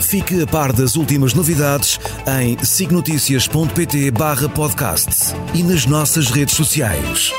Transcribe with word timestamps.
Fique 0.00 0.42
a 0.42 0.46
par 0.46 0.72
das 0.72 0.96
últimas 0.96 1.34
novidades 1.34 1.98
em 2.40 2.56
signoticias.pt 2.64 4.10
barra 4.10 4.48
podcast 4.48 5.34
e 5.54 5.62
nas 5.62 5.86
nossas 5.86 6.30
redes 6.30 6.54
sociais. 6.54 7.32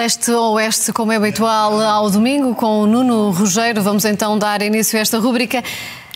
Leste 0.00 0.30
ou 0.30 0.54
oeste, 0.54 0.92
como 0.94 1.12
é 1.12 1.16
habitual, 1.16 1.78
ao 1.78 2.08
domingo, 2.08 2.54
com 2.54 2.80
o 2.80 2.86
Nuno 2.86 3.32
Rogério. 3.32 3.82
Vamos 3.82 4.06
então 4.06 4.38
dar 4.38 4.62
início 4.62 4.98
a 4.98 5.02
esta 5.02 5.18
rúbrica. 5.18 5.62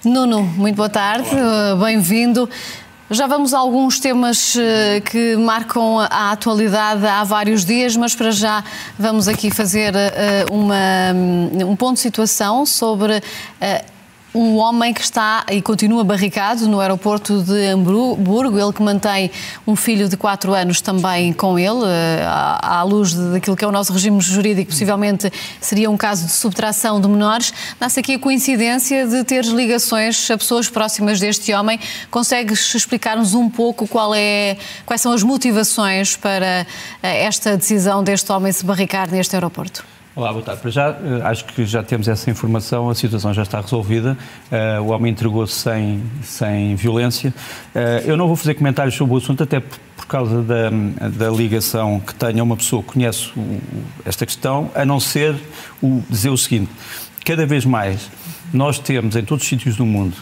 Nuno, 0.04 0.42
muito 0.42 0.76
boa 0.76 0.88
tarde, 0.88 1.30
bem-vindo. 1.80 2.48
Já 3.10 3.26
vamos 3.26 3.54
a 3.54 3.58
alguns 3.58 3.98
temas 3.98 4.54
eh, 4.54 5.00
que 5.00 5.34
marcam 5.36 5.98
a 5.98 6.30
atualidade 6.32 7.06
há 7.06 7.24
vários 7.24 7.64
dias, 7.64 7.96
mas 7.96 8.14
para 8.14 8.30
já 8.30 8.62
vamos 8.98 9.28
aqui 9.28 9.50
fazer 9.50 9.94
eh, 9.94 10.44
uma, 10.50 11.64
um 11.66 11.74
ponto 11.74 11.94
de 11.94 12.00
situação 12.00 12.66
sobre 12.66 13.22
um 14.34 14.56
homem 14.56 14.92
que 14.92 15.00
está 15.00 15.46
e 15.48 15.62
continua 15.62 16.02
barricado 16.02 16.66
no 16.66 16.80
aeroporto 16.80 17.40
de 17.40 17.66
Hamburgo, 17.66 18.58
ele 18.58 18.72
que 18.72 18.82
mantém 18.82 19.30
um 19.64 19.76
filho 19.76 20.08
de 20.08 20.16
4 20.16 20.52
anos 20.52 20.80
também 20.80 21.32
com 21.32 21.56
ele, 21.56 21.84
eh, 21.86 22.24
à 22.26 22.82
luz 22.82 23.14
daquilo 23.14 23.56
que 23.56 23.64
é 23.64 23.68
o 23.68 23.70
nosso 23.70 23.92
regime 23.92 24.20
jurídico, 24.20 24.70
possivelmente 24.72 25.32
seria 25.60 25.88
um 25.88 25.96
caso 25.96 26.26
de 26.26 26.32
subtração 26.32 27.00
de 27.00 27.06
menores. 27.06 27.54
Nasce 27.80 28.00
aqui 28.00 28.14
a 28.14 28.18
coincidência 28.18 29.06
de 29.06 29.22
ter 29.22 29.44
ligações 29.44 30.28
a 30.28 30.36
pessoas 30.36 30.68
próximas 30.68 31.20
deste 31.20 31.54
homem. 31.54 31.78
Consegues 32.10 32.74
explicar-nos 32.74 33.34
um 33.34 33.48
pouco 33.48 33.86
qual 33.86 34.12
é, 34.16 34.56
quais 34.84 35.00
são 35.00 35.12
as 35.12 35.22
motivações 35.22 36.16
para 36.16 36.66
eh, 37.02 37.24
esta 37.24 37.56
decisão 37.56 38.02
deste 38.02 38.32
homem 38.32 38.50
se 38.50 38.64
barricar 38.64 39.08
neste 39.08 39.36
aeroporto? 39.36 39.84
Olá, 40.16 40.32
boa 40.32 40.44
tarde. 40.44 40.60
Para 40.62 40.70
já, 40.70 40.90
eh, 40.90 41.22
acho 41.24 41.44
que 41.44 41.66
já 41.66 41.82
temos 41.82 42.06
essa 42.06 42.30
informação, 42.30 42.88
a 42.88 42.94
situação 42.94 43.34
já 43.34 43.42
está 43.42 43.60
resolvida, 43.60 44.16
uh, 44.52 44.80
o 44.80 44.92
homem 44.92 45.10
entregou-se 45.10 45.54
sem, 45.54 46.04
sem 46.22 46.76
violência. 46.76 47.34
Uh, 47.74 48.06
eu 48.06 48.16
não 48.16 48.28
vou 48.28 48.36
fazer 48.36 48.54
comentários 48.54 48.94
sobre 48.94 49.12
o 49.12 49.16
assunto, 49.16 49.42
até 49.42 49.58
por, 49.58 50.06
causa 50.06 50.40
da, 50.40 50.70
da, 51.08 51.30
ligação 51.30 51.98
que 51.98 52.14
tenha 52.14 52.44
uma 52.44 52.56
pessoa 52.56 52.80
que 52.80 52.92
conhece 52.92 53.32
esta 54.04 54.24
questão, 54.24 54.70
a 54.72 54.84
não 54.84 55.00
ser 55.00 55.34
o, 55.82 56.00
dizer 56.08 56.28
o 56.28 56.36
seguinte: 56.36 56.70
cada 57.24 57.44
vez 57.44 57.64
mais 57.64 58.08
nós 58.52 58.78
temos 58.78 59.16
em 59.16 59.24
todos 59.24 59.42
os 59.42 59.48
sítios 59.48 59.76
do 59.76 59.84
mundo 59.84 60.14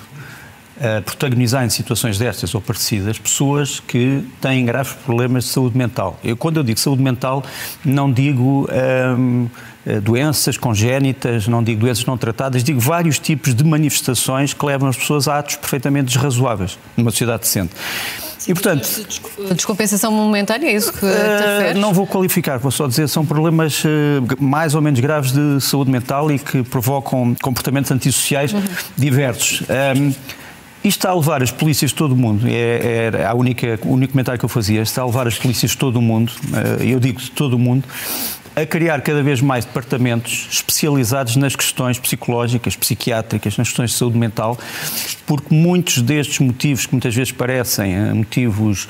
a 0.81 1.01
protagonizar 1.03 1.65
em 1.65 1.71
situações 1.71 2.19
destas 2.19 2.55
ou 2.55 2.61
parecidas 2.61 3.19
pessoas 3.19 3.81
que 3.81 4.25
têm 4.41 4.65
graves 4.65 4.93
problemas 5.05 5.45
de 5.45 5.51
saúde 5.51 5.77
mental. 5.77 6.19
Eu, 6.25 6.37
quando 6.37 6.57
eu 6.59 6.63
digo 6.63 6.79
saúde 6.79 7.03
mental, 7.03 7.45
não 7.85 8.11
digo. 8.11 8.69
Ehm, 8.71 9.47
eh, 9.85 9.99
doenças 9.99 10.57
congénitas, 10.57 11.49
não 11.49 11.61
digo 11.61 11.81
doenças 11.81 12.05
não 12.05 12.17
tratadas, 12.17 12.63
digo 12.63 12.79
vários 12.79 13.19
tipos 13.19 13.53
de 13.53 13.65
manifestações 13.65 14.55
que 14.55 14.65
levam 14.65 14.89
as 14.89 14.97
pessoas 14.97 15.27
a 15.27 15.41
atos 15.41 15.57
perfeitamente 15.57 16.15
desrazoáveis 16.15 16.79
numa 16.97 17.11
sociedade 17.11 17.43
decente. 17.43 17.73
E, 18.47 18.55
portanto, 18.55 18.89
descompensação 19.55 20.13
momentânea, 20.13 20.69
é 20.69 20.73
isso 20.73 20.93
que 20.93 21.01
te 21.01 21.07
referes? 21.07 21.81
Não 21.81 21.93
vou 21.93 22.07
qualificar, 22.07 22.59
vou 22.59 22.71
só 22.71 22.87
dizer 22.87 23.09
são 23.09 23.27
problemas 23.27 23.83
eh, 23.85 24.21
mais 24.41 24.75
ou 24.77 24.81
menos 24.81 25.01
graves 25.01 25.33
de 25.33 25.61
saúde 25.61 25.91
mental 25.91 26.31
e 26.31 26.39
que 26.39 26.63
provocam 26.63 27.35
comportamentos 27.43 27.91
antissociais 27.91 28.53
uhum. 28.53 28.63
diversos. 28.97 29.63
Um, 29.63 30.13
isto 30.85 30.99
está 30.99 31.11
a 31.11 31.15
levar 31.15 31.43
as 31.43 31.51
polícias 31.51 31.91
de 31.91 31.97
todo 31.97 32.13
o 32.13 32.17
mundo, 32.17 32.47
é, 32.49 33.11
é 33.15 33.27
a 33.27 33.35
única, 33.35 33.79
o 33.85 33.93
único 33.93 34.13
comentário 34.13 34.39
que 34.39 34.45
eu 34.45 34.49
fazia, 34.49 34.83
está 34.83 35.03
a 35.03 35.07
levar 35.07 35.27
as 35.27 35.39
polícias 35.39 35.73
de 35.73 35.79
todo 35.79 35.97
o 35.97 36.03
mundo, 36.03 36.33
eu 36.81 36.99
digo 36.99 37.21
de 37.21 37.31
todo 37.31 37.55
o 37.55 37.59
mundo, 37.59 37.87
a 38.55 38.67
criar 38.67 39.01
cada 39.01 39.23
vez 39.23 39.41
mais 39.41 39.65
departamentos 39.65 40.49
especializados 40.51 41.37
nas 41.37 41.57
questões 41.57 41.99
psicológicas, 41.99 42.77
psiquiátricas, 42.77 43.57
nas 43.57 43.69
questões 43.69 43.93
de 43.93 43.97
saúde 43.97 44.19
mental, 44.19 44.59
porque 45.27 45.55
muitos 45.55 46.03
destes 46.03 46.39
motivos, 46.39 46.87
que 46.87 46.93
muitas 46.93 47.15
vezes 47.15 47.33
parecem 47.33 47.95
eh, 47.95 48.13
motivos 48.13 48.89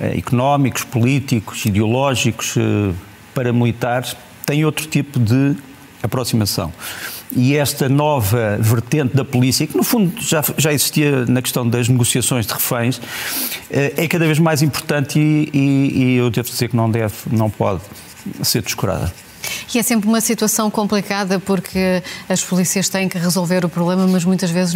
eh, 0.00 0.18
económicos, 0.18 0.84
políticos, 0.84 1.66
ideológicos, 1.66 2.54
eh, 2.56 2.94
paramilitares, 3.34 4.16
têm 4.46 4.64
outro 4.64 4.86
tipo 4.86 5.18
de 5.18 5.56
aproximação. 6.02 6.72
E 7.34 7.56
esta 7.56 7.88
nova 7.88 8.58
vertente 8.60 9.16
da 9.16 9.24
polícia, 9.24 9.66
que 9.66 9.76
no 9.76 9.84
fundo 9.84 10.12
já, 10.20 10.42
já 10.58 10.72
existia 10.72 11.24
na 11.26 11.40
questão 11.40 11.68
das 11.68 11.88
negociações 11.88 12.46
de 12.46 12.52
reféns, 12.52 13.00
é 13.70 14.08
cada 14.08 14.26
vez 14.26 14.38
mais 14.38 14.62
importante 14.62 15.18
e, 15.18 15.48
e, 15.52 15.98
e 15.98 16.16
eu 16.16 16.28
devo 16.28 16.48
dizer 16.48 16.68
que 16.68 16.76
não 16.76 16.90
deve, 16.90 17.14
não 17.30 17.48
pode 17.48 17.82
ser 18.42 18.62
descurada. 18.62 19.12
E 19.74 19.78
é 19.78 19.82
sempre 19.82 20.08
uma 20.08 20.20
situação 20.20 20.70
complicada 20.70 21.38
porque 21.38 22.02
as 22.28 22.42
polícias 22.42 22.88
têm 22.88 23.08
que 23.08 23.18
resolver 23.18 23.64
o 23.64 23.68
problema, 23.68 24.06
mas 24.06 24.24
muitas 24.24 24.50
vezes 24.50 24.74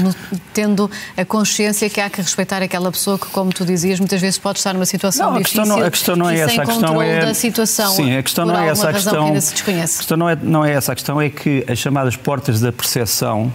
tendo 0.52 0.90
a 1.16 1.24
consciência 1.24 1.88
que 1.90 2.00
há 2.00 2.08
que 2.10 2.20
respeitar 2.20 2.62
aquela 2.62 2.90
pessoa 2.90 3.18
que, 3.18 3.26
como 3.26 3.52
tu 3.52 3.64
dizias, 3.64 3.98
muitas 3.98 4.20
vezes 4.20 4.38
pode 4.38 4.58
estar 4.58 4.72
numa 4.72 4.86
situação 4.86 5.30
não, 5.30 5.36
a 5.36 5.42
difícil. 5.42 5.66
Não, 5.66 5.82
a 5.82 5.90
questão 5.90 6.16
não 6.16 6.30
é 6.30 6.38
essa, 6.38 6.62
a 6.62 6.66
questão 6.66 7.02
é 7.02 7.20
da 7.20 7.34
situação. 7.34 7.94
Sim, 7.94 8.16
a 8.16 8.22
questão 8.22 8.46
não 8.46 8.58
é 8.58 8.68
essa, 8.68 8.88
a 8.90 8.92
questão. 8.92 9.32
Que 9.32 9.40
se 9.40 9.52
desconhece. 9.52 9.94
A 9.94 9.98
questão 9.98 10.16
não 10.16 10.28
é, 10.28 10.36
não 10.40 10.64
é 10.64 10.72
essa, 10.72 10.92
a 10.92 10.94
questão 10.94 11.20
é 11.20 11.30
que 11.30 11.64
as 11.68 11.78
chamadas 11.78 12.16
portas 12.16 12.60
da 12.60 12.72
percepção 12.72 13.52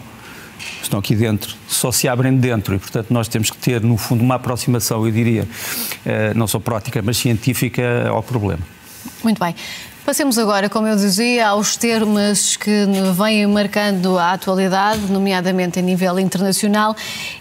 estão 0.82 1.00
aqui 1.00 1.16
dentro, 1.16 1.56
só 1.68 1.92
se 1.92 2.08
abrem 2.08 2.36
dentro 2.36 2.76
e, 2.76 2.80
portanto, 2.80 3.12
nós 3.12 3.28
temos 3.28 3.50
que 3.50 3.58
ter, 3.58 3.82
no 3.82 3.98
fundo, 3.98 4.24
uma 4.24 4.36
aproximação, 4.36 5.06
eu 5.06 5.12
diria, 5.12 5.48
eh, 6.06 6.34
não 6.34 6.48
só 6.48 6.60
prática, 6.60 7.02
mas 7.02 7.18
científica 7.18 8.10
ao 8.10 8.24
problema. 8.24 8.62
Muito 9.24 9.40
bem. 9.40 9.56
Passemos 10.10 10.40
agora, 10.40 10.68
como 10.68 10.88
eu 10.88 10.96
dizia, 10.96 11.50
aos 11.50 11.78
termos 11.78 12.58
que 12.58 12.88
vêm 13.16 13.46
marcando 13.46 14.18
a 14.18 14.34
atualidade, 14.34 15.02
nomeadamente 15.02 15.78
a 15.78 15.84
nível 15.84 16.20
internacional. 16.20 16.96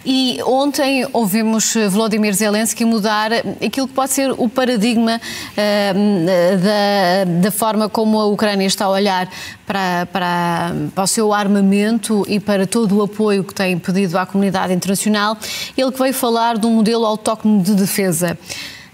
E 0.05 0.39
ontem 0.45 1.09
ouvimos 1.15 1.73
Volodymyr 1.89 2.35
Zelensky 2.35 2.85
mudar 2.85 3.33
aquilo 3.33 3.89
que 3.89 3.95
pode 3.95 4.13
ser 4.13 4.33
o 4.33 4.51
paradigma 4.51 5.19
uh, 5.19 6.59
da, 6.63 7.41
da, 7.41 7.51
forma 7.51 7.89
como 7.89 8.21
a 8.21 8.27
Ucrânia 8.27 8.67
está 8.67 8.85
a 8.85 8.91
olhar 8.91 9.31
para, 9.67 10.07
para, 10.13 10.75
para 10.95 11.05
o 11.05 11.07
seu 11.07 11.33
armamento 11.33 12.23
e 12.29 12.39
para 12.39 12.67
todo 12.67 12.99
o 12.99 13.03
apoio 13.03 13.45
que 13.45 13.55
tem 13.55 13.79
pedido 13.79 14.19
à 14.19 14.27
comunidade 14.27 14.75
internacional. 14.75 15.39
Ele 15.75 15.91
que 15.91 15.99
veio 15.99 16.13
falar 16.13 16.59
de 16.59 16.67
um 16.67 16.71
modelo 16.73 17.07
autóctono 17.07 17.63
de 17.63 17.75
defesa. 17.75 18.37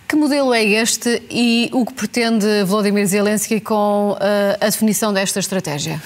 Que 0.07 0.17
modelo 0.17 0.53
é 0.53 0.63
este 0.63 1.23
e 1.31 1.71
o 1.73 1.87
que 1.87 1.95
pretende 1.95 2.65
Volodymyr 2.65 3.07
Zelensky 3.07 3.61
com 3.61 4.13
uh, 4.13 4.17
a 4.61 4.67
definição 4.67 5.13
desta 5.13 5.41
estratégia? 5.41 6.01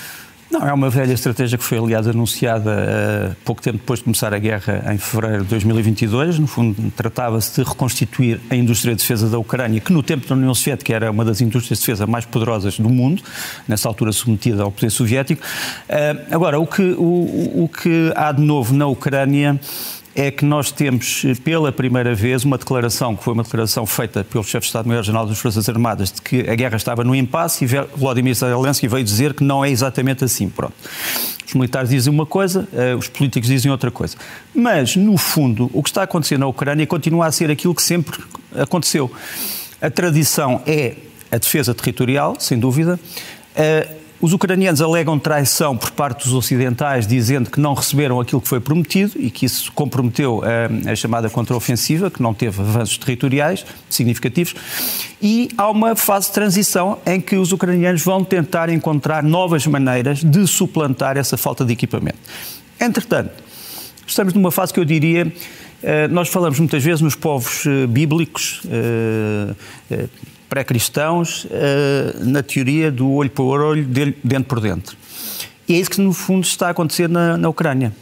Não, 0.51 0.67
é 0.67 0.73
uma 0.73 0.89
velha 0.89 1.13
estratégia 1.13 1.59
que 1.59 1.65
foi, 1.65 1.77
aliás, 1.77 2.09
anunciada 2.09 2.71
uh, 2.71 3.37
pouco 3.45 3.61
tempo 3.61 3.77
depois 3.77 3.99
de 3.99 4.05
começar 4.05 4.33
a 4.33 4.39
guerra, 4.39 4.83
em 4.95 4.97
fevereiro 4.97 5.43
de 5.43 5.51
2022. 5.51 6.39
No 6.39 6.47
fundo, 6.47 6.91
tratava-se 6.97 7.61
de 7.61 7.69
reconstituir 7.69 8.41
a 8.49 8.57
indústria 8.57 8.95
de 8.95 9.03
defesa 9.03 9.29
da 9.29 9.39
Ucrânia, 9.39 9.79
que 9.79 9.93
no 9.93 10.03
tempo 10.03 10.27
da 10.27 10.35
União 10.35 10.55
Soviética 10.55 10.95
era 10.95 11.11
uma 11.11 11.23
das 11.23 11.43
indústrias 11.43 11.79
de 11.79 11.85
defesa 11.85 12.07
mais 12.07 12.25
poderosas 12.25 12.79
do 12.79 12.89
mundo, 12.89 13.23
nessa 13.67 13.89
altura 13.89 14.11
submetida 14.11 14.63
ao 14.63 14.73
poder 14.73 14.89
soviético. 14.89 15.43
Uh, 15.43 16.35
agora, 16.35 16.59
o 16.59 16.67
que, 16.67 16.83
o, 16.97 17.65
o 17.65 17.69
que 17.69 18.11
há 18.17 18.33
de 18.33 18.41
novo 18.41 18.75
na 18.75 18.87
Ucrânia 18.87 19.61
é 20.19 20.33
que 20.33 20.45
nós 20.45 20.73
temos 20.73 21.23
eh, 21.25 21.35
pela 21.45 21.71
primeira 21.71 22.13
vez 22.13 22.45
uma 22.45 22.59
declaração, 22.59 23.15
que 23.15 23.23
foi 23.23 23.33
uma 23.33 23.45
declaração 23.45 23.87
feita 23.87 24.25
pelo 24.25 24.43
chefe 24.43 24.63
de 24.63 24.67
Estado-Maior-General 24.67 25.25
das 25.25 25.39
Forças 25.39 25.69
Armadas, 25.69 26.11
de 26.11 26.21
que 26.21 26.41
a 26.41 26.57
guerra 26.57 26.77
estava 26.77 27.05
no 27.05 27.15
impasse 27.15 27.65
e 27.65 27.69
Vladimir 27.95 28.35
Zelensky 28.35 28.89
veio 28.89 29.05
dizer 29.05 29.33
que 29.33 29.45
não 29.45 29.65
é 29.65 29.71
exatamente 29.71 30.25
assim. 30.25 30.49
Pronto. 30.49 30.75
Os 31.47 31.55
militares 31.55 31.91
dizem 31.91 32.13
uma 32.13 32.27
coisa, 32.27 32.67
eh, 32.73 32.97
os 32.97 33.07
políticos 33.07 33.49
dizem 33.49 33.71
outra 33.71 33.93
coisa. 33.93 34.17
Mas, 34.53 34.97
no 34.97 35.17
fundo, 35.17 35.71
o 35.73 35.85
que 35.85 35.89
está 35.89 36.03
acontecendo 36.03 36.41
na 36.41 36.49
Ucrânia 36.49 36.85
continua 36.85 37.27
a 37.27 37.31
ser 37.31 37.49
aquilo 37.49 37.73
que 37.73 37.83
sempre 37.83 38.21
aconteceu. 38.57 39.09
A 39.81 39.89
tradição 39.89 40.61
é 40.67 40.97
a 41.31 41.39
defesa 41.39 41.73
territorial, 41.73 42.35
sem 42.41 42.59
dúvida. 42.59 42.99
Eh, 44.19 44.23
os 44.23 44.33
ucranianos 44.33 44.81
alegam 44.81 45.19
traição 45.19 45.77
por 45.77 45.91
parte 45.91 46.25
dos 46.25 46.35
ocidentais, 46.35 47.07
dizendo 47.07 47.51
que 47.51 47.61
não 47.61 47.75
receberam 47.75 48.21
aquilo 48.21 48.41
que 48.41 48.49
foi 48.49 48.61
prometido 48.61 49.13
e 49.17 49.31
que 49.31 49.47
isso 49.47 49.73
comprometeu 49.73 50.43
a, 50.43 50.91
a 50.93 50.97
chamada 50.97 51.31
contraofensiva, 51.31 52.11
que 52.11 52.23
não 52.23 52.35
teve 52.35 52.61
avanços 52.61 52.99
territoriais 52.99 53.65
significativos. 53.89 54.55
E 55.23 55.49
há 55.57 55.71
uma 55.71 55.97
fase 55.97 56.29
de 56.29 56.35
transição 56.35 56.99
em 57.07 57.21
que 57.21 57.37
os 57.37 57.53
ucranianos 57.53 58.03
vão 58.03 58.25
tentar 58.25 58.69
encontrar 58.69 59.23
novas 59.23 59.67
maneiras 59.67 60.23
de 60.23 60.47
suplantar 60.47 61.17
essa 61.17 61.37
falta 61.37 61.65
de 61.65 61.73
equipamento. 61.73 62.19
Entretanto, 62.81 63.31
estamos 64.07 64.33
numa 64.35 64.51
fase 64.51 64.73
que 64.73 64.81
eu 64.81 64.85
diria 64.85 65.33
eh, 65.83 66.09
nós 66.09 66.29
falamos 66.29 66.59
muitas 66.59 66.83
vezes 66.83 67.01
nos 67.01 67.15
povos 67.15 67.65
eh, 67.67 67.87
bíblicos, 67.87 68.63
eh, 68.69 70.07
pré-cristãos, 70.49 71.47
na 72.21 72.43
teoria 72.43 72.91
do 72.91 73.11
olho 73.11 73.31
por 73.31 73.61
olho, 73.61 73.85
dentro 73.85 74.45
por 74.45 74.61
dentro. 74.61 74.97
E 75.69 75.75
é 75.75 75.79
isso 75.79 75.91
que, 75.91 76.01
no 76.01 76.13
fundo, 76.13 76.45
está 76.45 76.69
a 76.69 76.71
acontecer 76.71 77.09
na, 77.09 77.37
na 77.37 77.49
Ucrânia. 77.49 77.93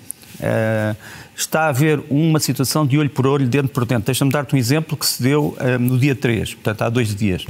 Está 1.35 1.63
a 1.63 1.69
haver 1.69 2.01
uma 2.09 2.39
situação 2.39 2.87
de 2.87 2.97
olho 2.97 3.11
por 3.11 3.27
olho, 3.27 3.47
dentro 3.47 3.69
por 3.69 3.85
dentro. 3.85 4.07
Deixa-me 4.07 4.31
dar-te 4.31 4.55
um 4.55 4.59
exemplo 4.59 4.97
que 4.97 5.05
se 5.05 5.23
deu 5.23 5.57
no 5.81 5.99
dia 5.99 6.15
3, 6.15 6.55
portanto, 6.55 6.83
há 6.83 6.89
dois 6.89 7.15
dias. 7.15 7.45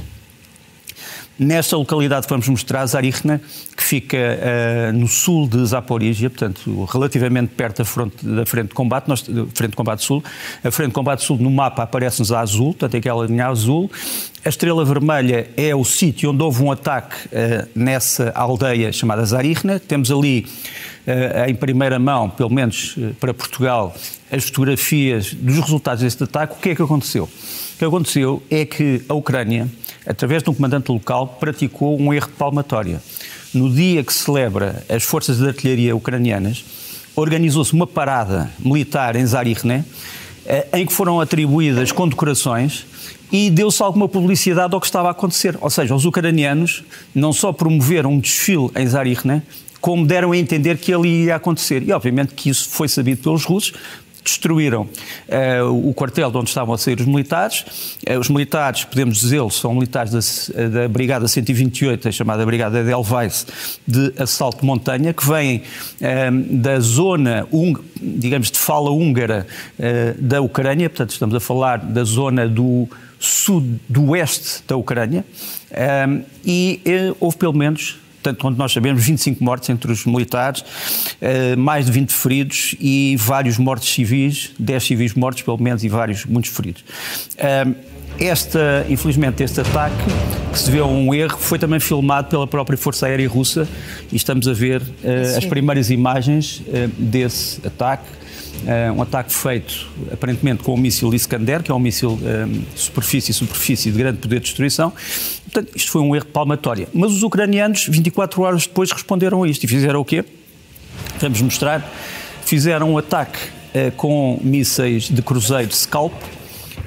Nesta 1.39 1.77
localidade 1.77 2.25
vamos 2.27 2.47
mostrar, 2.49 2.83
Zarihna, 2.87 3.39
que 3.75 3.83
fica 3.83 4.17
uh, 4.17 4.93
no 4.93 5.07
sul 5.07 5.47
de 5.47 5.63
Zaporizhia, 5.67 6.31
portanto, 6.31 6.85
relativamente 6.85 7.49
perto 7.49 7.77
da, 7.77 7.85
fronte, 7.85 8.25
da 8.25 8.43
frente 8.43 8.69
de 8.69 8.73
combate, 8.73 9.07
nós, 9.07 9.21
frente 9.53 9.71
de 9.71 9.75
combate 9.75 10.03
sul. 10.03 10.23
A 10.63 10.71
frente 10.71 10.87
de 10.89 10.93
combate 10.95 11.23
sul 11.23 11.37
no 11.37 11.51
mapa 11.51 11.83
aparece-nos 11.83 12.31
a 12.31 12.39
azul, 12.39 12.73
portanto, 12.73 12.95
é 12.95 12.97
aquela 12.97 13.27
linha 13.27 13.47
azul. 13.47 13.91
A 14.43 14.49
estrela 14.49 14.83
vermelha 14.83 15.47
é 15.55 15.75
o 15.75 15.83
sítio 15.83 16.31
onde 16.31 16.41
houve 16.41 16.63
um 16.63 16.71
ataque 16.71 17.15
uh, 17.27 17.67
nessa 17.75 18.31
aldeia 18.33 18.91
chamada 18.91 19.23
Zarihna. 19.23 19.79
Temos 19.79 20.09
ali 20.09 20.47
uh, 21.05 21.47
em 21.47 21.53
primeira 21.53 21.99
mão, 21.99 22.31
pelo 22.31 22.49
menos 22.49 22.95
para 23.19 23.31
Portugal, 23.31 23.95
as 24.31 24.45
fotografias 24.45 25.35
dos 25.35 25.59
resultados 25.59 26.01
deste 26.01 26.23
ataque. 26.23 26.53
O 26.53 26.57
que 26.57 26.69
é 26.69 26.75
que 26.75 26.81
aconteceu? 26.81 27.25
O 27.25 27.77
que 27.77 27.85
aconteceu 27.85 28.41
é 28.49 28.65
que 28.65 29.03
a 29.07 29.13
Ucrânia 29.13 29.69
através 30.07 30.41
de 30.41 30.49
um 30.49 30.53
comandante 30.53 30.91
local, 30.91 31.37
praticou 31.39 31.99
um 31.99 32.13
erro 32.13 32.27
de 32.27 32.33
palmatória. 32.33 33.01
No 33.53 33.69
dia 33.69 34.03
que 34.03 34.13
celebra 34.13 34.83
as 34.89 35.03
forças 35.03 35.37
de 35.37 35.47
artilharia 35.47 35.95
ucranianas, 35.95 36.63
organizou-se 37.15 37.73
uma 37.73 37.87
parada 37.87 38.49
militar 38.59 39.15
em 39.15 39.25
Zarihne, 39.25 39.83
eh, 40.45 40.67
em 40.73 40.85
que 40.85 40.93
foram 40.93 41.19
atribuídas 41.19 41.91
condecorações 41.91 42.85
e 43.31 43.49
deu-se 43.49 43.81
alguma 43.81 44.07
publicidade 44.07 44.73
ao 44.73 44.79
que 44.79 44.85
estava 44.85 45.09
a 45.09 45.11
acontecer. 45.11 45.57
Ou 45.59 45.69
seja, 45.69 45.93
os 45.93 46.05
ucranianos 46.05 46.83
não 47.13 47.33
só 47.33 47.51
promoveram 47.51 48.13
um 48.13 48.19
desfile 48.19 48.69
em 48.75 48.87
Zarihne, 48.87 49.41
como 49.81 50.05
deram 50.05 50.31
a 50.31 50.37
entender 50.37 50.77
que 50.77 50.93
ele 50.93 51.25
ia 51.25 51.35
acontecer. 51.35 51.83
E 51.83 51.91
obviamente 51.91 52.33
que 52.33 52.49
isso 52.49 52.69
foi 52.69 52.87
sabido 52.87 53.21
pelos 53.21 53.45
russos, 53.45 53.73
destruíram 54.27 54.81
uh, 54.83 55.89
o 55.89 55.93
quartel 55.93 56.29
de 56.29 56.37
onde 56.37 56.49
estavam 56.49 56.73
a 56.73 56.77
sair 56.77 56.99
os 56.99 57.05
militares. 57.05 57.97
Uh, 58.07 58.19
os 58.19 58.29
militares, 58.29 58.83
podemos 58.83 59.19
dizê-lo, 59.19 59.49
são 59.49 59.73
militares 59.73 60.11
da, 60.11 60.67
da, 60.67 60.87
Brigada 60.87 61.27
128, 61.27 62.07
a 62.07 62.11
chamada 62.11 62.45
Brigada 62.45 62.83
de 62.83 62.91
Elvais, 62.91 63.47
de 63.87 64.13
assalto 64.17 64.59
de 64.59 64.65
montanha, 64.65 65.13
que 65.13 65.25
vêm 65.25 65.63
uh, 66.01 66.57
da 66.57 66.79
zona, 66.79 67.47
digamos, 68.01 68.51
de 68.51 68.57
fala 68.57 68.91
húngara 68.91 69.47
da 70.19 70.41
Ucrânia, 70.41 70.89
portanto, 70.89 71.11
estamos 71.11 71.35
a 71.35 71.39
falar 71.39 71.79
da 71.79 72.03
zona 72.03 72.47
do 72.47 72.87
sudoeste 73.19 74.63
da 74.67 74.75
Ucrânia, 74.75 75.25
e 76.45 76.81
houve 77.19 77.37
pelo 77.37 77.53
menos 77.53 77.97
Portanto, 78.27 78.41
quando 78.41 78.57
nós 78.57 78.73
sabemos, 78.73 79.05
25 79.05 79.41
mortes 79.41 79.69
entre 79.69 79.89
os 79.89 80.05
militares, 80.05 80.63
eh, 81.21 81.55
mais 81.55 81.85
de 81.85 81.93
20 81.93 82.11
feridos 82.11 82.75
e 82.79 83.15
vários 83.17 83.57
mortos 83.57 83.89
civis, 83.89 84.51
10 84.59 84.83
civis 84.83 85.13
mortos 85.13 85.43
pelo 85.43 85.57
menos 85.57 85.81
e 85.83 85.87
vários, 85.87 86.25
muitos 86.25 86.51
feridos. 86.51 86.83
Esta, 88.19 88.85
infelizmente, 88.89 89.43
este 89.43 89.61
ataque, 89.61 89.95
que 90.51 90.57
se 90.57 90.71
vê 90.71 90.81
um 90.81 91.13
erro, 91.13 91.37
foi 91.37 91.59
também 91.59 91.79
filmado 91.79 92.27
pela 92.27 92.47
própria 92.47 92.75
Força 92.75 93.05
Aérea 93.05 93.29
Russa 93.29 93.67
e 94.11 94.15
estamos 94.15 94.47
a 94.47 94.53
ver 94.53 94.81
uh, 94.81 95.37
as 95.37 95.45
primeiras 95.45 95.91
imagens 95.91 96.61
uh, 96.61 96.89
desse 96.97 97.65
ataque. 97.65 98.07
Uh, 98.63 98.93
um 98.93 99.01
ataque 99.01 99.33
feito 99.33 99.87
aparentemente 100.11 100.63
com 100.63 100.73
o 100.73 100.77
míssil 100.77 101.13
Iskander, 101.13 101.63
que 101.63 101.71
é 101.71 101.73
um 101.73 101.79
míssil 101.79 102.19
superfície-superfície 102.75 103.91
de 103.91 103.97
grande 103.97 104.17
poder 104.17 104.39
de 104.39 104.45
destruição. 104.45 104.91
Portanto, 105.43 105.75
isto 105.75 105.91
foi 105.91 106.01
um 106.01 106.15
erro 106.15 106.25
palmatório. 106.25 106.87
Mas 106.93 107.11
os 107.11 107.23
ucranianos, 107.23 107.87
24 107.87 108.41
horas 108.41 108.67
depois, 108.67 108.91
responderam 108.91 109.43
a 109.43 109.47
isto 109.47 109.63
e 109.63 109.67
fizeram 109.67 109.99
o 110.01 110.05
quê? 110.05 110.25
Vamos 111.19 111.41
mostrar. 111.41 111.87
Fizeram 112.43 112.91
um 112.93 112.97
ataque 112.97 113.37
com 113.95 114.39
mísseis 114.41 115.03
de 115.03 115.21
cruzeiro 115.21 115.73
Scalp, 115.73 116.13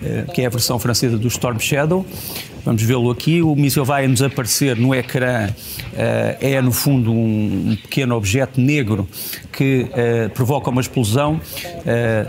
eh, 0.02 0.24
que 0.32 0.42
é 0.42 0.46
a 0.46 0.48
versão 0.48 0.78
francesa 0.78 1.18
do 1.18 1.28
Storm 1.28 1.58
Shadow. 1.58 2.06
Vamos 2.64 2.82
vê-lo 2.82 3.10
aqui. 3.10 3.42
O 3.42 3.54
míssil 3.54 3.84
vai 3.84 4.06
nos 4.06 4.22
aparecer 4.22 4.76
no 4.76 4.94
ecrã. 4.94 5.48
Eh, 5.94 6.36
é, 6.40 6.62
no 6.62 6.72
fundo, 6.72 7.12
um 7.12 7.76
pequeno 7.82 8.14
objeto 8.14 8.60
negro 8.60 9.08
que 9.52 9.86
eh, 9.92 10.28
provoca 10.28 10.70
uma 10.70 10.80
explosão. 10.80 11.40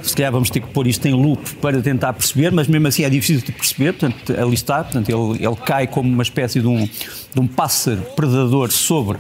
Se 0.01 0.15
calhar 0.15 0.31
vamos 0.31 0.49
ter 0.49 0.61
que 0.61 0.67
pôr 0.69 0.87
isto 0.87 1.05
em 1.07 1.13
loop 1.13 1.55
para 1.55 1.81
tentar 1.81 2.13
perceber, 2.13 2.51
mas 2.51 2.67
mesmo 2.67 2.87
assim 2.87 3.03
é 3.03 3.09
difícil 3.09 3.45
de 3.45 3.51
perceber. 3.51 3.93
Portanto, 3.93 4.33
ali 4.39 4.53
está. 4.53 4.83
Portanto, 4.83 5.09
ele, 5.09 5.45
ele 5.45 5.55
cai 5.65 5.87
como 5.87 6.09
uma 6.09 6.23
espécie 6.23 6.59
de 6.59 6.67
um, 6.67 6.85
de 6.85 7.39
um 7.39 7.47
pássaro 7.47 8.01
predador 8.15 8.71
sobre, 8.71 9.17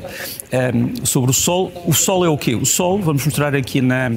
sobre 1.03 1.31
o 1.31 1.33
Sol. 1.33 1.71
O 1.85 1.93
Sol 1.93 2.25
é 2.25 2.29
o 2.29 2.37
quê? 2.37 2.55
O 2.55 2.65
Sol, 2.65 2.99
vamos 2.99 3.25
mostrar 3.25 3.55
aqui 3.55 3.81
na, 3.81 4.11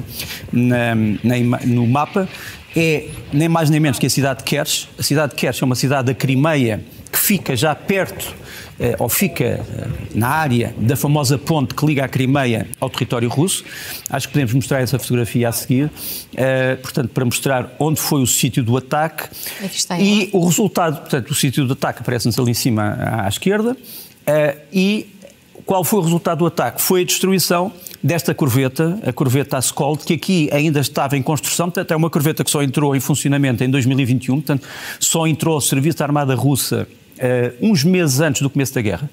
na, 0.51 0.95
na 0.95 1.35
no 1.65 1.85
mapa, 1.87 2.27
é 2.75 3.07
nem 3.31 3.47
mais 3.47 3.69
nem 3.69 3.79
menos 3.79 3.97
que 3.97 4.05
a 4.05 4.09
cidade 4.09 4.39
de 4.39 4.45
Kerch. 4.45 4.89
A 4.97 5.03
cidade 5.03 5.33
de 5.33 5.35
Kerch 5.37 5.63
é 5.63 5.65
uma 5.65 5.75
cidade 5.75 6.07
da 6.07 6.13
Crimeia 6.13 6.83
que 7.11 7.17
fica 7.17 7.55
já 7.55 7.73
perto, 7.73 8.35
eh, 8.77 8.97
ou 8.99 9.07
fica 9.07 9.43
eh, 9.45 9.87
na 10.13 10.27
área 10.27 10.75
da 10.77 10.97
famosa 10.97 11.37
ponte 11.37 11.73
que 11.73 11.85
liga 11.85 12.03
a 12.03 12.09
Crimeia 12.09 12.67
ao 12.77 12.89
território 12.89 13.29
russo. 13.29 13.63
Acho 14.09 14.27
que 14.27 14.33
podemos 14.33 14.53
mostrar 14.53 14.81
essa 14.81 14.99
fotografia 14.99 15.47
a 15.47 15.51
seguir, 15.53 15.89
eh, 16.35 16.75
portanto, 16.75 17.09
para 17.09 17.23
mostrar 17.23 17.73
onde 17.79 18.01
foi 18.01 18.21
o 18.21 18.27
sítio 18.27 18.61
do 18.63 18.75
ataque. 18.75 19.29
e 20.01 20.29
o 20.33 20.45
resultado, 20.45 20.99
portanto, 20.99 21.31
o 21.31 21.35
sítio 21.35 21.65
do 21.65 21.71
ataque 21.71 22.01
aparece-nos 22.01 22.37
ali 22.37 22.51
em 22.51 22.55
cima 22.55 22.83
à, 22.99 23.25
à 23.25 23.29
esquerda. 23.29 23.77
e 24.73 25.07
qual 25.65 25.83
foi 25.83 25.99
o 25.99 26.01
resultado 26.01 26.39
do 26.39 26.45
ataque? 26.45 26.81
Foi 26.81 27.01
a 27.01 27.05
destruição 27.05 27.71
desta 28.05 28.35
corveta, 28.35 28.99
a 29.03 29.11
corveta 29.11 29.57
Ascold, 29.57 30.05
que 30.05 30.13
aqui 30.13 30.47
ainda 30.51 30.79
estava 30.79 31.17
em 31.17 31.23
construção, 31.23 31.71
portanto 31.71 31.91
é 31.91 31.95
uma 31.95 32.07
corveta 32.07 32.43
que 32.43 32.51
só 32.51 32.61
entrou 32.61 32.95
em 32.95 32.99
funcionamento 32.99 33.63
em 33.63 33.69
2021, 33.69 34.35
portanto 34.35 34.67
só 34.99 35.25
entrou 35.25 35.55
ao 35.55 35.61
serviço 35.61 35.97
da 35.97 36.05
Armada 36.05 36.35
Russa 36.35 36.87
uh, 37.17 37.67
uns 37.67 37.83
meses 37.83 38.19
antes 38.19 38.43
do 38.43 38.49
começo 38.49 38.75
da 38.75 38.81
guerra. 38.81 39.09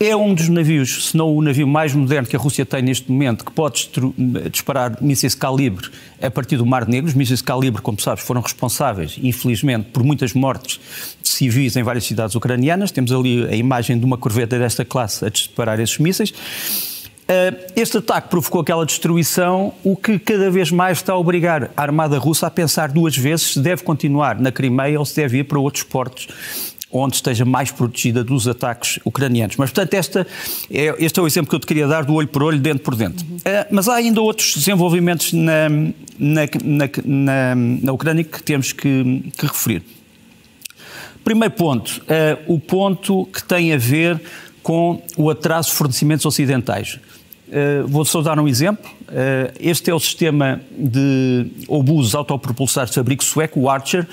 É 0.00 0.16
um 0.16 0.34
dos 0.34 0.48
navios, 0.48 1.10
se 1.10 1.16
não 1.16 1.36
o 1.36 1.40
navio 1.40 1.68
mais 1.68 1.94
moderno 1.94 2.26
que 2.26 2.34
a 2.34 2.38
Rússia 2.38 2.66
tem 2.66 2.82
neste 2.82 3.12
momento, 3.12 3.44
que 3.44 3.52
pode 3.52 3.88
disparar 4.50 4.96
mísseis 5.00 5.34
calibre 5.34 5.88
a 6.20 6.30
partir 6.30 6.56
do 6.56 6.64
Mar 6.64 6.88
Negro. 6.88 7.06
Os 7.06 7.14
mísseis 7.14 7.42
calibre, 7.42 7.82
como 7.82 8.00
sabes, 8.00 8.24
foram 8.24 8.40
responsáveis, 8.40 9.18
infelizmente, 9.22 9.90
por 9.92 10.02
muitas 10.02 10.32
mortes 10.32 10.80
de 11.22 11.28
civis 11.28 11.76
em 11.76 11.82
várias 11.82 12.04
cidades 12.04 12.34
ucranianas. 12.34 12.90
Temos 12.90 13.12
ali 13.12 13.44
a 13.44 13.54
imagem 13.54 13.98
de 13.98 14.04
uma 14.06 14.16
corveta 14.16 14.58
desta 14.58 14.86
classe 14.86 15.22
a 15.26 15.28
disparar 15.28 15.78
esses 15.78 15.98
mísseis. 15.98 16.32
Eh, 17.32 17.54
este 17.76 17.98
ataque 17.98 18.28
provocou 18.28 18.60
aquela 18.60 18.84
destruição, 18.84 19.72
o 19.84 19.94
que 19.94 20.18
cada 20.18 20.50
vez 20.50 20.72
mais 20.72 20.98
está 20.98 21.12
a 21.12 21.16
obrigar 21.16 21.70
a 21.76 21.82
Armada 21.82 22.18
Russa 22.18 22.48
a 22.48 22.50
pensar 22.50 22.90
duas 22.90 23.16
vezes 23.16 23.52
se 23.52 23.60
deve 23.60 23.84
continuar 23.84 24.40
na 24.40 24.50
Crimeia 24.50 24.98
ou 24.98 25.06
se 25.06 25.14
deve 25.14 25.38
ir 25.38 25.44
para 25.44 25.56
outros 25.56 25.84
portos 25.84 26.26
onde 26.90 27.14
esteja 27.14 27.44
mais 27.44 27.70
protegida 27.70 28.24
dos 28.24 28.48
ataques 28.48 28.98
ucranianos. 29.04 29.54
Mas, 29.54 29.70
portanto, 29.70 29.94
esta 29.94 30.26
é, 30.68 30.92
este 30.98 31.20
é 31.20 31.22
o 31.22 31.26
exemplo 31.28 31.48
que 31.48 31.54
eu 31.54 31.60
te 31.60 31.66
queria 31.68 31.86
dar 31.86 32.04
do 32.04 32.14
olho 32.14 32.26
por 32.26 32.42
olho, 32.42 32.58
dentro 32.58 32.82
por 32.82 32.96
dentro. 32.96 33.24
Uhum. 33.24 33.36
Uh, 33.36 33.66
mas 33.70 33.88
há 33.88 33.94
ainda 33.94 34.20
outros 34.20 34.56
desenvolvimentos 34.56 35.32
na, 35.32 35.68
na, 36.18 36.40
na, 37.04 37.54
na 37.54 37.92
Ucrânia 37.92 38.24
que 38.24 38.42
temos 38.42 38.72
que, 38.72 39.30
que 39.38 39.46
referir. 39.46 39.84
Primeiro 41.22 41.54
ponto, 41.54 42.02
uh, 42.02 42.52
o 42.52 42.58
ponto 42.58 43.24
que 43.26 43.44
tem 43.44 43.72
a 43.72 43.76
ver 43.76 44.20
com 44.64 45.00
o 45.16 45.30
atraso 45.30 45.70
de 45.70 45.76
fornecimentos 45.76 46.26
ocidentais. 46.26 46.98
Uh, 47.50 47.86
vou 47.88 48.04
só 48.04 48.22
dar 48.22 48.38
um 48.38 48.46
exemplo. 48.46 48.88
Uh, 49.08 49.52
este 49.58 49.90
é 49.90 49.94
o 49.94 49.98
sistema 49.98 50.60
de 50.70 51.46
obusos 51.66 52.14
autopropulsados 52.14 52.92
de 52.92 52.94
fabrico 52.94 53.24
sueco, 53.24 53.60
o 53.60 53.68
Archer. 53.68 54.06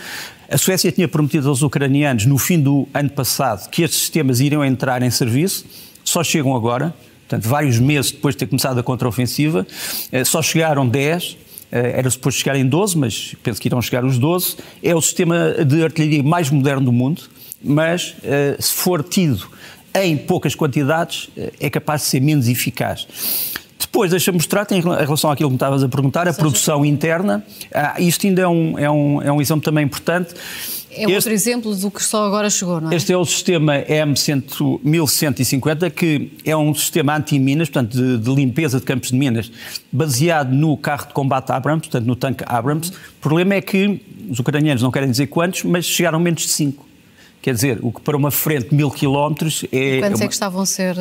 A 0.49 0.57
Suécia 0.57 0.91
tinha 0.91 1.07
prometido 1.07 1.47
aos 1.47 1.61
ucranianos, 1.61 2.25
no 2.25 2.37
fim 2.39 2.59
do 2.59 2.87
ano 2.93 3.09
passado, 3.11 3.69
que 3.69 3.83
estes 3.83 3.99
sistemas 3.99 4.39
iriam 4.39 4.65
entrar 4.65 5.03
em 5.03 5.11
serviço, 5.11 5.65
só 6.03 6.23
chegam 6.23 6.55
agora, 6.55 6.95
portanto, 7.27 7.47
vários 7.47 7.77
meses 7.77 8.11
depois 8.11 8.33
de 8.33 8.39
ter 8.39 8.47
começado 8.47 8.79
a 8.79 8.83
contraofensiva, 8.83 9.67
uh, 10.11 10.25
só 10.25 10.41
chegaram 10.41 10.87
10. 10.87 11.37
Era 11.69 12.09
suposto 12.09 12.39
chegar 12.39 12.55
em 12.55 12.65
12, 12.65 12.97
mas 12.97 13.35
penso 13.43 13.59
que 13.59 13.67
irão 13.67 13.81
chegar 13.81 14.05
os 14.05 14.17
12. 14.17 14.55
É 14.81 14.95
o 14.95 15.01
sistema 15.01 15.53
de 15.65 15.83
artilharia 15.83 16.23
mais 16.23 16.49
moderno 16.49 16.85
do 16.85 16.93
mundo, 16.93 17.23
mas 17.61 18.15
se 18.57 18.73
for 18.73 19.03
tido 19.03 19.45
em 20.05 20.17
poucas 20.17 20.55
quantidades, 20.55 21.29
é 21.59 21.69
capaz 21.69 22.01
de 22.01 22.07
ser 22.07 22.21
menos 22.21 22.47
eficaz. 22.47 23.07
Depois, 23.79 24.11
deixa-me 24.11 24.37
mostrar, 24.37 24.67
em 24.71 24.81
relação 24.81 25.31
àquilo 25.31 25.49
que 25.49 25.53
me 25.53 25.57
estavas 25.57 25.83
a 25.83 25.89
perguntar, 25.89 26.27
a 26.27 26.33
produção 26.33 26.85
interna. 26.85 27.43
Ah, 27.73 27.95
isto 27.99 28.27
ainda 28.27 28.41
é 28.41 28.47
um, 28.47 28.77
é, 28.77 28.89
um, 28.89 29.21
é 29.21 29.31
um 29.31 29.39
exemplo 29.41 29.63
também 29.63 29.85
importante. 29.85 30.33
É 30.91 31.03
este, 31.03 31.13
outro 31.13 31.31
exemplo 31.31 31.73
do 31.75 31.91
que 31.91 32.03
só 32.03 32.25
agora 32.25 32.49
chegou, 32.49 32.81
não 32.81 32.91
é? 32.91 32.95
Este 32.95 33.13
é 33.13 33.17
o 33.17 33.23
sistema 33.23 33.75
M1150, 33.83 35.91
que 35.91 36.31
é 36.43 36.57
um 36.57 36.73
sistema 36.73 37.15
anti-minas, 37.15 37.69
portanto, 37.69 37.95
de, 37.95 38.17
de, 38.17 38.33
limpeza 38.33 38.79
de 38.79 38.85
campos 38.85 39.11
de 39.11 39.15
minas, 39.15 39.51
baseado 39.91 40.51
no 40.51 40.75
carro 40.75 41.05
de 41.07 41.13
combate 41.13 41.51
Abrams, 41.51 41.87
portanto, 41.87 42.07
no 42.07 42.15
tanque 42.15 42.43
Abrams. 42.47 42.91
O 42.91 43.21
problema 43.21 43.53
é 43.53 43.61
que 43.61 44.01
os 44.29 44.39
ucranianos 44.39 44.81
não 44.81 44.89
querem 44.89 45.11
dizer 45.11 45.27
quantos, 45.27 45.61
mas 45.63 45.85
chegaram 45.85 46.19
menos 46.19 46.41
de 46.41 46.49
5. 46.49 46.86
Quer 47.47 47.53
dizer, 47.53 47.79
o 47.81 47.93
que 47.93 48.01
para 48.01 48.17
uma 48.17 48.29
frente 48.29 48.71
de 48.71 48.75
mil 48.75 48.91
quilómetros 48.91 49.63
é. 49.71 49.99
E 49.99 49.99
quantos 50.01 50.19
é, 50.19 50.23
uma... 50.23 50.25
é 50.25 50.27
que 50.27 50.33
estavam 50.33 50.61
a 50.61 50.65
ser 50.65 50.97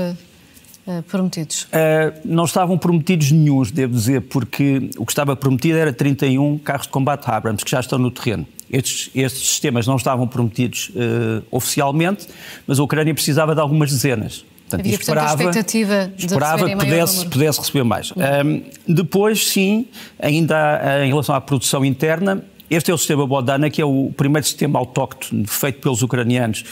Uh, 0.86 1.02
prometidos? 1.02 1.64
Uh, 1.64 2.20
não 2.24 2.44
estavam 2.44 2.78
prometidos 2.78 3.32
nenhums, 3.32 3.72
devo 3.72 3.92
dizer, 3.92 4.20
porque 4.20 4.88
o 4.96 5.04
que 5.04 5.10
estava 5.10 5.34
prometido 5.34 5.76
era 5.76 5.92
31 5.92 6.58
carros 6.58 6.86
de 6.86 6.92
combate 6.92 7.28
Abrams, 7.28 7.64
que 7.64 7.70
já 7.72 7.80
estão 7.80 7.98
no 7.98 8.08
terreno. 8.08 8.46
Estes, 8.70 9.10
estes 9.12 9.48
sistemas 9.48 9.84
não 9.88 9.96
estavam 9.96 10.28
prometidos 10.28 10.90
uh, 10.90 11.44
oficialmente, 11.50 12.28
mas 12.68 12.78
a 12.78 12.84
Ucrânia 12.84 13.12
precisava 13.12 13.52
de 13.52 13.60
algumas 13.60 13.90
dezenas. 13.90 14.44
Portanto, 14.60 14.80
Havia, 14.82 14.94
esperava, 14.94 15.28
portanto, 15.30 15.46
a 15.46 15.50
expectativa 15.50 16.12
de 16.16 16.26
esperava 16.26 16.66
que 16.68 16.76
pudesse, 16.76 17.26
pudesse, 17.26 17.58
receber 17.58 17.82
mais. 17.82 18.12
Uhum. 18.12 18.62
depois, 18.86 19.44
sim, 19.44 19.86
ainda 20.20 21.04
em 21.04 21.08
relação 21.08 21.34
à 21.34 21.40
produção 21.40 21.84
interna, 21.84 22.44
este 22.68 22.90
é 22.90 22.94
o 22.94 22.99
sistema 22.99 23.26
Bodana, 23.26 23.70
que 23.70 23.80
é 23.80 23.85
o 23.85 24.12
primeiro 24.16 24.46
sistema 24.46 24.78
autóctone 24.78 25.46
feito 25.46 25.80
pelos 25.80 26.02
ucranianos 26.02 26.64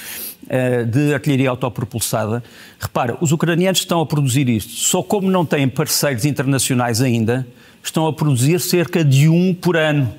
eh, 0.48 0.84
de 0.84 1.14
artilharia 1.14 1.48
autopropulsada. 1.48 2.42
Repara, 2.78 3.16
os 3.20 3.32
ucranianos 3.32 3.80
estão 3.80 4.00
a 4.00 4.06
produzir 4.06 4.48
isto, 4.48 4.72
só 4.72 5.02
como 5.02 5.30
não 5.30 5.46
têm 5.46 5.68
parceiros 5.68 6.24
internacionais 6.24 7.00
ainda, 7.00 7.46
estão 7.82 8.06
a 8.06 8.12
produzir 8.12 8.60
cerca 8.60 9.04
de 9.04 9.28
um 9.28 9.54
por 9.54 9.76
ano. 9.76 10.12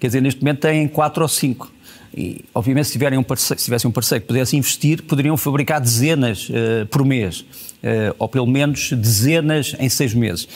Quer 0.00 0.08
dizer, 0.08 0.20
neste 0.20 0.40
momento 0.40 0.60
têm 0.60 0.86
quatro 0.88 1.22
ou 1.22 1.28
cinco. 1.28 1.72
E, 2.14 2.44
obviamente, 2.54 2.86
se, 2.86 2.92
tiverem 2.92 3.18
um 3.18 3.22
parceiro, 3.22 3.58
se 3.58 3.64
tivessem 3.64 3.88
um 3.88 3.92
parceiro 3.92 4.22
que 4.22 4.28
pudesse 4.28 4.56
investir, 4.56 5.02
poderiam 5.02 5.36
fabricar 5.36 5.80
dezenas 5.80 6.48
uh, 6.48 6.86
por 6.86 7.04
mês, 7.04 7.40
uh, 7.40 8.14
ou 8.18 8.28
pelo 8.28 8.46
menos 8.46 8.92
dezenas 8.92 9.74
em 9.78 9.88
seis 9.88 10.14
meses. 10.14 10.48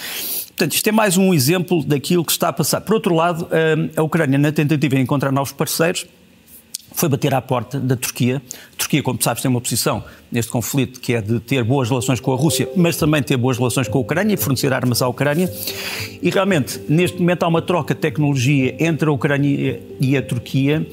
Portanto, 0.56 0.75
isto 0.75 0.87
é 0.87 0.92
mais 0.92 1.16
um 1.16 1.32
exemplo 1.32 1.82
daquilo 1.85 2.25
que 2.25 2.32
está 2.32 2.49
a 2.49 2.52
passar. 2.52 2.80
Por 2.82 2.94
outro 2.94 3.14
lado, 3.14 3.49
a 3.97 4.02
Ucrânia, 4.02 4.38
na 4.38 4.52
tentativa 4.52 4.94
de 4.94 5.02
encontrar 5.02 5.32
novos 5.32 5.52
parceiros, 5.52 6.06
foi 6.94 7.09
bater 7.09 7.32
à 7.35 7.40
porta 7.40 7.80
da 7.80 7.97
Turquia. 7.97 8.42
A 8.75 8.76
Turquia, 8.76 9.02
como 9.02 9.21
sabes, 9.21 9.42
tem 9.42 9.50
uma 9.50 9.62
posição 9.62 10.04
neste 10.30 10.52
conflito 10.52 11.00
que 11.00 11.14
é 11.14 11.23
de 11.23 11.40
ter 11.40 11.64
boas 11.64 11.88
relações 11.88 12.21
com 12.21 12.32
a 12.32 12.37
Rússia, 12.37 12.68
mas 12.76 12.97
também 12.97 13.23
ter 13.23 13.37
boas 13.38 13.56
relações 13.56 13.88
com 13.88 13.97
a 13.99 14.00
Ucrânia 14.02 14.35
e 14.35 14.37
fornecer 14.37 14.73
armas 14.73 15.00
à 15.00 15.09
Ucrânia. 15.09 15.50
E 16.21 16.28
realmente, 16.28 16.80
neste 16.88 17.18
momento, 17.18 17.44
há 17.44 17.49
uma 17.49 17.62
troca 17.62 17.94
de 17.94 18.00
tecnologia 18.00 18.76
entre 18.78 19.09
a 19.09 19.12
Ucrânia 19.12 19.80
e 19.99 20.16
a 20.16 20.23
Turquia 20.23 20.87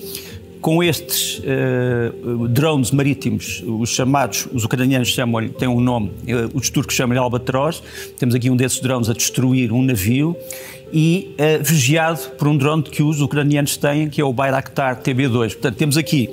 com 0.61 0.83
estes 0.83 1.39
uh, 1.39 2.47
drones 2.49 2.91
marítimos, 2.91 3.63
os 3.65 3.89
chamados, 3.89 4.47
os 4.51 4.65
ucranianos 4.65 5.09
chamam-lhe, 5.09 5.49
têm 5.49 5.67
um 5.67 5.79
nome, 5.79 6.09
uh, 6.09 6.49
os 6.53 6.69
turcos 6.69 6.95
chamam-lhe 6.95 7.19
Albatroz, 7.19 7.81
temos 8.17 8.35
aqui 8.35 8.49
um 8.49 8.55
desses 8.55 8.79
drones 8.81 9.09
a 9.09 9.13
destruir 9.13 9.71
um 9.71 9.81
navio 9.81 10.35
e 10.91 11.35
uh, 11.39 11.63
vigiado 11.63 12.19
por 12.37 12.47
um 12.47 12.57
drone 12.57 12.83
que 12.83 13.01
os 13.01 13.21
ucranianos 13.21 13.77
têm, 13.77 14.09
que 14.09 14.19
é 14.19 14.23
o 14.23 14.33
Bayraktar 14.33 15.01
TB2. 15.01 15.53
Portanto, 15.53 15.75
temos 15.75 15.97
aqui 15.97 16.29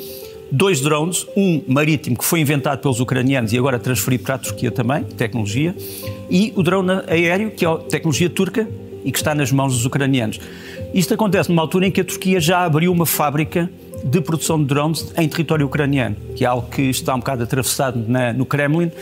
dois 0.51 0.81
drones, 0.81 1.27
um 1.37 1.63
marítimo 1.69 2.17
que 2.17 2.25
foi 2.25 2.41
inventado 2.41 2.81
pelos 2.81 3.01
ucranianos 3.01 3.53
e 3.53 3.59
agora 3.59 3.79
transferido 3.79 4.25
para 4.25 4.35
a 4.37 4.39
Turquia 4.39 4.71
também, 4.71 5.05
tecnologia, 5.05 5.75
e 6.29 6.53
o 6.57 6.63
drone 6.63 7.03
aéreo, 7.07 7.51
que 7.51 7.65
é 7.65 7.77
tecnologia 7.91 8.31
turca 8.31 8.69
e 9.05 9.13
que 9.13 9.19
está 9.19 9.35
nas 9.35 9.53
mãos 9.53 9.73
dos 9.73 9.85
ucranianos. 9.85 10.41
Isto 10.93 11.15
acontece 11.15 11.49
numa 11.49 11.63
altura 11.63 11.87
em 11.87 11.91
que 11.91 12.01
a 12.01 12.05
Turquia 12.05 12.41
já 12.41 12.65
abriu 12.65 12.91
uma 12.91 13.07
fábrica 13.07 13.71
de 14.05 14.21
produção 14.21 14.59
de 14.59 14.65
drones 14.65 15.13
em 15.17 15.29
território 15.29 15.67
ucraniano, 15.67 16.17
que 16.35 16.45
é 16.45 16.49
algo 16.49 16.69
que 16.69 16.83
está 16.83 17.15
um 17.15 17.19
bocado 17.19 17.43
atravessado 17.43 18.05
na, 18.07 18.33
no 18.33 18.45
Kremlin, 18.47 18.87
uh, 18.87 18.93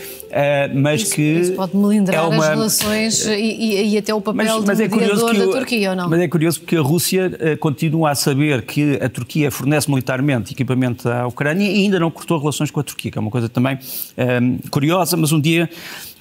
mas 0.73 1.01
isso, 1.01 1.15
que. 1.15 1.21
Isso 1.21 1.53
pode 1.53 1.75
melindrar 1.75 2.23
é 2.23 2.27
uma... 2.27 2.43
as 2.43 2.49
relações 2.49 3.25
e, 3.27 3.93
e, 3.93 3.97
até 3.97 4.13
o 4.13 4.21
papel 4.21 4.45
mas, 4.45 4.65
mas 4.65 4.79
é 4.79 4.87
mediador 4.87 5.33
da 5.35 5.47
Turquia, 5.47 5.91
ou 5.91 5.95
não? 5.95 6.09
Mas 6.09 6.19
é 6.19 6.27
curioso 6.27 6.59
porque 6.61 6.75
a 6.75 6.81
Rússia 6.81 7.27
uh, 7.27 7.57
continua 7.57 8.11
a 8.11 8.15
saber 8.15 8.61
que 8.63 8.99
a 9.01 9.09
Turquia 9.09 9.51
fornece 9.51 9.89
militarmente 9.89 10.53
equipamento 10.53 11.09
à 11.09 11.27
Ucrânia 11.27 11.69
e 11.69 11.83
ainda 11.83 11.99
não 11.99 12.09
cortou 12.09 12.39
relações 12.39 12.71
com 12.71 12.79
a 12.79 12.83
Turquia, 12.83 13.11
que 13.11 13.17
é 13.17 13.21
uma 13.21 13.31
coisa 13.31 13.49
também 13.49 13.75
uh, 13.75 14.69
curiosa, 14.69 15.17
mas 15.17 15.31
um 15.31 15.39
dia 15.39 15.69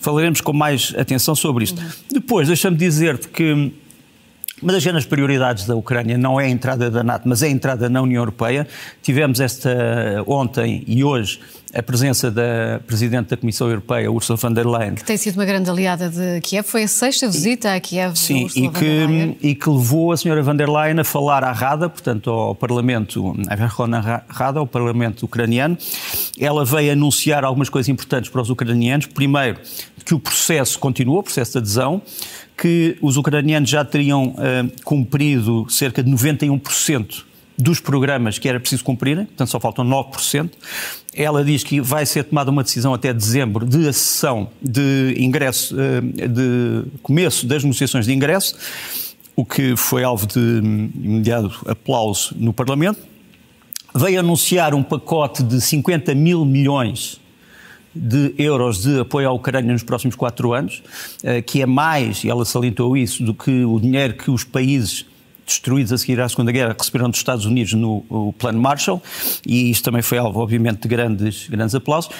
falaremos 0.00 0.40
com 0.40 0.52
mais 0.52 0.94
atenção 0.98 1.34
sobre 1.34 1.64
isto. 1.64 1.80
Uhum. 1.80 1.88
Depois, 2.12 2.48
deixa-me 2.48 2.76
dizer-te 2.76 3.28
que 3.28 3.72
uma 4.64 4.73
das 4.73 4.83
grandes 4.83 5.04
prioridades 5.04 5.66
da 5.66 5.76
Ucrânia 5.76 6.16
não 6.16 6.40
é 6.40 6.47
a 6.47 6.49
entrada 6.49 6.90
da 6.90 7.04
NATO, 7.04 7.28
mas 7.28 7.42
é 7.42 7.49
a 7.49 7.50
entrada 7.50 7.87
na 7.90 8.00
União 8.00 8.23
Europeia. 8.23 8.66
Tivemos 9.02 9.38
esta 9.38 9.71
ontem 10.26 10.83
e 10.87 11.04
hoje 11.04 11.38
a 11.75 11.83
presença 11.83 12.30
da 12.30 12.80
Presidente 12.87 13.30
da 13.30 13.37
Comissão 13.37 13.68
Europeia, 13.68 14.11
Ursula 14.11 14.38
von 14.38 14.52
der 14.52 14.66
Leyen. 14.66 14.94
Que 14.94 15.04
tem 15.04 15.16
sido 15.16 15.35
uma 15.35 15.44
grande 15.44 15.68
aliada 15.68 16.09
de 16.09 16.40
Kiev. 16.40 16.66
Foi 16.66 16.85
a 16.85 16.88
sexta 16.88 17.28
visita 17.28 17.75
a 17.75 17.80
Kiev 17.80 18.16
Sim, 18.16 18.47
e 18.54 18.68
que, 18.68 19.37
e 19.42 19.54
que 19.54 19.68
levou 19.68 20.12
a 20.12 20.16
senhora 20.16 20.42
von 20.42 20.56
der 20.56 20.71
Leyen 20.71 21.00
a 21.00 21.04
falar 21.04 21.42
à 21.44 21.52
Rada, 21.52 21.90
portanto 21.90 22.30
ao 22.30 22.54
Parlamento, 22.54 23.37
à 23.49 23.56
Verkhovna 23.56 24.25
Rada, 24.28 24.61
ao 24.61 24.66
Parlamento 24.66 25.25
ucraniano. 25.25 25.76
Ela 26.38 26.64
veio 26.64 26.92
anunciar 26.92 27.44
algumas 27.44 27.68
coisas 27.68 27.88
importantes 27.88 28.30
para 28.30 28.40
os 28.40 28.49
ucranianos. 28.49 29.06
Primeiro, 29.06 29.59
que 30.04 30.14
o 30.14 30.18
processo 30.18 30.78
continua, 30.78 31.20
o 31.20 31.23
processo 31.23 31.52
de 31.52 31.58
adesão 31.58 32.02
que 32.56 32.96
os 33.00 33.16
ucranianos 33.16 33.68
já 33.68 33.84
teriam 33.84 34.28
uh, 34.28 34.82
cumprido 34.84 35.66
cerca 35.68 36.02
de 36.02 36.11
91% 36.11 37.25
dos 37.56 37.78
programas 37.80 38.38
que 38.38 38.49
era 38.49 38.58
preciso 38.58 38.82
cumprirem, 38.82 39.26
portanto 39.26 39.49
só 39.49 39.61
faltam 39.61 39.84
9%. 39.84 40.50
Ela 41.14 41.44
diz 41.44 41.62
que 41.62 41.80
vai 41.80 42.04
ser 42.04 42.25
tomada 42.25 42.50
uma 42.50 42.62
decisão 42.62 42.92
até 42.92 43.12
dezembro 43.12 43.64
de 43.64 43.88
acessão 43.88 44.50
de 44.61 45.14
ingresso, 45.18 45.75
uh, 45.76 46.28
de 46.28 46.84
começo 47.02 47.46
das 47.46 47.62
negociações 47.62 48.06
de 48.06 48.12
ingresso, 48.12 48.56
o 49.37 49.44
que 49.44 49.76
foi 49.76 50.04
alvo 50.04 50.26
de 50.26 50.38
imediato 50.38 51.64
aplauso 51.66 52.34
no 52.38 52.52
Parlamento. 52.52 53.00
Veio 53.94 54.20
anunciar 54.20 54.75
um 54.75 54.82
pacote 54.82 55.42
de 55.42 55.61
50 55.61 56.14
mil 56.14 56.44
milhões 56.44 57.20
de 57.94 58.34
euros 58.38 58.82
de 58.82 59.00
apoio 59.00 59.28
à 59.28 59.32
Ucrânia 59.32 59.72
nos 59.72 59.82
próximos 59.82 60.16
quatro 60.16 60.52
anos, 60.52 60.82
eh, 61.22 61.40
que 61.42 61.62
é 61.62 61.66
mais, 61.66 62.24
e 62.24 62.30
ela 62.30 62.44
salientou 62.44 62.96
isso, 62.96 63.22
do 63.22 63.32
que 63.32 63.64
o 63.64 63.78
dinheiro 63.78 64.14
que 64.14 64.30
os 64.30 64.44
países 64.44 65.06
destruídos 65.46 65.92
a 65.92 65.98
seguir 65.98 66.20
à 66.20 66.28
Segunda 66.28 66.50
Guerra 66.50 66.74
receberam 66.78 67.10
dos 67.10 67.18
Estados 67.18 67.44
Unidos 67.44 67.74
no 67.74 68.34
Plano 68.38 68.60
Marshall, 68.60 69.02
e 69.46 69.70
isto 69.70 69.84
também 69.84 70.02
foi 70.02 70.18
alvo, 70.18 70.40
obviamente, 70.40 70.80
de 70.80 70.88
grandes, 70.88 71.48
grandes 71.48 71.74
aplausos. 71.74 72.10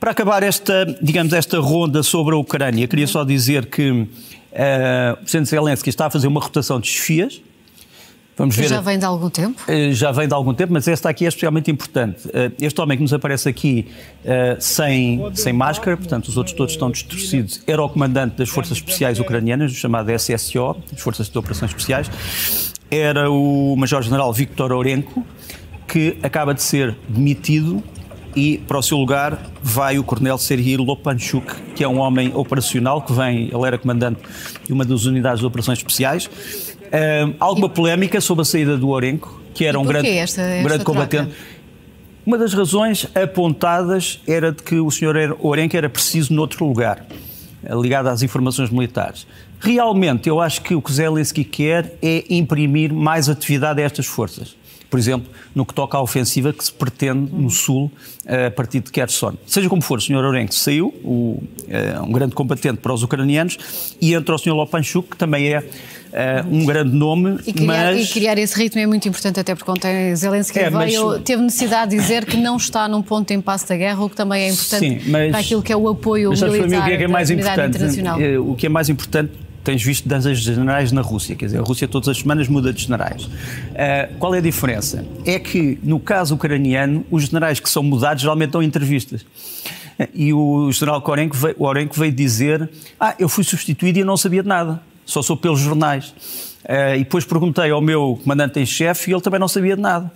Para 0.00 0.10
acabar 0.10 0.42
esta, 0.42 0.84
digamos, 1.00 1.32
esta 1.32 1.58
ronda 1.58 2.02
sobre 2.02 2.34
a 2.34 2.38
Ucrânia, 2.38 2.86
queria 2.86 3.06
só 3.06 3.24
dizer 3.24 3.66
que 3.66 3.90
uh, 3.90 4.06
o 5.14 5.16
Presidente 5.18 5.50
Zelensky 5.50 5.88
está 5.88 6.06
a 6.06 6.10
fazer 6.10 6.26
uma 6.26 6.40
rotação 6.40 6.80
de 6.80 6.88
chefias, 6.88 7.40
Vamos 8.36 8.56
ver. 8.56 8.68
Já 8.68 8.80
vem 8.80 8.98
de 8.98 9.04
algum 9.04 9.30
tempo? 9.30 9.62
Eh, 9.68 9.92
já 9.92 10.10
vem 10.10 10.26
de 10.26 10.34
algum 10.34 10.52
tempo, 10.52 10.72
mas 10.72 10.88
esta 10.88 11.08
aqui 11.08 11.24
é 11.24 11.28
especialmente 11.28 11.70
importante. 11.70 12.28
Eh, 12.32 12.50
este 12.60 12.80
homem 12.80 12.96
que 12.96 13.02
nos 13.02 13.12
aparece 13.12 13.48
aqui 13.48 13.86
eh, 14.24 14.56
sem, 14.58 15.22
sem 15.34 15.52
máscara, 15.52 15.96
portanto 15.96 16.26
os 16.28 16.36
outros 16.36 16.54
todos 16.56 16.72
estão 16.72 16.90
distorcidos, 16.90 17.62
era 17.66 17.82
o 17.82 17.88
comandante 17.88 18.36
das 18.36 18.48
Forças 18.48 18.78
Especiais 18.78 19.20
Ucranianas, 19.20 19.72
chamado 19.72 20.10
SSO, 20.10 20.76
as 20.92 21.00
Forças 21.00 21.28
de 21.28 21.38
Operações 21.38 21.70
Especiais. 21.70 22.10
Era 22.90 23.30
o 23.30 23.76
Major-General 23.76 24.32
Viktor 24.32 24.72
Orenko, 24.72 25.24
que 25.86 26.18
acaba 26.22 26.52
de 26.54 26.62
ser 26.62 26.96
demitido 27.08 27.82
e 28.36 28.58
para 28.58 28.78
o 28.78 28.82
seu 28.82 28.98
lugar 28.98 29.38
vai 29.62 29.96
o 29.98 30.02
Coronel 30.02 30.36
Sergei 30.38 30.76
Lopanchuk, 30.76 31.54
que 31.74 31.84
é 31.84 31.88
um 31.88 31.98
homem 31.98 32.32
operacional 32.34 33.00
que 33.00 33.12
vem, 33.12 33.44
ele 33.44 33.64
era 33.64 33.78
comandante 33.78 34.20
de 34.64 34.72
uma 34.72 34.84
das 34.84 35.04
unidades 35.04 35.38
de 35.38 35.46
operações 35.46 35.78
especiais 35.78 36.28
Alguma 37.38 37.66
e... 37.66 37.70
polémica 37.70 38.20
sobre 38.20 38.42
a 38.42 38.44
saída 38.44 38.76
do 38.76 38.88
Orenco, 38.88 39.40
que 39.54 39.64
era 39.64 39.78
um 39.78 39.84
grande, 39.84 40.08
esta, 40.08 40.42
esta 40.42 40.68
grande 40.68 40.84
combatente. 40.84 41.34
Uma 42.26 42.38
das 42.38 42.54
razões 42.54 43.06
apontadas 43.14 44.20
era 44.26 44.50
de 44.50 44.62
que 44.62 44.76
o 44.76 44.90
senhor 44.90 45.16
Orenco 45.40 45.76
era 45.76 45.90
preciso 45.90 46.32
noutro 46.32 46.66
lugar, 46.66 47.04
ligado 47.62 48.08
às 48.08 48.22
informações 48.22 48.70
militares. 48.70 49.26
Realmente, 49.60 50.28
eu 50.28 50.40
acho 50.40 50.62
que 50.62 50.74
o 50.74 50.82
que 50.82 50.92
Zelensky 50.92 51.44
quer 51.44 51.96
é 52.02 52.24
imprimir 52.30 52.92
mais 52.92 53.28
atividade 53.28 53.80
a 53.80 53.84
estas 53.84 54.06
forças. 54.06 54.56
Por 54.94 55.00
exemplo, 55.00 55.28
no 55.52 55.66
que 55.66 55.74
toca 55.74 55.98
à 55.98 56.00
ofensiva 56.00 56.52
que 56.52 56.64
se 56.64 56.72
pretende 56.72 57.28
no 57.32 57.50
Sul, 57.50 57.90
a 58.24 58.48
partir 58.48 58.78
de 58.78 58.92
Kherson. 58.92 59.34
Seja 59.44 59.68
como 59.68 59.82
for, 59.82 59.98
o 59.98 60.00
Sr. 60.00 60.18
Orenko 60.18 60.54
saiu, 60.54 60.94
o, 61.02 61.42
um 62.06 62.12
grande 62.12 62.32
combatente 62.32 62.76
para 62.76 62.94
os 62.94 63.02
ucranianos, 63.02 63.58
e 64.00 64.14
entra 64.14 64.36
o 64.36 64.38
Sr. 64.38 64.52
Lopanchuk, 64.52 65.10
que 65.10 65.16
também 65.16 65.52
é 65.52 65.64
Uh, 66.14 66.46
um 66.48 66.64
grande 66.64 66.94
nome, 66.94 67.40
e 67.44 67.52
criar, 67.52 67.66
mas... 67.66 68.08
E 68.08 68.12
criar 68.12 68.38
esse 68.38 68.56
ritmo 68.56 68.80
é 68.80 68.86
muito 68.86 69.08
importante, 69.08 69.40
até 69.40 69.52
porque 69.52 69.68
ontem 69.68 70.14
Zelensky 70.14 70.60
é, 70.60 70.70
veio, 70.70 71.08
mas... 71.08 71.22
teve 71.24 71.42
necessidade 71.42 71.90
de 71.90 71.96
dizer 72.00 72.24
que 72.24 72.36
não 72.36 72.56
está 72.56 72.86
num 72.86 73.02
ponto 73.02 73.26
de 73.26 73.34
impasse 73.34 73.68
da 73.68 73.76
guerra, 73.76 74.04
o 74.04 74.08
que 74.08 74.14
também 74.14 74.44
é 74.44 74.48
importante 74.48 75.02
Sim, 75.02 75.10
mas... 75.10 75.32
para 75.32 75.40
aquilo 75.40 75.60
que 75.60 75.72
é 75.72 75.76
o 75.76 75.88
apoio 75.88 76.30
mas, 76.30 76.40
militar 76.40 76.66
o 76.66 76.84
que 76.84 76.92
é, 76.92 76.96
que 76.98 77.02
é 77.02 77.08
mais 77.08 77.30
importante, 77.30 77.68
internacional. 77.76 78.20
Eh, 78.20 78.38
o 78.38 78.54
que 78.54 78.64
é 78.64 78.68
mais 78.68 78.88
importante 78.88 79.32
tens 79.64 79.82
visto 79.82 80.08
danças 80.08 80.38
de 80.38 80.54
generais 80.54 80.92
na 80.92 81.00
Rússia, 81.00 81.34
quer 81.34 81.46
dizer, 81.46 81.58
a 81.58 81.62
Rússia 81.62 81.88
todas 81.88 82.08
as 82.08 82.18
semanas 82.18 82.46
muda 82.48 82.72
de 82.72 82.82
generais. 82.82 83.24
Uh, 83.24 84.18
qual 84.18 84.34
é 84.34 84.38
a 84.38 84.42
diferença? 84.42 85.04
É 85.24 85.38
que, 85.38 85.78
no 85.82 85.98
caso 85.98 86.34
ucraniano, 86.34 87.04
os 87.10 87.24
generais 87.24 87.58
que 87.58 87.68
são 87.68 87.82
mudados 87.82 88.22
geralmente 88.22 88.50
dão 88.50 88.62
entrevistas. 88.62 89.24
E 90.12 90.32
o 90.32 90.70
general 90.72 91.02
Orenko 91.06 91.36
veio, 91.36 91.54
Orenko 91.58 91.94
veio 91.98 92.12
dizer: 92.12 92.68
Ah, 92.98 93.14
eu 93.18 93.28
fui 93.28 93.44
substituído 93.44 93.98
e 93.98 94.04
não 94.04 94.16
sabia 94.16 94.42
de 94.42 94.48
nada 94.48 94.80
só 95.04 95.22
sou 95.22 95.36
pelos 95.36 95.60
jornais. 95.60 96.14
Uh, 96.64 96.96
e 96.96 96.98
depois 97.00 97.24
perguntei 97.24 97.70
ao 97.70 97.80
meu 97.80 98.18
comandante 98.22 98.58
em 98.58 98.64
chefe 98.64 99.10
e 99.10 99.14
ele 99.14 99.20
também 99.20 99.38
não 99.38 99.48
sabia 99.48 99.76
de 99.76 99.82
nada. 99.82 100.10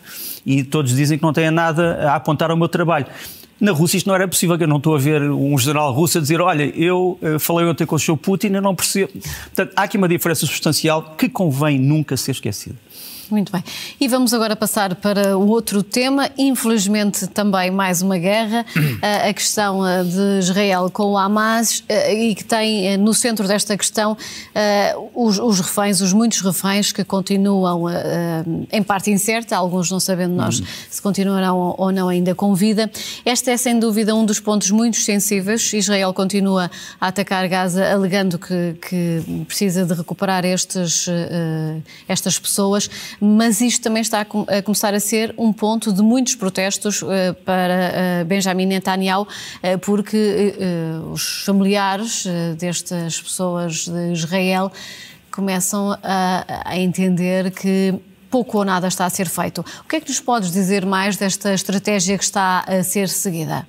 E 0.46 0.64
todos 0.64 0.96
dizem 0.96 1.18
que 1.18 1.22
não 1.22 1.32
têm 1.32 1.50
nada 1.50 2.10
a 2.10 2.14
apontar 2.14 2.50
ao 2.50 2.56
meu 2.56 2.68
trabalho. 2.68 3.06
Na 3.60 3.72
Rússia 3.72 3.96
isto 3.96 4.06
não 4.06 4.14
era 4.14 4.28
possível, 4.28 4.56
que 4.56 4.64
eu 4.64 4.68
não 4.68 4.76
estou 4.76 4.94
a 4.94 4.98
ver 4.98 5.20
um 5.22 5.58
general 5.58 5.92
russo 5.92 6.18
a 6.18 6.20
dizer 6.20 6.40
olha, 6.40 6.64
eu 6.76 7.18
uh, 7.20 7.38
falei 7.40 7.66
ontem 7.66 7.84
com 7.84 7.96
o 7.96 7.98
Sr. 7.98 8.16
Putin 8.16 8.48
e 8.48 8.60
não 8.60 8.74
percebo. 8.74 9.12
Portanto, 9.12 9.72
há 9.74 9.82
aqui 9.82 9.96
uma 9.96 10.08
diferença 10.08 10.46
substancial 10.46 11.16
que 11.16 11.28
convém 11.28 11.78
nunca 11.78 12.16
ser 12.16 12.30
esquecida. 12.32 12.76
Muito 13.30 13.52
bem. 13.52 13.62
E 14.00 14.08
vamos 14.08 14.32
agora 14.32 14.56
passar 14.56 14.94
para 14.94 15.36
o 15.36 15.48
outro 15.48 15.82
tema, 15.82 16.30
infelizmente 16.38 17.26
também 17.26 17.70
mais 17.70 18.00
uma 18.00 18.16
guerra, 18.16 18.64
a 19.28 19.32
questão 19.34 19.86
eh, 19.86 20.02
de 20.02 20.38
Israel 20.38 20.88
com 20.90 21.12
o 21.12 21.18
Hamas 21.18 21.84
eh, 21.88 22.14
e 22.14 22.34
que 22.34 22.42
tem 22.42 22.88
eh, 22.88 22.96
no 22.96 23.12
centro 23.12 23.46
desta 23.46 23.76
questão 23.76 24.16
os, 25.14 25.38
os 25.38 25.60
reféns, 25.60 26.00
os 26.00 26.12
muitos 26.12 26.40
reféns 26.40 26.90
que 26.90 27.04
continuam 27.04 27.84
em 28.72 28.82
parte 28.82 29.10
incerta, 29.10 29.56
alguns 29.56 29.90
não 29.90 30.00
sabendo 30.00 30.34
nós 30.34 30.58
uhum. 30.58 30.66
se 30.90 31.00
continuarão 31.02 31.74
ou 31.76 31.92
não 31.92 32.08
ainda 32.08 32.34
com 32.34 32.54
vida. 32.54 32.90
Este 33.24 33.50
é 33.50 33.56
sem 33.56 33.78
dúvida 33.78 34.14
um 34.14 34.24
dos 34.24 34.40
pontos 34.40 34.70
muito 34.70 34.96
sensíveis. 34.96 35.72
Israel 35.72 36.12
continua 36.12 36.70
a 37.00 37.08
atacar 37.08 37.46
Gaza 37.48 37.88
alegando 37.90 38.38
que, 38.38 38.74
que 38.88 39.44
precisa 39.46 39.84
de 39.84 39.94
recuperar 39.94 40.44
estes, 40.44 41.06
estas 42.08 42.38
pessoas 42.38 42.88
mas 43.20 43.60
isto 43.60 43.82
também 43.82 44.00
está 44.00 44.20
a 44.20 44.62
começar 44.62 44.94
a 44.94 45.00
ser 45.00 45.34
um 45.36 45.52
ponto 45.52 45.92
de 45.92 46.02
muitos 46.02 46.34
protestos 46.34 47.02
eh, 47.02 47.32
para 47.32 47.74
eh, 47.74 48.24
Benjamin 48.24 48.66
Netanyahu, 48.66 49.26
eh, 49.62 49.76
porque 49.76 50.54
os 51.12 51.44
familiares 51.44 52.26
destas 52.56 53.20
pessoas 53.20 53.88
de 53.88 54.12
Israel 54.12 54.70
começam 55.30 55.96
a, 56.02 56.62
a 56.64 56.78
entender 56.78 57.50
que 57.50 57.94
pouco 58.30 58.58
ou 58.58 58.64
nada 58.64 58.88
está 58.88 59.06
a 59.06 59.10
ser 59.10 59.28
feito. 59.28 59.64
O 59.84 59.88
que 59.88 59.96
é 59.96 60.00
que 60.00 60.08
nos 60.08 60.20
podes 60.20 60.50
dizer 60.50 60.84
mais 60.84 61.16
desta 61.16 61.52
estratégia 61.52 62.18
que 62.18 62.24
está 62.24 62.64
a 62.66 62.82
ser 62.82 63.08
seguida? 63.08 63.66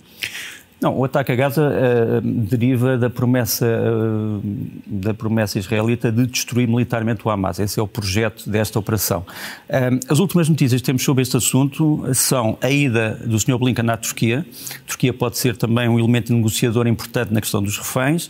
Não, 0.82 0.98
o 0.98 1.04
ataque 1.04 1.34
a 1.34 1.36
Gaza 1.36 1.62
uh, 1.62 2.22
deriva 2.22 2.98
da 2.98 3.10
promessa, 3.10 3.66
uh, 3.66 4.42
da 4.88 5.14
promessa 5.14 5.60
israelita 5.60 6.10
de 6.10 6.26
destruir 6.26 6.70
militarmente 6.70 7.28
o 7.28 7.30
Hamas. 7.30 7.60
Esse 7.60 7.82
é 7.82 7.84
o 7.84 7.88
projeto 7.88 8.50
desta 8.50 8.80
operação. 8.80 9.26
Uh, 9.68 10.00
as 10.08 10.20
últimas 10.20 10.48
notícias 10.48 10.80
que 10.80 10.86
temos 10.86 11.04
sobre 11.04 11.22
este 11.22 11.36
assunto 11.36 12.06
são 12.14 12.58
a 12.62 12.70
ida 12.70 13.20
do 13.26 13.38
Sr. 13.38 13.58
Blinken 13.58 13.90
à 13.90 13.98
Turquia. 13.98 14.46
A 14.74 14.88
Turquia 14.88 15.14
pode 15.14 15.38
ser 15.38 15.58
também 15.58 15.90
um 15.90 16.00
elemento 16.00 16.34
negociador 16.34 16.88
importante 16.88 17.34
na 17.34 17.42
questão 17.42 17.62
dos 17.62 17.78
reféns. 17.78 18.30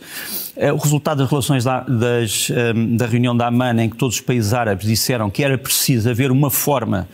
o 0.56 0.76
resultado 0.76 1.18
das 1.18 1.30
relações 1.30 1.62
da, 1.62 1.80
das, 1.80 2.50
da 2.96 3.06
reunião 3.06 3.36
da 3.36 3.46
AMAN, 3.46 3.84
em 3.84 3.88
que 3.88 3.96
todos 3.96 4.16
os 4.16 4.20
países 4.20 4.52
árabes 4.52 4.86
disseram 4.86 5.30
que 5.30 5.44
era 5.44 5.56
preciso 5.56 6.10
haver 6.10 6.32
uma 6.32 6.50
forma 6.50 7.08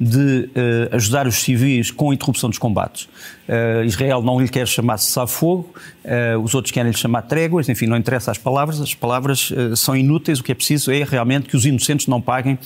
de 0.00 0.48
uh, 0.92 0.94
ajudar 0.94 1.26
os 1.26 1.36
civis 1.36 1.90
com 1.90 2.10
a 2.10 2.14
interrupção 2.14 2.48
dos 2.48 2.58
combates. 2.58 3.08
Uh, 3.48 3.84
Israel 3.84 4.22
não 4.22 4.40
lhe 4.40 4.48
quer 4.48 4.66
chamar 4.66 4.98
cessar-fogo, 4.98 5.74
uh, 6.04 6.38
os 6.38 6.54
outros 6.54 6.70
querem 6.70 6.92
lhe 6.92 6.96
chamar 6.96 7.22
tréguas, 7.22 7.68
enfim, 7.68 7.86
não 7.86 7.96
interessa 7.96 8.30
as 8.30 8.38
palavras, 8.38 8.80
as 8.80 8.94
palavras 8.94 9.52
são 9.76 9.96
inúteis, 9.96 10.38
o 10.38 10.44
que 10.44 10.52
é 10.52 10.54
preciso 10.54 10.92
é 10.92 11.02
realmente 11.02 11.48
que 11.48 11.56
os 11.56 11.64
inocentes 11.66 12.06
não 12.06 12.20
paguem 12.20 12.58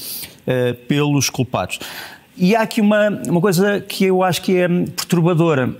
pelos 0.88 1.30
culpados. 1.30 1.78
E 2.36 2.54
há 2.54 2.62
aqui 2.62 2.80
uma, 2.80 3.08
uma 3.28 3.40
coisa 3.40 3.80
que 3.80 4.04
eu 4.04 4.22
acho 4.22 4.42
que 4.42 4.56
é 4.56 4.68
perturbadora. 4.68 5.74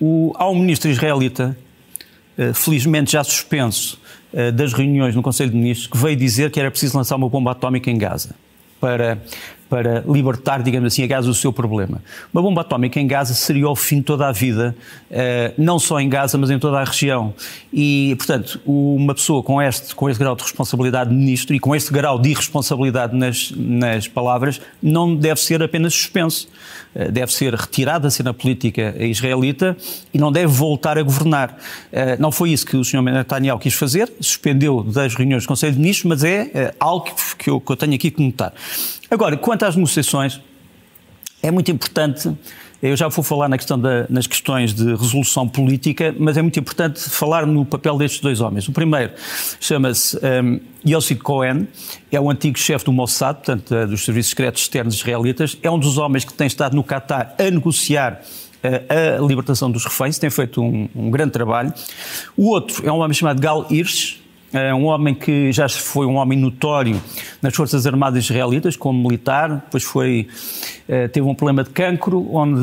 O, 0.00 0.32
há 0.36 0.48
um 0.48 0.58
ministro 0.58 0.90
israelita, 0.90 1.56
felizmente 2.54 3.12
já 3.12 3.22
suspenso, 3.22 4.00
das 4.54 4.72
reuniões 4.72 5.14
no 5.14 5.22
Conselho 5.22 5.50
de 5.50 5.56
Ministros, 5.56 5.86
que 5.86 5.96
veio 5.96 6.16
dizer 6.16 6.50
que 6.50 6.58
era 6.58 6.70
preciso 6.70 6.96
lançar 6.96 7.16
uma 7.16 7.28
bomba 7.28 7.52
atómica 7.52 7.90
em 7.90 7.98
Gaza 7.98 8.34
para 8.80 9.18
para 9.70 10.02
libertar, 10.06 10.64
digamos 10.64 10.92
assim, 10.92 11.04
a 11.04 11.06
Gaza 11.06 11.28
do 11.28 11.34
seu 11.34 11.52
problema. 11.52 12.02
Uma 12.34 12.42
bomba 12.42 12.62
atómica 12.62 12.98
em 12.98 13.06
Gaza 13.06 13.32
seria 13.34 13.68
o 13.68 13.76
fim 13.76 13.98
de 13.98 14.02
toda 14.02 14.26
a 14.26 14.32
vida, 14.32 14.74
eh, 15.08 15.54
não 15.56 15.78
só 15.78 16.00
em 16.00 16.08
Gaza, 16.08 16.36
mas 16.36 16.50
em 16.50 16.58
toda 16.58 16.80
a 16.80 16.84
região. 16.84 17.32
E, 17.72 18.16
portanto, 18.18 18.60
uma 18.66 19.14
pessoa 19.14 19.44
com 19.44 19.62
este, 19.62 19.94
com 19.94 20.10
este 20.10 20.18
grau 20.18 20.34
de 20.34 20.42
responsabilidade 20.42 21.10
de 21.10 21.16
ministro 21.16 21.54
e 21.54 21.60
com 21.60 21.74
este 21.74 21.92
grau 21.92 22.18
de 22.18 22.30
irresponsabilidade 22.30 23.16
nas, 23.16 23.52
nas 23.56 24.08
palavras, 24.08 24.60
não 24.82 25.14
deve 25.14 25.40
ser 25.40 25.62
apenas 25.62 25.94
suspenso. 25.94 26.48
Eh, 26.92 27.08
deve 27.12 27.32
ser 27.32 27.54
retirado 27.54 28.02
da 28.02 28.10
cena 28.10 28.34
política 28.34 28.96
israelita 28.98 29.76
e 30.12 30.18
não 30.18 30.32
deve 30.32 30.48
voltar 30.52 30.98
a 30.98 31.02
governar. 31.02 31.56
Eh, 31.92 32.16
não 32.18 32.32
foi 32.32 32.50
isso 32.50 32.66
que 32.66 32.76
o 32.76 32.84
Sr. 32.84 33.02
Netanyahu 33.02 33.60
quis 33.60 33.74
fazer, 33.74 34.12
suspendeu 34.20 34.82
das 34.82 35.14
reuniões 35.14 35.44
do 35.44 35.46
Conselho 35.46 35.74
de 35.74 35.78
Ministros, 35.78 36.08
mas 36.08 36.24
é 36.24 36.74
algo 36.80 37.08
que 37.38 37.48
eu, 37.48 37.60
que 37.60 37.70
eu 37.70 37.76
tenho 37.76 37.94
aqui 37.94 38.10
que 38.10 38.20
notar. 38.20 38.52
Agora, 39.10 39.36
quanto 39.36 39.64
às 39.64 39.74
negociações, 39.74 40.40
é 41.42 41.50
muito 41.50 41.68
importante. 41.70 42.30
Eu 42.80 42.96
já 42.96 43.08
vou 43.08 43.24
falar 43.24 43.48
na 43.48 43.58
questão 43.58 43.78
da, 43.78 44.06
nas 44.08 44.26
questões 44.26 44.72
de 44.72 44.94
resolução 44.94 45.48
política, 45.48 46.14
mas 46.16 46.36
é 46.36 46.42
muito 46.42 46.58
importante 46.60 47.00
falar 47.10 47.44
no 47.44 47.64
papel 47.64 47.98
destes 47.98 48.20
dois 48.20 48.40
homens. 48.40 48.68
O 48.68 48.72
primeiro 48.72 49.12
chama-se 49.58 50.16
um, 50.16 50.60
Yossi 50.88 51.16
Cohen, 51.16 51.66
é 52.10 52.20
o 52.20 52.30
antigo 52.30 52.56
chefe 52.56 52.84
do 52.84 52.92
Mossad, 52.92 53.34
portanto, 53.34 53.74
eh, 53.74 53.84
dos 53.84 54.04
serviços 54.04 54.30
secretos 54.30 54.62
externos 54.62 54.94
israelitas, 54.94 55.58
é 55.62 55.70
um 55.70 55.78
dos 55.78 55.98
homens 55.98 56.24
que 56.24 56.32
tem 56.32 56.46
estado 56.46 56.74
no 56.74 56.84
Catar 56.84 57.34
a 57.38 57.50
negociar 57.50 58.22
eh, 58.62 59.16
a 59.18 59.20
libertação 59.20 59.70
dos 59.70 59.84
reféns, 59.84 60.18
tem 60.18 60.30
feito 60.30 60.62
um, 60.62 60.88
um, 60.94 61.10
grande 61.10 61.32
trabalho. 61.32 61.74
O 62.36 62.48
outro 62.48 62.86
é 62.86 62.92
um 62.92 63.00
homem 63.00 63.12
chamado 63.12 63.40
Gal 63.40 63.66
Hirsch, 63.70 64.19
um 64.76 64.86
homem 64.86 65.14
que 65.14 65.52
já 65.52 65.68
foi 65.68 66.06
um 66.06 66.16
homem 66.16 66.38
notório 66.38 67.00
nas 67.40 67.54
Forças 67.54 67.86
Armadas 67.86 68.24
Israelitas, 68.24 68.76
como 68.76 69.00
militar, 69.00 69.48
depois 69.48 69.84
foi, 69.84 70.26
eh, 70.88 71.08
teve 71.08 71.26
um 71.26 71.34
problema 71.34 71.62
de 71.62 71.70
cancro, 71.70 72.28
onde 72.34 72.60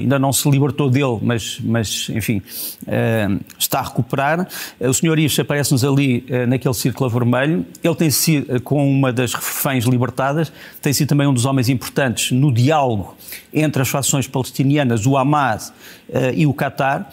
ainda 0.00 0.18
não 0.18 0.32
se 0.32 0.48
libertou 0.50 0.90
dele, 0.90 1.18
mas, 1.22 1.58
mas 1.62 2.08
enfim, 2.10 2.42
eh, 2.86 3.28
está 3.58 3.78
a 3.80 3.82
recuperar. 3.82 4.48
O 4.80 4.92
Sr. 4.92 5.18
Ish 5.20 5.40
aparece-nos 5.40 5.84
ali 5.84 6.24
eh, 6.28 6.46
naquele 6.46 6.74
círculo 6.74 7.08
vermelho. 7.08 7.64
Ele 7.82 7.94
tem 7.94 8.10
sido, 8.10 8.60
com 8.62 8.88
uma 8.90 9.12
das 9.12 9.32
reféns 9.32 9.84
libertadas, 9.84 10.52
tem 10.82 10.92
sido 10.92 11.08
também 11.08 11.26
um 11.26 11.34
dos 11.34 11.44
homens 11.44 11.68
importantes 11.68 12.32
no 12.32 12.52
diálogo 12.52 13.16
entre 13.52 13.82
as 13.82 13.88
fações 13.88 14.26
palestinianas, 14.26 15.06
o 15.06 15.16
Hamas 15.16 15.72
e 16.34 16.46
o 16.46 16.54
Qatar. 16.54 17.08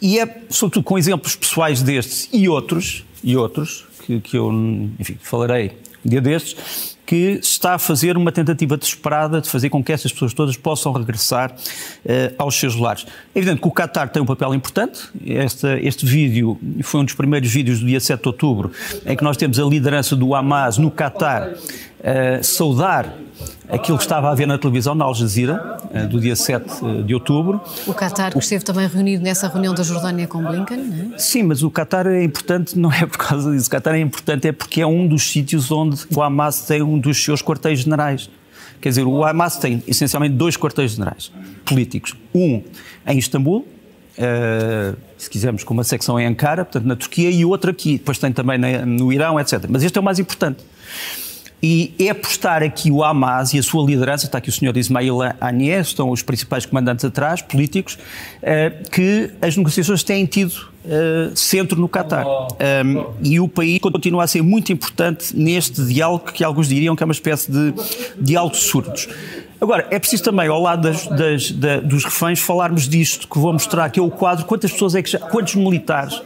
E 0.00 0.18
é, 0.18 0.42
sobretudo, 0.48 0.84
com 0.84 0.98
exemplos 0.98 1.36
pessoais 1.36 1.82
destes 1.82 2.28
e 2.32 2.48
outros, 2.48 3.04
e 3.22 3.36
outros 3.36 3.84
que, 4.04 4.20
que 4.20 4.36
eu, 4.36 4.52
enfim, 4.98 5.16
falarei 5.20 5.72
um 6.04 6.08
dia 6.08 6.20
destes, 6.20 6.96
que 7.06 7.38
está 7.40 7.74
a 7.74 7.78
fazer 7.78 8.16
uma 8.16 8.32
tentativa 8.32 8.76
desesperada 8.76 9.40
de 9.40 9.48
fazer 9.48 9.70
com 9.70 9.82
que 9.82 9.92
essas 9.92 10.12
pessoas 10.12 10.34
todas 10.34 10.56
possam 10.56 10.92
regressar 10.92 11.52
uh, 11.52 12.34
aos 12.36 12.56
seus 12.56 12.74
lares. 12.74 13.06
É 13.32 13.38
evidente 13.38 13.62
que 13.62 13.68
o 13.68 13.70
Qatar 13.70 14.08
tem 14.10 14.20
um 14.20 14.26
papel 14.26 14.52
importante. 14.54 15.08
Este, 15.24 15.68
este 15.82 16.04
vídeo 16.04 16.58
foi 16.82 17.00
um 17.00 17.04
dos 17.04 17.14
primeiros 17.14 17.50
vídeos 17.50 17.78
do 17.78 17.86
dia 17.86 18.00
7 18.00 18.20
de 18.20 18.28
outubro, 18.28 18.72
em 19.06 19.16
que 19.16 19.22
nós 19.22 19.36
temos 19.36 19.58
a 19.60 19.64
liderança 19.64 20.16
do 20.16 20.34
Hamas 20.34 20.78
no 20.78 20.90
Qatar 20.90 21.52
uh, 21.52 22.42
saudar 22.42 23.14
aquilo 23.68 23.96
que 23.96 24.04
estava 24.04 24.30
a 24.30 24.34
ver 24.34 24.46
na 24.46 24.58
televisão, 24.58 24.94
na 24.94 25.04
Al 25.04 25.14
Jazeera, 25.14 25.76
eh, 25.92 26.06
do 26.06 26.20
dia 26.20 26.36
7 26.36 26.64
eh, 26.64 27.02
de 27.02 27.14
outubro. 27.14 27.60
O 27.86 27.94
Qatar, 27.94 28.32
que 28.32 28.38
esteve 28.38 28.64
também 28.64 28.86
reunido 28.86 29.22
nessa 29.22 29.48
reunião 29.48 29.74
da 29.74 29.82
Jordânia 29.82 30.26
com 30.26 30.42
Blinken, 30.42 30.76
não 30.78 31.14
é? 31.14 31.18
Sim, 31.18 31.44
mas 31.44 31.62
o 31.62 31.70
Qatar 31.70 32.06
é 32.06 32.22
importante, 32.22 32.76
não 32.78 32.92
é 32.92 33.06
por 33.06 33.18
causa 33.18 33.50
disso. 33.50 33.68
O 33.68 33.70
Qatar 33.70 33.94
é 33.94 34.00
importante 34.00 34.48
é 34.48 34.52
porque 34.52 34.80
é 34.80 34.86
um 34.86 35.06
dos 35.06 35.22
sítios 35.30 35.70
onde 35.70 36.04
o 36.14 36.22
Hamas 36.22 36.60
tem 36.60 36.82
um 36.82 36.98
dos 36.98 37.22
seus 37.22 37.42
quartéis 37.42 37.80
generais. 37.80 38.30
Quer 38.80 38.90
dizer, 38.90 39.04
o 39.04 39.24
Hamas 39.24 39.56
tem 39.56 39.82
essencialmente 39.86 40.34
dois 40.34 40.56
quartéis 40.56 40.92
generais 40.92 41.32
políticos. 41.64 42.14
Um 42.34 42.62
em 43.06 43.18
Istambul, 43.18 43.66
uh, 44.18 44.96
se 45.16 45.30
quisermos, 45.30 45.64
com 45.64 45.72
uma 45.72 45.84
secção 45.84 46.20
em 46.20 46.26
Ankara, 46.26 46.64
portanto 46.64 46.84
na 46.84 46.94
Turquia, 46.94 47.30
e 47.30 47.44
outro 47.44 47.70
aqui. 47.70 47.92
Depois 47.92 48.18
tem 48.18 48.32
também 48.32 48.58
no 48.84 49.12
Irão, 49.12 49.40
etc. 49.40 49.64
Mas 49.68 49.82
este 49.82 49.96
é 49.96 50.00
o 50.00 50.04
mais 50.04 50.18
importante. 50.18 50.62
E 51.66 51.92
é 51.98 52.10
apostar 52.10 52.62
aqui 52.62 52.92
o 52.92 53.02
Hamas 53.02 53.52
e 53.52 53.58
a 53.58 53.62
sua 53.62 53.84
liderança, 53.84 54.26
está 54.26 54.38
aqui 54.38 54.48
o 54.48 54.52
senhor 54.52 54.76
Ismail 54.76 55.18
Haniyeh, 55.40 55.80
estão 55.80 56.10
os 56.10 56.22
principais 56.22 56.64
comandantes 56.64 57.04
atrás, 57.04 57.42
políticos, 57.42 57.98
eh, 58.40 58.70
que 58.92 59.32
as 59.42 59.56
negociações 59.56 60.04
têm 60.04 60.24
tido 60.26 60.54
eh, 60.84 61.32
centro 61.34 61.80
no 61.80 61.88
Qatar. 61.88 62.24
Um, 62.24 63.14
e 63.20 63.40
o 63.40 63.48
país 63.48 63.80
continua 63.80 64.22
a 64.22 64.26
ser 64.28 64.42
muito 64.42 64.72
importante 64.72 65.36
neste 65.36 65.84
diálogo 65.84 66.26
que 66.26 66.44
alguns 66.44 66.68
diriam 66.68 66.94
que 66.94 67.02
é 67.02 67.06
uma 67.06 67.12
espécie 67.12 67.50
de 67.50 67.74
diálogo 68.16 68.54
de 68.54 68.60
surdos. 68.60 69.08
Agora, 69.60 69.88
é 69.90 69.98
preciso 69.98 70.22
também, 70.22 70.46
ao 70.46 70.62
lado 70.62 70.82
das, 70.82 71.08
das, 71.08 71.50
da, 71.50 71.80
dos 71.80 72.04
reféns, 72.04 72.38
falarmos 72.38 72.88
disto 72.88 73.26
que 73.26 73.38
vou 73.40 73.52
mostrar, 73.52 73.90
que 73.90 73.98
é 73.98 74.02
o 74.02 74.10
quadro, 74.10 74.44
quantas 74.44 74.70
pessoas 74.70 74.94
é 74.94 75.02
que 75.02 75.10
já, 75.10 75.18
quantos 75.18 75.56
militares 75.56 76.22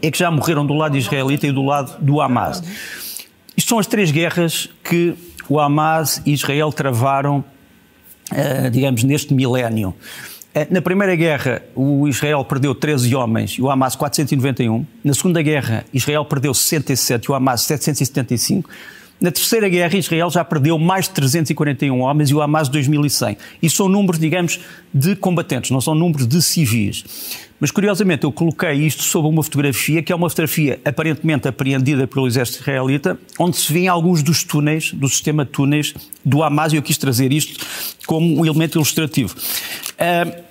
é 0.00 0.10
que 0.10 0.16
já 0.16 0.30
morreram 0.30 0.64
do 0.64 0.72
lado 0.72 0.96
israelita 0.96 1.46
e 1.46 1.52
do 1.52 1.62
lado 1.62 1.94
do 2.00 2.22
Hamas. 2.22 2.62
Isto 3.58 3.70
são 3.70 3.80
as 3.80 3.88
três 3.88 4.12
guerras 4.12 4.70
que 4.84 5.16
o 5.48 5.58
Hamas 5.58 6.22
e 6.24 6.32
Israel 6.32 6.70
travaram, 6.70 7.44
uh, 8.30 8.70
digamos, 8.70 9.02
neste 9.02 9.34
milénio. 9.34 9.96
Uh, 10.54 10.72
na 10.72 10.80
Primeira 10.80 11.16
Guerra, 11.16 11.60
o 11.74 12.06
Israel 12.06 12.44
perdeu 12.44 12.72
13 12.72 13.16
homens 13.16 13.50
e 13.58 13.60
o 13.60 13.68
Hamas 13.68 13.96
491. 13.96 14.86
Na 15.02 15.12
Segunda 15.12 15.42
Guerra, 15.42 15.84
Israel 15.92 16.24
perdeu 16.24 16.54
67 16.54 17.24
e 17.24 17.32
o 17.32 17.34
Hamas 17.34 17.62
775. 17.62 18.70
Na 19.20 19.32
Terceira 19.32 19.68
Guerra, 19.68 19.98
Israel 19.98 20.30
já 20.30 20.44
perdeu 20.44 20.78
mais 20.78 21.06
de 21.06 21.14
341 21.14 22.00
homens 22.00 22.30
e 22.30 22.34
o 22.36 22.40
Hamas 22.40 22.70
2.100. 22.70 23.38
E 23.60 23.68
são 23.68 23.88
números, 23.88 24.20
digamos, 24.20 24.60
de 24.94 25.16
combatentes, 25.16 25.72
não 25.72 25.80
são 25.80 25.96
números 25.96 26.28
de 26.28 26.40
civis. 26.40 27.02
Mas 27.60 27.72
curiosamente 27.72 28.24
eu 28.24 28.30
coloquei 28.30 28.74
isto 28.74 29.02
sob 29.02 29.26
uma 29.26 29.42
fotografia 29.42 30.00
que 30.00 30.12
é 30.12 30.14
uma 30.14 30.28
fotografia 30.28 30.80
aparentemente 30.84 31.48
apreendida 31.48 32.06
pelo 32.06 32.26
exército 32.26 32.60
israelita, 32.60 33.18
onde 33.38 33.56
se 33.56 33.72
vêem 33.72 33.88
alguns 33.88 34.22
dos 34.22 34.44
túneis, 34.44 34.92
do 34.92 35.08
sistema 35.08 35.44
de 35.44 35.50
túneis 35.50 35.92
do 36.24 36.42
Hamas, 36.42 36.72
e 36.72 36.76
eu 36.76 36.82
quis 36.82 36.96
trazer 36.96 37.32
isto 37.32 37.64
como 38.06 38.38
um 38.38 38.46
elemento 38.46 38.76
ilustrativo. 38.78 39.34
Uh, 39.34 40.42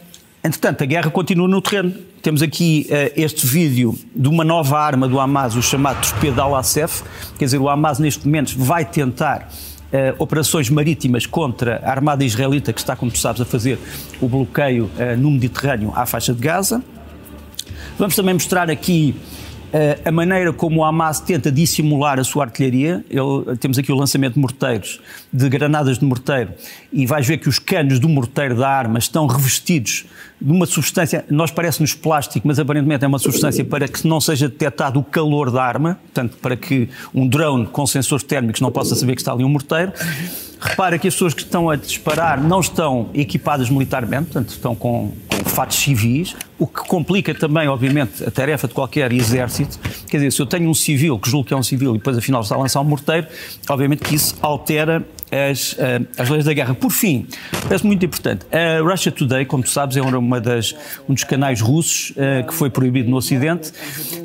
entretanto, 0.44 0.84
a 0.84 0.86
guerra 0.86 1.10
continua 1.10 1.48
no 1.48 1.62
terreno. 1.62 1.94
Temos 2.22 2.42
aqui 2.42 2.88
uh, 2.90 3.14
este 3.16 3.48
vídeo 3.48 3.98
de 4.14 4.28
uma 4.28 4.44
nova 4.44 4.78
arma 4.78 5.08
do 5.08 5.18
Hamas, 5.18 5.56
o 5.56 5.62
chamado 5.62 6.06
torpedo 6.06 6.42
Al-Assef. 6.42 7.04
Quer 7.40 7.46
dizer, 7.46 7.58
o 7.58 7.70
Hamas 7.70 8.00
neste 8.00 8.26
momento 8.26 8.54
vai 8.58 8.84
tentar 8.84 9.50
Uh, 9.88 10.12
operações 10.22 10.70
marítimas 10.70 11.26
contra 11.26 11.80
a 11.82 11.90
Armada 11.90 12.22
Israelita, 12.26 12.74
que 12.74 12.80
está, 12.82 12.94
como 12.94 13.10
tu 13.10 13.18
sabes, 13.20 13.40
a 13.40 13.46
fazer 13.46 13.80
o 14.20 14.28
bloqueio 14.28 14.92
uh, 14.98 15.18
no 15.18 15.32
Mediterrâneo 15.32 15.94
à 15.96 16.06
faixa 16.06 16.34
de 16.34 16.42
Gaza. 16.42 16.84
Vamos 17.98 18.16
também 18.16 18.36
mostrar 18.36 18.70
aqui 18.70 19.16
uh, 19.74 20.08
a 20.08 20.12
maneira 20.12 20.54
como 20.54 20.82
o 20.82 20.86
Hamas 20.86 21.20
tenta 21.20 21.52
dissimular 21.52 22.20
a 22.20 22.24
sua 22.24 22.44
artilharia. 22.44 23.04
Ele, 23.10 23.58
temos 23.58 23.80
aqui 23.80 23.92
o 23.92 23.96
lançamento 23.96 24.36
de 24.36 24.40
morteiros, 24.40 25.02
de 25.34 25.50
granadas 25.50 25.98
de 25.98 26.06
morteiro, 26.06 26.52
e 26.94 27.08
vais 27.08 27.26
ver 27.26 27.38
que 27.38 27.50
os 27.50 27.58
canos 27.58 28.00
do 28.00 28.08
morteiro 28.08 28.56
da 28.56 28.70
arma 28.70 29.00
estão 29.00 29.26
revestidos 29.26 30.06
de 30.40 30.52
uma 30.52 30.68
substância, 30.68 31.26
nós 31.28 31.50
parece-nos 31.50 31.96
plástico, 31.96 32.48
mas 32.48 32.60
aparentemente 32.60 33.04
é 33.04 33.08
uma 33.08 33.18
substância 33.18 33.66
para 33.66 33.88
que 33.88 34.08
não 34.08 34.22
seja 34.22 34.48
detectado 34.48 35.00
o 35.00 35.04
calor 35.04 35.50
da 35.50 35.64
arma, 35.64 36.00
portanto, 36.04 36.38
para 36.40 36.56
que 36.56 36.90
um 37.16 37.28
drone 37.28 37.66
com 37.66 37.88
sensores 37.88 38.24
térmicos 38.24 38.62
não 38.62 38.72
possa 38.72 38.94
saber 38.94 39.16
que 39.16 39.22
está 39.22 39.34
ali 39.34 39.44
um 39.44 39.50
morteiro. 39.50 39.92
Repara 40.60 41.00
que 41.00 41.08
as 41.08 41.16
pessoas 41.16 41.34
que 41.34 41.42
estão 41.42 41.68
a 41.68 41.76
disparar 41.76 42.44
não 42.44 42.60
estão 42.60 43.10
equipadas 43.16 43.72
militarmente, 43.72 44.26
portanto, 44.26 44.50
estão 44.50 44.76
com, 44.76 45.12
com 45.28 45.50
fatos 45.50 45.78
civis, 45.78 46.36
o 46.60 46.66
que 46.66 46.88
complica 46.88 47.34
também, 47.34 47.68
obviamente, 47.68 48.24
a 48.24 48.32
tarefa 48.32 48.68
de 48.68 48.74
qualquer 48.74 49.12
exército. 49.12 49.80
Quer 50.10 50.18
dizer, 50.18 50.32
se 50.32 50.42
eu 50.42 50.46
tenho 50.46 50.70
um 50.70 50.74
civil, 50.74 51.20
que 51.20 51.30
julgo 51.30 51.48
que 51.48 51.54
é 51.54 51.58
um 51.58 51.64
civil, 51.64 51.96
e 51.96 51.98
depois 51.98 52.18
afinal 52.18 52.42
está 52.42 52.56
a 52.56 52.58
lançar 52.58 52.82
um 52.82 52.86
morteiro, 52.86 53.28
obviamente 53.70 54.04
que 54.04 54.16
isso 54.16 54.36
altera 54.42 55.06
as, 55.32 55.74
uh, 55.74 56.08
as 56.18 56.30
leis 56.30 56.46
da 56.46 56.54
guerra. 56.54 56.74
Por 56.74 56.92
fim, 56.92 57.28
parece 57.64 57.86
muito 57.86 58.06
importante, 58.06 58.46
a 58.52 58.82
Russia 58.82 59.12
Today, 59.12 59.46
como 59.46 59.64
tu 59.64 59.70
sabes, 59.70 59.98
é 59.98 60.02
uma 60.02 60.40
das, 60.40 60.74
um 61.08 61.14
dos 61.14 61.24
canais 61.24 61.62
russos 61.62 62.12
uh, 62.12 62.48
que 62.48 62.54
foi 62.54 62.70
proibido 62.70 63.10
no 63.10 63.18
Ocidente, 63.18 63.72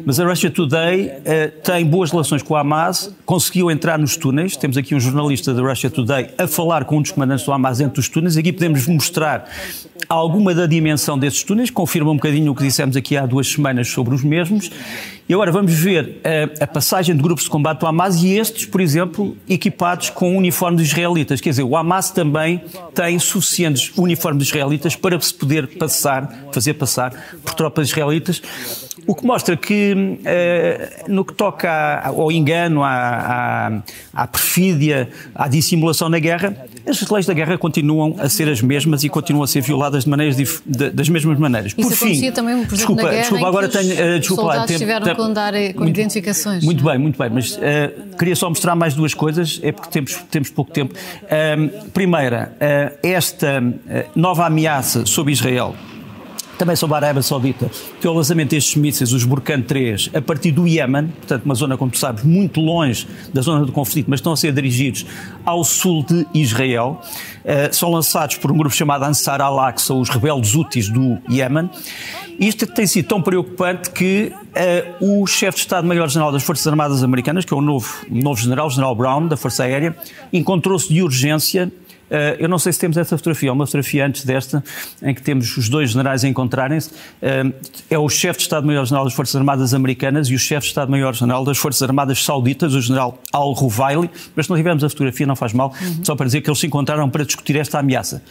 mas 0.05 0.21
a 0.21 0.25
Russia 0.25 0.51
Today 0.51 1.07
uh, 1.07 1.61
tem 1.63 1.85
boas 1.85 2.11
relações 2.11 2.43
com 2.43 2.55
a 2.55 2.61
Hamas, 2.61 3.15
conseguiu 3.27 3.71
entrar 3.71 3.99
nos 3.99 4.17
túneis, 4.17 4.57
temos 4.57 4.77
aqui 4.77 4.95
um 4.95 5.01
jornalista 5.01 5.53
da 5.53 5.63
Russia 5.63 5.91
Today 5.91 6.31
a 6.39 6.47
falar 6.47 6.85
com 6.85 6.99
um 6.99 7.03
dos 7.03 7.11
comandantes 7.11 7.45
do 7.45 7.53
Hamas 7.53 7.79
dentro 7.79 7.95
dos 7.95 8.09
túneis, 8.09 8.37
aqui 8.37 8.53
podemos 8.53 8.87
mostrar 8.87 9.49
alguma 10.09 10.55
da 10.55 10.67
dimensão 10.67 11.19
desses 11.19 11.43
túneis, 11.43 11.71
confirma 11.71 12.11
um 12.11 12.19
bocadinho 12.23 12.53
o 12.53 12.55
que 12.55 12.63
dissemos 12.63 12.97
aqui 12.97 13.17
há 13.17 13.27
duas 13.27 13.49
semanas 13.49 13.89
sobre 13.89 14.15
os 14.15 14.23
mesmos, 14.23 14.71
e 15.29 15.35
agora 15.35 15.51
vamos 15.51 15.73
ver 15.73 16.21
a, 16.23 16.65
a 16.65 16.67
passagem 16.69 17.17
de 17.17 17.23
grupos 17.23 17.45
de 17.45 17.51
combate 17.51 17.81
do 17.81 17.87
Hamas 17.87 18.23
e 18.23 18.37
estes, 18.37 18.65
por 18.65 18.81
exemplo, 18.81 19.37
equipados 19.49 20.11
com 20.11 20.37
uniformes 20.37 20.83
israelitas. 20.83 21.41
Quer 21.41 21.51
dizer, 21.51 21.63
o 21.65 21.77
Hamas 21.77 22.11
também 22.11 22.63
tem 22.95 23.19
suficientes 23.19 23.91
uniformes 23.97 24.47
israelitas 24.47 24.95
para 24.95 25.21
se 25.21 25.35
poder 25.35 25.79
passar, 25.79 26.47
fazer 26.53 26.75
passar 26.75 27.13
por 27.45 27.55
tropas 27.55 27.89
israelitas. 27.89 28.41
O 29.07 29.15
que 29.15 29.27
mostra 29.27 29.57
que, 29.57 30.19
eh, 30.25 31.05
no 31.09 31.25
que 31.25 31.35
toca 31.35 32.01
ao 32.05 32.31
engano, 32.31 32.85
à, 32.85 33.73
à, 34.15 34.23
à 34.23 34.27
perfídia, 34.27 35.09
à 35.35 35.49
dissimulação 35.49 36.09
na 36.09 36.21
guerra, 36.21 36.57
as 36.87 37.09
leis 37.09 37.27
da 37.27 37.35
guerra 37.35 37.59
continuam 37.59 38.17
a 38.19 38.29
ser 38.29 38.49
as 38.49 38.61
mesmas 38.61 39.03
e 39.03 39.09
continuam 39.09 39.45
a 39.45 39.47
ser 39.47 39.61
violadas 39.61 40.05
de 40.05 40.11
maneiras 40.11 40.37
de, 40.37 40.91
das 40.91 41.09
mesmas 41.09 41.39
maneiras. 41.39 41.75
Isso 41.77 41.89
por 41.89 41.97
fim, 41.97 42.31
também, 42.31 42.65
por 42.65 42.75
exemplo, 42.75 42.77
desculpa, 42.77 43.03
guerra, 43.03 43.21
desculpa 43.21 43.49
agora 43.49 43.69
tenho, 43.69 43.93
uh, 43.93 44.19
desculpa 44.21 44.43
lá, 44.43 44.67
tem, 44.67 44.79
tiveram 44.79 45.05
tem, 45.05 45.15
que 45.15 45.23
andar 45.23 45.53
com 45.53 45.83
muito, 45.83 45.99
identificações. 45.99 46.65
Muito 46.65 46.85
bem, 46.85 46.99
muito 46.99 47.19
bem, 47.19 47.31
mas 47.31 47.57
uh, 47.57 48.17
queria 48.17 48.37
só 48.37 48.49
mostrar 48.49 48.77
mais 48.77 48.95
duas 48.95 49.15
coisas, 49.15 49.61
é 49.63 49.73
porque 49.73 49.91
temos, 49.91 50.17
temos 50.31 50.51
pouco 50.51 50.71
tempo. 50.71 50.95
Uh, 50.95 51.91
primeira, 51.91 52.57
esta 53.03 53.63
nova 54.15 54.47
ameaça 54.47 55.07
sobre 55.07 55.33
Israel 55.33 55.75
também 56.59 56.77
sobre 56.77 56.95
a 56.95 56.99
Arábia 56.99 57.23
Saudita, 57.23 57.71
que 58.01 58.07
é 58.07 58.11
o 58.11 58.13
lançamento 58.13 58.51
destes 58.51 58.77
mísseis, 58.77 59.13
os 59.13 59.25
Burkan 59.25 59.63
3, 59.63 60.11
a 60.15 60.21
partir 60.21 60.53
do 60.53 60.67
Iémen, 60.67 61.09
portanto 61.09 61.45
uma 61.45 61.55
zona, 61.55 61.77
como 61.77 61.91
tu 61.91 61.99
sabes, 61.99 62.23
muito 62.23 62.61
longe 62.61 63.07
da 63.33 63.41
zona 63.43 63.65
do 63.65 63.73
conflito, 63.73 64.09
mas 64.09 64.21
estão 64.21 64.33
a 64.33 64.37
ser 64.37 64.53
dirigidos 64.53 65.07
ao 65.45 65.65
sul 65.65 66.05
de 66.05 66.27
Israel. 66.35 67.01
Uh, 67.43 67.75
são 67.75 67.91
lançados 67.91 68.37
por 68.37 68.53
um 68.53 68.57
grupo 68.57 68.75
chamado 68.75 69.05
Ansar 69.05 69.41
al-Aqsa, 69.41 69.95
os 69.95 70.09
rebeldes 70.09 70.55
úteis 70.55 70.89
do 70.89 71.19
Iémen. 71.29 71.69
Isto 72.39 72.67
tem 72.67 72.87
sido 72.87 73.09
tão 73.09 73.21
preocupante 73.21 73.91
que 73.91 74.33
uh, 75.01 75.21
o 75.23 75.27
chefe 75.27 75.57
de 75.57 75.63
Estado-Maior-General 75.63 76.33
das 76.33 76.43
Forças 76.43 76.67
Armadas 76.67 77.03
Americanas, 77.03 77.45
que 77.45 77.53
é 77.53 77.57
o 77.57 77.61
novo, 77.61 77.89
novo 78.09 78.41
general, 78.41 78.67
o 78.67 78.71
general 78.71 78.95
Brown, 78.95 79.27
da 79.27 79.37
Força 79.37 79.65
Aérea, 79.65 79.97
encontrou-se 80.33 80.93
de 80.93 81.03
urgência 81.03 81.71
eu 82.39 82.49
não 82.49 82.59
sei 82.59 82.73
se 82.73 82.79
temos 82.79 82.97
essa 82.97 83.17
fotografia, 83.17 83.51
ou 83.51 83.55
uma 83.55 83.67
fotografia 83.67 84.07
antes 84.07 84.25
desta, 84.25 84.63
em 85.03 85.15
que 85.15 85.23
temos 85.23 85.57
os 85.57 85.69
dois 85.69 85.91
generais 85.91 86.25
a 86.25 86.29
encontrarem-se. 86.29 86.91
Eh, 87.21 87.45
é 87.91 87.99
o 87.99 88.09
chefe 88.09 88.39
de 88.39 88.43
Estado-Maior-General 88.45 89.05
das 89.05 89.15
Forças 89.15 89.37
Armadas 89.37 89.73
Americanas 89.73 90.29
e 90.29 90.35
o 90.35 90.39
chefe 90.39 90.67
de 90.67 90.71
Estado-Maior-General 90.73 91.45
das 91.45 91.59
Forças 91.59 91.83
Armadas 91.83 92.23
Sauditas, 92.23 92.75
o 92.75 92.81
general 92.81 93.19
Al-Ruvaili. 93.33 94.11
Mas 94.37 94.47
se 94.47 94.51
não 94.51 94.57
tivermos 94.57 94.85
a 94.85 94.89
fotografia, 94.89 95.27
não 95.27 95.37
faz 95.37 95.53
mal, 95.53 95.75
uhum. 95.81 96.05
só 96.05 96.15
para 96.15 96.27
dizer 96.27 96.41
que 96.41 96.51
eles 96.51 96.59
se 96.59 96.67
encontraram 96.67 97.09
para 97.09 97.25
discutir 97.25 97.57
esta 97.57 97.79
ameaça. 97.79 98.23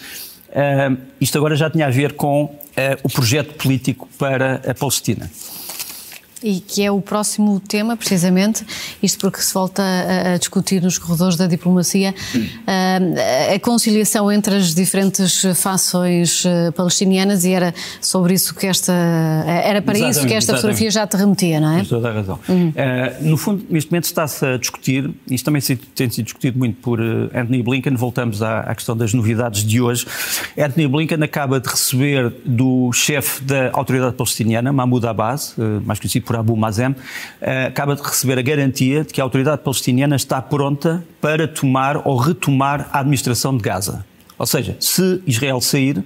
Uh, 0.49 0.97
isto 1.19 1.37
agora 1.37 1.55
já 1.55 1.69
tinha 1.69 1.87
a 1.87 1.89
ver 1.89 2.13
com 2.13 2.53
o 3.03 3.09
projeto 3.09 3.53
político 3.55 4.07
para 4.17 4.61
a 4.69 4.73
Palestina. 4.73 5.29
E 6.43 6.59
que 6.59 6.83
é 6.83 6.91
o 6.91 6.99
próximo 6.99 7.59
tema, 7.59 7.95
precisamente, 7.95 8.65
isto 9.01 9.19
porque 9.19 9.41
se 9.41 9.53
volta 9.53 9.83
a, 9.83 10.33
a 10.33 10.37
discutir 10.37 10.81
nos 10.81 10.97
corredores 10.97 11.35
da 11.35 11.45
diplomacia, 11.45 12.15
a, 12.65 13.53
a, 13.55 13.59
conciliação 13.59 14.31
entre 14.31 14.55
as 14.55 14.73
diferentes 14.73 15.45
fações 15.55 16.43
eh, 16.45 16.71
palestinianas 16.71 17.45
e 17.45 17.51
era 17.51 17.73
sobre 18.01 18.33
isso 18.33 18.55
que 18.55 18.65
esta, 18.65 18.91
era 18.91 19.81
para 19.81 19.93
exatamente, 19.93 20.17
isso 20.17 20.27
que 20.27 20.33
esta 20.33 20.53
exatamente. 20.53 20.55
fotografia 20.55 20.91
já 20.91 21.07
te 21.07 21.17
remetia, 21.17 21.59
não 21.59 21.71
é? 21.73 21.75
Tens 21.77 21.89
toda 21.89 22.09
a 22.09 22.13
razão. 22.13 22.39
Uhum. 22.49 22.69
Uh, 22.69 23.29
no 23.29 23.37
fundo, 23.37 23.65
neste 23.69 23.91
momento 23.91 24.05
está-se 24.05 24.45
a 24.45 24.57
discutir, 24.57 25.11
isto 25.29 25.45
também 25.45 25.61
tem 25.95 26.09
sido 26.09 26.25
discutido 26.25 26.57
muito 26.57 26.77
por 26.81 26.99
Anthony 26.99 27.61
Blinken, 27.61 27.95
voltamos 27.95 28.41
à, 28.41 28.61
à 28.61 28.73
questão 28.73 28.97
das 28.97 29.13
novidades 29.13 29.63
de 29.63 29.79
hoje. 29.79 30.05
Anthony 30.57 30.87
Blinken 30.87 31.23
acaba 31.23 31.59
de 31.59 31.69
receber 31.69 32.33
do 32.45 32.91
chefe 32.93 33.43
da 33.43 33.69
autoridade 33.73 34.15
palestiniana, 34.15 34.73
Mahmoud 34.73 35.05
Abbas, 35.05 35.55
mais 35.85 35.99
conhecido 35.99 36.25
por 36.25 36.30
Abu 36.35 36.55
Mazem, 36.55 36.95
eh, 37.41 37.65
acaba 37.65 37.95
de 37.95 38.01
receber 38.01 38.37
a 38.37 38.41
garantia 38.41 39.03
de 39.03 39.13
que 39.13 39.21
a 39.21 39.23
autoridade 39.23 39.61
palestiniana 39.61 40.15
está 40.15 40.41
pronta 40.41 41.03
para 41.19 41.47
tomar 41.47 42.07
ou 42.07 42.17
retomar 42.17 42.89
a 42.91 42.99
administração 42.99 43.55
de 43.55 43.63
Gaza. 43.63 44.05
Ou 44.37 44.45
seja, 44.45 44.75
se 44.79 45.21
Israel 45.27 45.61
sair, 45.61 46.03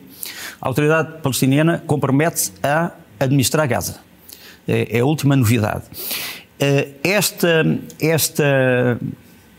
a 0.61 0.67
autoridade 0.67 1.21
palestiniana 1.21 1.83
compromete-se 1.85 2.51
a 2.63 2.91
administrar 3.19 3.67
Gaza. 3.67 3.99
É, 4.67 4.97
é 4.97 4.99
a 4.99 5.05
última 5.05 5.35
novidade. 5.35 5.83
Eh, 6.59 6.89
esta, 7.03 7.65
esta, 7.99 8.99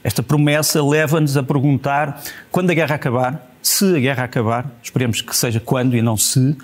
esta 0.02 0.22
promessa 0.22 0.83
leva-nos 0.83 1.37
a 1.37 1.42
perguntar 1.42 2.22
quando 2.50 2.70
a 2.70 2.74
guerra 2.74 2.94
acabar, 2.94 3.50
se 3.62 3.96
a 3.96 3.98
guerra 3.98 4.24
acabar, 4.24 4.70
esperemos 4.83 5.20
que 5.20 5.37
seja 5.37 5.61
quando 5.61 5.96
e 5.96 6.02
não 6.02 6.16
se, 6.16 6.57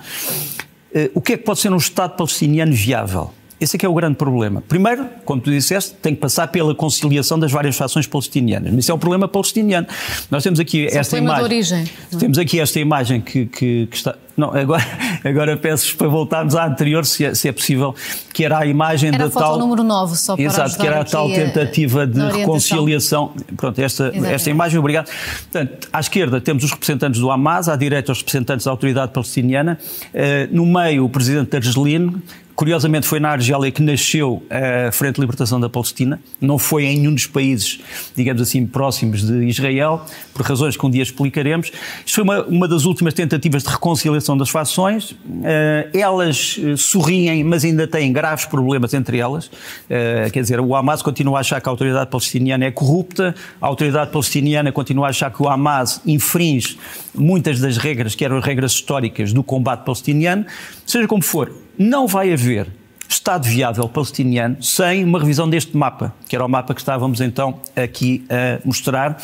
eh, 0.95 1.11
o 1.15 1.21
que 1.21 1.35
é 1.35 1.37
que 1.37 1.45
pode 1.45 1.61
ser 1.61 1.73
um 1.73 1.77
Estado 1.77 2.17
palestiniano 2.17 2.73
viável? 2.73 3.33
Esse 3.63 3.77
é 3.77 3.79
que 3.79 3.87
é 3.87 3.89
o 3.89 3.95
grande 3.95 4.17
problema. 4.17 4.63
Primeiro, 4.69 5.07
como 5.25 5.41
tu 5.41 5.51
disseste, 5.51 5.95
tem 6.03 6.15
que 6.15 6.21
passar 6.21 6.49
pela 6.49 6.75
conciliação 6.75 7.39
das 7.39 7.53
várias 7.53 7.77
fações 7.77 8.07
palestinianas. 8.07 8.71
Mas 8.73 8.85
isso 8.85 8.93
é 8.93 8.95
um 8.95 8.99
problema 8.99 9.29
palestiniano. 9.29 9.87
Nós 10.31 10.43
temos 10.43 10.59
aqui 10.59 10.87
esta 10.87 11.17
é 11.17 11.21
um 11.21 11.25
problema 11.25 11.49
imagem. 11.49 11.49
de 11.49 11.55
origem. 11.55 11.93
é? 12.13 12.17
Temos 12.17 12.39
aqui 12.39 12.59
esta 12.61 12.81
imagem 12.81 13.21
que, 13.21 13.47
que- 13.47 13.87
que 13.87 13.97
está. 13.97 14.17
Não, 14.43 14.53
agora, 14.57 14.85
agora 15.25 15.57
peço 15.57 15.97
para 15.97 16.09
voltarmos 16.09 16.57
à 16.57 16.67
anterior, 16.67 17.07
se 17.07 17.25
é, 17.25 17.35
se 17.35 17.47
é 17.49 17.53
possível, 17.53 17.95
que 18.33 18.45
era 18.45 18.59
a 18.59 18.67
imagem 18.67 19.11
Era 19.11 19.19
da 19.19 19.25
a 19.27 19.31
foto 19.31 19.43
tal. 19.45 19.59
número 19.61 19.85
9, 19.85 20.17
só 20.17 20.35
para 20.35 20.45
Exato, 20.45 20.77
que 20.79 20.87
era 20.87 21.01
a 21.01 21.05
tal 21.05 21.31
a- 21.31 21.35
tentativa 21.35 22.07
de 22.07 22.21
reconciliação. 22.21 23.33
Pronto, 23.57 23.79
esta, 23.81 24.05
Exatamente. 24.05 24.35
esta 24.35 24.51
imagem, 24.51 24.79
obrigado. 24.81 25.09
Portanto, 25.51 25.89
à 25.93 26.01
esquerda 26.01 26.41
temos 26.41 26.65
os 26.65 26.71
representantes 26.73 27.21
do 27.21 27.31
Hamas, 27.31 27.69
à 27.69 27.77
direita 27.77 28.11
os 28.11 28.19
representantes 28.19 28.65
da 28.65 28.71
Autoridade 28.73 29.13
Palestiniana, 29.13 29.79
Eh, 30.13 30.49
no 30.51 30.67
meio 30.67 31.05
o 31.05 31.09
presidente 31.09 31.55
Argelino. 31.57 32.21
Curiosamente 32.55 33.07
foi 33.07 33.19
na 33.19 33.31
Argélia 33.31 33.71
que 33.71 33.81
nasceu 33.83 34.43
a 34.51 34.93
Frente 34.93 35.15
de 35.15 35.21
Libertação 35.23 35.59
da 35.59 35.71
Palestina, 35.71 36.21
não 36.39 36.59
foi 36.59 36.85
em 36.85 36.99
nenhum 36.99 37.15
dos 37.15 37.27
países, 37.27 37.81
digamos 38.15 38.43
assim, 38.43 38.67
próximos 38.67 39.27
de 39.27 39.47
Israel, 39.47 40.03
por 40.35 40.43
razões 40.43 40.77
que 40.77 40.85
um 40.87 40.91
dia 40.91 41.03
explicaremos. 41.03 41.73
Isto 42.05 42.15
foi 42.17 42.25
uma, 42.25 42.43
uma 42.45 42.69
das 42.69 42.85
últimas 42.85 43.15
tentativas 43.15 43.63
de 43.63 43.71
reconciliação 43.71 44.32
das 44.37 44.51
fações. 44.51 45.15
Eh, 45.45 45.91
elas 45.95 46.59
eh, 46.63 46.77
sorriem, 46.77 47.45
mas 47.45 47.65
ainda 47.65 47.87
têm 47.87 48.13
graves 48.13 48.45
problemas 48.45 48.95
entre 48.95 49.19
elas. 49.19 49.51
Eh, 49.89 50.31
quer 50.33 50.41
dizer, 50.41 50.61
o 50.61 50.75
Hamas 50.75 51.03
continua 51.03 51.39
a 51.39 51.41
achar 51.41 51.61
que 51.61 51.69
a 51.69 51.73
autoridade 51.73 52.11
palestiniana 52.11 52.65
é 52.65 52.71
corrupta, 52.71 53.35
a 53.61 53.67
autoridade 53.67 54.11
palestiniana 54.11 54.73
continua 54.73 55.07
a 55.07 55.11
achar 55.11 55.31
que 55.31 55.43
o 55.43 55.49
Hamas 55.49 56.01
infringe 56.07 56.79
muitas 57.15 57.61
das 57.61 57.77
regras 57.77 58.15
que 58.15 58.25
eram 58.25 58.39
as 58.39 58.45
regras 58.45 58.73
históricas 58.73 59.33
do 59.33 59.43
combate 59.43 59.85
palestiniano. 59.85 60.45
Seja 60.87 61.07
como 61.07 61.23
for, 61.23 61.53
não 61.79 62.07
vai 62.07 62.33
haver 62.33 62.69
Estado 63.13 63.47
viável 63.47 63.87
palestiniano 63.89 64.57
sem 64.63 65.05
uma 65.05 65.19
revisão 65.19 65.49
deste 65.49 65.77
mapa, 65.77 66.15
que 66.27 66.35
era 66.35 66.45
o 66.45 66.49
mapa 66.49 66.73
que 66.75 66.81
estávamos 66.81 67.21
então 67.21 67.61
aqui 67.77 68.25
a 68.31 68.67
mostrar. 68.67 69.19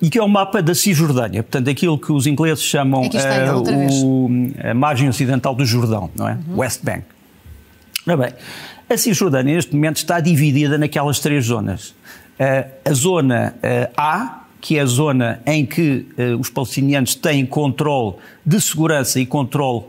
E 0.00 0.08
que 0.08 0.18
é 0.18 0.22
o 0.22 0.28
mapa 0.28 0.62
da 0.62 0.74
Cisjordânia, 0.74 1.42
portanto, 1.42 1.68
aquilo 1.68 1.98
que 1.98 2.12
os 2.12 2.26
ingleses 2.26 2.62
chamam 2.62 3.02
vez. 3.72 3.92
o, 4.04 4.28
a 4.62 4.72
margem 4.72 5.08
ocidental 5.08 5.54
do 5.54 5.64
Jordão, 5.64 6.08
não 6.14 6.28
é? 6.28 6.38
Uhum. 6.48 6.58
West 6.58 6.84
Bank. 6.84 7.02
Ora 8.06 8.16
bem, 8.16 8.32
a 8.88 8.96
Cisjordânia 8.96 9.54
neste 9.56 9.74
momento 9.74 9.96
está 9.96 10.20
dividida 10.20 10.78
naquelas 10.78 11.18
três 11.18 11.46
zonas. 11.46 11.94
Eh, 12.38 12.66
a 12.84 12.92
zona 12.92 13.54
eh, 13.60 13.90
A, 13.96 14.44
que 14.60 14.78
é 14.78 14.82
a 14.82 14.86
zona 14.86 15.40
em 15.46 15.64
que 15.64 16.06
os 16.40 16.50
palestinianos 16.50 17.14
têm 17.14 17.46
controle 17.46 18.16
de 18.44 18.60
segurança 18.60 19.20
e 19.20 19.26
controle 19.26 19.84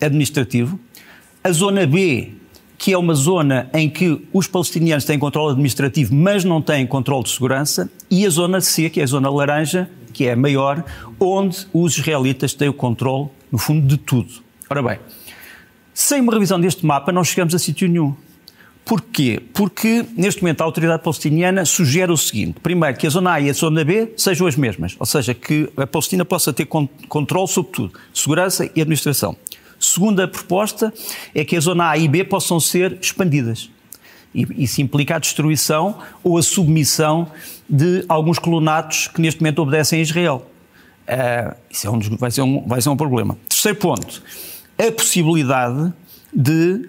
administrativo. 0.00 0.78
A 1.42 1.50
zona 1.50 1.84
B, 1.84 2.32
que 2.78 2.92
é 2.92 2.98
uma 2.98 3.14
zona 3.14 3.68
em 3.72 3.88
que 3.88 4.20
os 4.32 4.46
palestinianos 4.46 5.04
têm 5.04 5.18
controle 5.18 5.52
administrativo, 5.52 6.14
mas 6.14 6.44
não 6.44 6.60
têm 6.60 6.86
controle 6.86 7.24
de 7.24 7.30
segurança. 7.30 7.90
E 8.10 8.26
a 8.26 8.30
zona 8.30 8.60
C, 8.60 8.90
que 8.90 9.00
é 9.00 9.04
a 9.04 9.06
zona 9.06 9.30
laranja, 9.30 9.88
que 10.12 10.26
é 10.26 10.32
a 10.32 10.36
maior, 10.36 10.84
onde 11.18 11.66
os 11.72 11.98
israelitas 11.98 12.54
têm 12.54 12.68
o 12.68 12.74
controle, 12.74 13.28
no 13.50 13.58
fundo, 13.58 13.86
de 13.86 13.96
tudo. 13.96 14.30
Ora 14.68 14.82
bem, 14.82 14.98
sem 15.92 16.20
uma 16.20 16.32
revisão 16.32 16.60
deste 16.60 16.84
mapa, 16.84 17.12
não 17.12 17.24
chegamos 17.24 17.54
a 17.54 17.58
sítio 17.58 17.88
nenhum. 17.88 18.14
Porquê? 18.84 19.40
Porque, 19.54 20.04
neste 20.14 20.42
momento, 20.42 20.60
a 20.60 20.64
autoridade 20.64 21.02
palestiniana 21.02 21.64
sugere 21.64 22.12
o 22.12 22.16
seguinte: 22.16 22.60
primeiro, 22.62 22.96
que 22.98 23.06
a 23.06 23.10
zona 23.10 23.32
A 23.32 23.40
e 23.40 23.48
a 23.48 23.52
zona 23.52 23.82
B 23.82 24.12
sejam 24.16 24.46
as 24.46 24.56
mesmas, 24.56 24.94
ou 24.98 25.06
seja, 25.06 25.32
que 25.32 25.70
a 25.76 25.86
Palestina 25.86 26.24
possa 26.24 26.52
ter 26.52 26.66
con 26.66 26.86
controle 27.08 27.48
sobre 27.48 27.72
tudo, 27.72 27.92
segurança 28.12 28.66
e 28.74 28.82
administração. 28.82 29.36
Segunda 29.78 30.26
proposta 30.26 30.92
é 31.34 31.44
que 31.44 31.56
a 31.56 31.60
zona 31.60 31.90
A 31.90 31.98
e 31.98 32.08
B 32.08 32.24
possam 32.24 32.58
ser 32.60 32.98
expandidas. 33.00 33.70
E 34.34 34.64
isso 34.64 34.80
implica 34.80 35.16
a 35.16 35.18
destruição 35.18 35.98
ou 36.22 36.36
a 36.36 36.42
submissão 36.42 37.30
de 37.68 38.04
alguns 38.08 38.38
colonatos 38.38 39.06
que 39.06 39.20
neste 39.20 39.40
momento 39.40 39.60
obedecem 39.60 40.00
a 40.00 40.02
Israel. 40.02 40.50
Ah, 41.06 41.54
isso 41.70 41.86
é 41.86 41.90
um 41.90 42.00
vai, 42.00 42.30
ser 42.30 42.42
um, 42.42 42.66
vai 42.66 42.80
ser 42.80 42.88
um 42.88 42.96
problema. 42.96 43.36
Terceiro 43.48 43.78
ponto, 43.78 44.22
a 44.76 44.90
possibilidade 44.90 45.92
de 46.32 46.88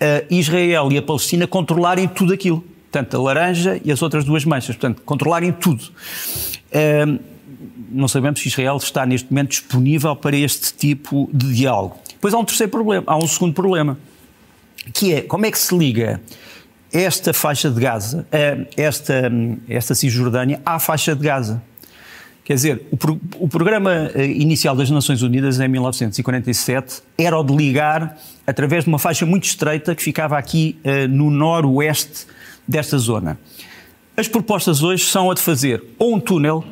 ah, 0.00 0.24
Israel 0.30 0.90
e 0.90 0.96
a 0.96 1.02
Palestina 1.02 1.46
controlarem 1.46 2.08
tudo 2.08 2.32
aquilo. 2.32 2.64
Portanto, 2.90 3.16
a 3.16 3.20
laranja 3.20 3.80
e 3.84 3.92
as 3.92 4.02
outras 4.02 4.24
duas 4.24 4.44
manchas. 4.44 4.74
Portanto, 4.74 5.02
controlarem 5.02 5.52
tudo. 5.52 5.84
Ah, 6.72 7.18
não 7.90 8.08
sabemos 8.08 8.40
se 8.40 8.48
Israel 8.48 8.76
está 8.76 9.04
neste 9.06 9.30
momento 9.30 9.50
disponível 9.50 10.14
para 10.16 10.36
este 10.36 10.72
tipo 10.74 11.28
de 11.32 11.52
diálogo. 11.54 11.96
Depois 12.10 12.32
há 12.34 12.38
um 12.38 12.44
terceiro 12.44 12.70
problema, 12.70 13.04
há 13.06 13.16
um 13.16 13.26
segundo 13.26 13.54
problema, 13.54 13.98
que 14.92 15.12
é 15.14 15.20
como 15.22 15.46
é 15.46 15.50
que 15.50 15.58
se 15.58 15.76
liga 15.76 16.20
esta 16.92 17.32
faixa 17.32 17.70
de 17.70 17.80
Gaza, 17.80 18.26
eh, 18.32 18.66
esta, 18.76 19.30
esta 19.68 19.94
Cisjordânia, 19.94 20.60
à 20.66 20.78
faixa 20.78 21.14
de 21.14 21.22
Gaza. 21.22 21.62
Quer 22.42 22.54
dizer, 22.54 22.86
o, 22.90 22.96
pro- 22.96 23.20
o 23.38 23.46
programa 23.48 24.10
eh, 24.14 24.26
inicial 24.26 24.74
das 24.74 24.90
Nações 24.90 25.22
Unidas 25.22 25.60
em 25.60 25.68
1947 25.68 27.00
era 27.16 27.38
o 27.38 27.44
de 27.44 27.54
ligar 27.54 28.18
através 28.46 28.84
de 28.84 28.88
uma 28.90 28.98
faixa 28.98 29.24
muito 29.24 29.44
estreita 29.44 29.94
que 29.94 30.02
ficava 30.02 30.36
aqui 30.36 30.76
eh, 30.82 31.06
no 31.06 31.30
noroeste 31.30 32.26
desta 32.66 32.98
zona. 32.98 33.38
As 34.16 34.26
propostas 34.26 34.82
hoje 34.82 35.04
são 35.04 35.30
a 35.30 35.34
de 35.34 35.40
fazer 35.40 35.82
ou 35.96 36.14
um 36.14 36.18
túnel, 36.20 36.64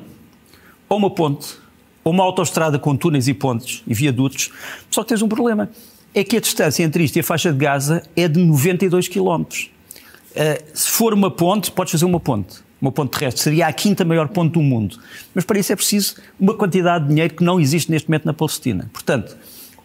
ou 0.88 0.98
uma 0.98 1.10
ponte, 1.10 1.56
ou 2.02 2.12
uma 2.12 2.24
autoestrada 2.24 2.78
com 2.78 2.96
túneis 2.96 3.28
e 3.28 3.34
pontes 3.34 3.82
e 3.86 3.94
viadutos. 3.94 4.50
Só 4.90 5.02
que 5.02 5.10
tens 5.10 5.22
um 5.22 5.28
problema. 5.28 5.68
É 6.14 6.24
que 6.24 6.36
a 6.36 6.40
distância 6.40 6.82
entre 6.82 7.04
isto 7.04 7.16
e 7.16 7.20
a 7.20 7.24
faixa 7.24 7.52
de 7.52 7.58
Gaza 7.58 8.02
é 8.16 8.26
de 8.26 8.40
92 8.40 9.08
quilómetros. 9.08 9.70
Uh, 10.30 10.64
se 10.72 10.90
for 10.90 11.12
uma 11.12 11.30
ponte, 11.30 11.70
podes 11.70 11.92
fazer 11.92 12.04
uma 12.04 12.18
ponte. 12.18 12.56
Uma 12.80 12.90
ponte 12.90 13.18
terrestre. 13.18 13.42
Seria 13.42 13.66
a 13.66 13.72
quinta 13.72 14.04
maior 14.04 14.28
ponte 14.28 14.52
do 14.52 14.62
mundo. 14.62 14.98
Mas 15.34 15.44
para 15.44 15.58
isso 15.58 15.72
é 15.72 15.76
preciso 15.76 16.16
uma 16.38 16.54
quantidade 16.54 17.04
de 17.04 17.10
dinheiro 17.10 17.34
que 17.34 17.44
não 17.44 17.60
existe 17.60 17.90
neste 17.90 18.08
momento 18.08 18.24
na 18.24 18.32
Palestina. 18.32 18.88
Portanto, 18.92 19.36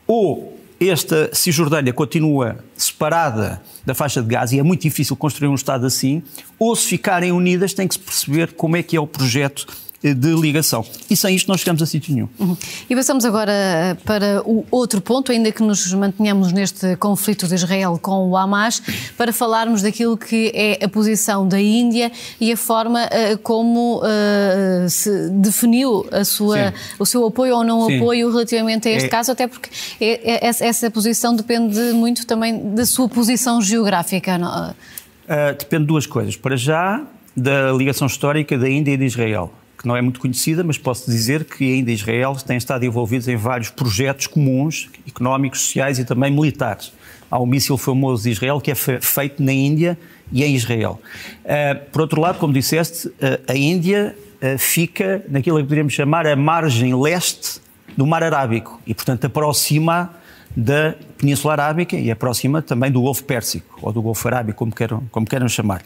ou 0.08 0.58
esta 0.80 1.34
Cisjordânia 1.34 1.94
continua 1.94 2.64
separada 2.76 3.62
da 3.86 3.94
faixa 3.94 4.22
de 4.22 4.28
Gaza 4.28 4.56
e 4.56 4.60
é 4.60 4.64
muito 4.64 4.82
difícil 4.82 5.16
construir 5.16 5.48
um 5.48 5.56
Estado 5.56 5.86
assim, 5.86 6.22
ou 6.60 6.76
se 6.76 6.88
ficarem 6.88 7.32
unidas 7.32 7.74
tem 7.74 7.88
que 7.88 7.96
se 7.96 8.00
perceber 8.00 8.54
como 8.54 8.76
é 8.76 8.84
que 8.84 8.96
é 8.96 9.00
o 9.00 9.08
projeto 9.08 9.66
de 10.04 10.34
ligação. 10.36 10.84
E 11.10 11.16
sem 11.16 11.36
isto 11.36 11.48
não 11.48 11.58
chegamos 11.58 11.82
a 11.82 11.86
sítio 11.86 12.14
nenhum. 12.14 12.28
E 12.90 12.96
passamos 12.96 13.24
agora 13.24 13.52
eh, 13.52 13.98
para 14.04 14.42
o 14.46 14.66
outro 14.72 15.00
ponto, 15.00 15.32
ainda 15.32 15.52
que 15.52 15.62
nos 15.64 15.94
mantenhamos 15.94 16.52
neste 16.52 16.96
conflito 16.98 17.48
de 17.48 17.56
Israel 17.56 17.98
com 18.02 18.28
o 18.30 18.36
Hamas, 18.36 18.82
para 19.18 19.32
falarmos 19.32 19.82
daquilo 19.82 20.18
que 20.18 20.52
é 20.54 20.84
a 20.84 20.90
posição 20.90 21.48
da 21.48 21.60
Índia 21.62 22.12
e 22.42 22.52
a 22.52 22.58
forma 22.58 23.04
eh, 23.12 23.38
como 23.38 24.02
eh, 24.04 24.88
se 24.90 25.30
definiu 25.30 26.06
a 26.12 26.26
sua, 26.26 26.72
Sim. 26.72 26.74
o 27.00 27.06
seu 27.06 27.26
apoio 27.26 27.56
ou 27.58 27.64
não 27.64 27.86
Sim. 27.86 27.98
apoio 27.98 28.30
relativamente 28.32 28.88
a 28.90 28.92
este 28.92 29.06
É- 29.06 29.10
caso, 29.10 29.32
até 29.32 29.48
porque 29.48 29.70
é- 30.02 30.48
é- 30.48 30.48
essa, 30.48 30.90
posição 30.90 31.36
depende 31.36 31.80
muito 31.94 32.26
também 32.26 32.74
da 32.74 32.86
sua 32.86 33.08
posição 33.08 33.62
geográfica. 33.62 34.38
Uh, 34.38 34.74
depende 35.58 35.84
de 35.84 35.88
duas 35.88 36.06
coisas. 36.06 36.36
Para 36.36 36.56
já, 36.58 37.02
da 37.36 37.72
ligação 37.72 38.08
histórica 38.08 38.58
da 38.58 38.70
Índia 38.70 38.92
e 38.94 38.98
de 38.98 39.06
Israel, 39.06 39.52
que 39.84 39.88
não 39.90 39.98
é 39.98 40.02
muito 40.02 40.18
conhecida, 40.18 40.64
mas 40.64 40.78
posso 40.78 41.12
dizer 41.12 41.44
que 41.44 41.66
a 41.66 41.76
Índia 41.76 41.92
e 41.92 41.96
Israel 41.96 42.36
têm 42.36 42.56
estado 42.56 42.86
envolvidos 42.86 43.28
em 43.28 43.36
vários 43.36 43.70
projetos 43.70 44.28
comuns, 44.28 44.90
económicos, 45.06 45.60
sociais 45.60 46.00
e 46.00 46.06
também 46.06 46.32
militares. 46.32 46.94
Há 47.30 47.38
um 47.38 47.46
míssil 47.46 47.78
famoso 47.78 48.24
de 48.24 48.30
Israel 48.30 48.62
que 48.62 48.72
é 48.72 48.76
fe- 48.76 49.02
feito 49.02 49.44
na 49.44 49.52
Índia 49.52 50.00
e 50.32 50.42
em 50.42 50.56
Israel. 50.56 51.02
Uh, 51.44 51.92
por 51.92 52.02
outro 52.02 52.22
lado, 52.22 52.40
como 52.40 52.54
disseste, 52.54 53.10
uh, 53.10 53.14
a 53.46 53.56
Índia 53.58 54.16
uh, 54.42 54.58
fica 54.58 55.22
naquilo 55.28 55.58
que 55.58 55.64
poderíamos 55.64 55.92
chamar 55.92 56.26
a 56.28 56.36
margem 56.38 56.96
leste 56.96 57.60
do 57.98 58.08
Mar 58.08 58.24
Arábico 58.24 58.82
e, 58.88 58.94
portanto, 58.94 59.26
aproxima 59.26 60.14
da 60.56 60.96
Península 61.18 61.54
Arábica 61.54 61.98
e 61.98 62.10
aproxima 62.10 62.62
também 62.62 62.90
do 62.90 63.02
Golfo 63.02 63.26
Pérsico, 63.26 63.80
ou 63.82 63.92
do 63.92 64.02
Golfo 64.02 64.26
Arábico, 64.30 64.60
como 64.60 64.74
queiram, 64.74 65.04
como 65.12 65.26
queiram 65.26 65.50
chamar. 65.50 65.82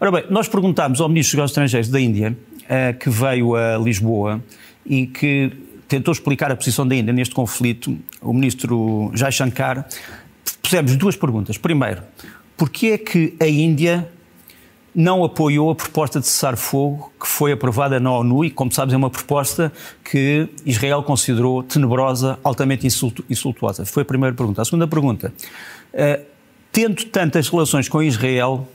Ora 0.00 0.10
bem, 0.10 0.24
nós 0.30 0.48
perguntámos 0.48 1.00
ao 1.00 1.08
Ministro 1.08 1.32
dos 1.32 1.36
Negócios 1.36 1.50
Estrangeiros 1.52 1.90
da 1.90 2.00
Índia, 2.00 2.36
eh, 2.70 2.92
que 2.92 3.10
veio 3.10 3.56
a 3.56 3.76
Lisboa 3.76 4.40
e 4.86 5.06
que 5.08 5.50
tentou 5.88 6.12
explicar 6.12 6.52
a 6.52 6.56
posição 6.56 6.86
da 6.86 6.94
Índia 6.94 7.12
neste 7.12 7.34
conflito, 7.34 7.98
o 8.22 8.32
Ministro 8.32 9.10
Jai 9.12 9.32
Shankar, 9.32 9.86
pusemos 10.62 10.94
duas 10.96 11.16
perguntas. 11.16 11.58
Primeiro, 11.58 12.00
porquê 12.56 12.86
é 12.92 12.98
que 12.98 13.34
a 13.40 13.46
Índia 13.46 14.08
não 14.94 15.24
apoiou 15.24 15.70
a 15.70 15.74
proposta 15.74 16.20
de 16.20 16.26
cessar-fogo 16.26 17.12
que 17.20 17.26
foi 17.26 17.52
aprovada 17.52 17.98
na 17.98 18.12
ONU 18.12 18.44
e, 18.44 18.50
como 18.50 18.72
sabes, 18.72 18.94
é 18.94 18.96
uma 18.96 19.10
proposta 19.10 19.72
que 20.04 20.48
Israel 20.64 21.02
considerou 21.02 21.62
tenebrosa, 21.62 22.38
altamente 22.42 22.86
insultu- 22.86 23.24
insultuosa. 23.28 23.84
Foi 23.84 24.02
a 24.02 24.06
primeira 24.06 24.34
pergunta. 24.34 24.62
A 24.62 24.64
segunda 24.64 24.86
pergunta, 24.86 25.32
eh, 25.92 26.20
tendo 26.72 27.04
tantas 27.06 27.48
relações 27.48 27.88
com 27.88 28.02
Israel, 28.02 28.66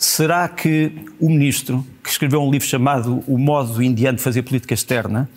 será 0.00 0.48
que 0.48 0.90
o 1.20 1.28
ministro, 1.28 1.86
que 2.02 2.08
escreveu 2.08 2.40
um 2.40 2.50
livro 2.50 2.66
chamado 2.66 3.22
O 3.28 3.36
Modo 3.36 3.82
Indiano 3.82 4.16
de 4.16 4.22
Fazer 4.22 4.42
Política 4.42 4.72
Externa, 4.72 5.28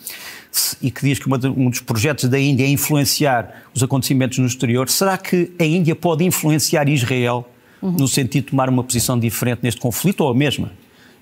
e 0.80 0.90
que 0.90 1.02
diz 1.02 1.18
que 1.18 1.28
um 1.28 1.68
dos 1.68 1.80
projetos 1.80 2.30
da 2.30 2.40
Índia 2.40 2.64
é 2.64 2.68
influenciar 2.68 3.64
os 3.74 3.82
acontecimentos 3.82 4.38
no 4.38 4.46
exterior, 4.46 4.88
será 4.88 5.18
que 5.18 5.52
a 5.60 5.64
Índia 5.64 5.94
pode 5.94 6.24
influenciar 6.24 6.88
Israel 6.88 7.46
uhum. 7.82 7.90
no 7.90 8.08
sentido 8.08 8.44
de 8.44 8.50
tomar 8.52 8.70
uma 8.70 8.82
posição 8.82 9.18
diferente 9.18 9.60
neste 9.62 9.78
conflito 9.78 10.22
ou 10.22 10.30
a 10.30 10.34
mesma? 10.34 10.72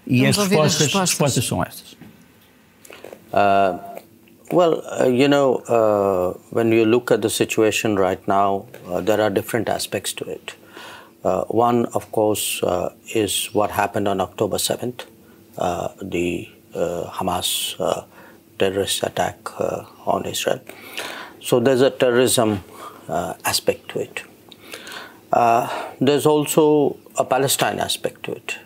E 0.07 0.25
as 0.25 0.37
respostas, 0.37 0.55
as 0.55 0.81
respostas. 0.81 1.11
respostas, 1.11 1.45
são 1.45 1.65
estas. 1.65 1.97
Uh, 3.33 3.77
well, 4.53 4.85
uh, 5.01 5.09
you 5.09 5.27
know, 5.27 5.65
uh, 5.69 6.39
when 6.53 6.73
you 6.73 6.85
look 6.85 7.11
at 7.11 7.23
the 7.23 7.31
situation 7.31 7.97
right 7.97 8.23
now, 8.29 8.67
uh, 8.87 9.01
there 9.01 9.21
are 9.21 9.31
different 9.31 9.69
aspects 9.69 10.13
to 10.13 10.31
it. 10.31 10.55
Uh, 11.25 11.45
one, 11.45 11.87
of 11.87 12.11
course, 12.13 12.63
uh, 12.63 12.93
is 13.15 13.47
what 13.53 13.71
happened 13.71 14.09
on 14.09 14.21
October 14.21 14.57
7th, 14.57 15.07
the 16.03 16.49
Hamas 16.75 18.07
terrorist 18.59 19.03
attack 19.03 19.37
on 20.07 20.25
Israel. 20.27 20.61
So 21.41 21.61
there's 21.61 21.81
a 21.81 21.91
terrorism 21.91 22.65
aspect 23.09 23.89
to 23.91 24.01
it. 24.01 24.23
there's 26.01 26.27
also 26.27 26.97
a 27.17 27.25
Palestine 27.25 27.79
aspect 27.79 28.23
to 28.25 28.33
it 28.33 28.59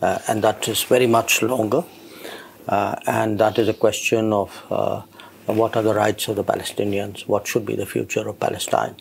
uh, 0.00 0.18
and 0.28 0.42
that 0.42 0.68
is 0.68 0.84
very 0.84 1.06
much 1.06 1.42
longer. 1.42 1.84
Uh, 2.68 2.94
and 3.06 3.38
that 3.38 3.58
is 3.58 3.68
a 3.68 3.74
question 3.74 4.32
of 4.32 4.62
uh, 4.70 5.00
what 5.46 5.74
are 5.76 5.82
the 5.82 5.94
rights 5.94 6.28
of 6.28 6.36
the 6.36 6.44
Palestinians, 6.44 7.26
what 7.26 7.46
should 7.46 7.64
be 7.64 7.74
the 7.74 7.86
future 7.86 8.28
of 8.28 8.38
Palestine. 8.38 8.94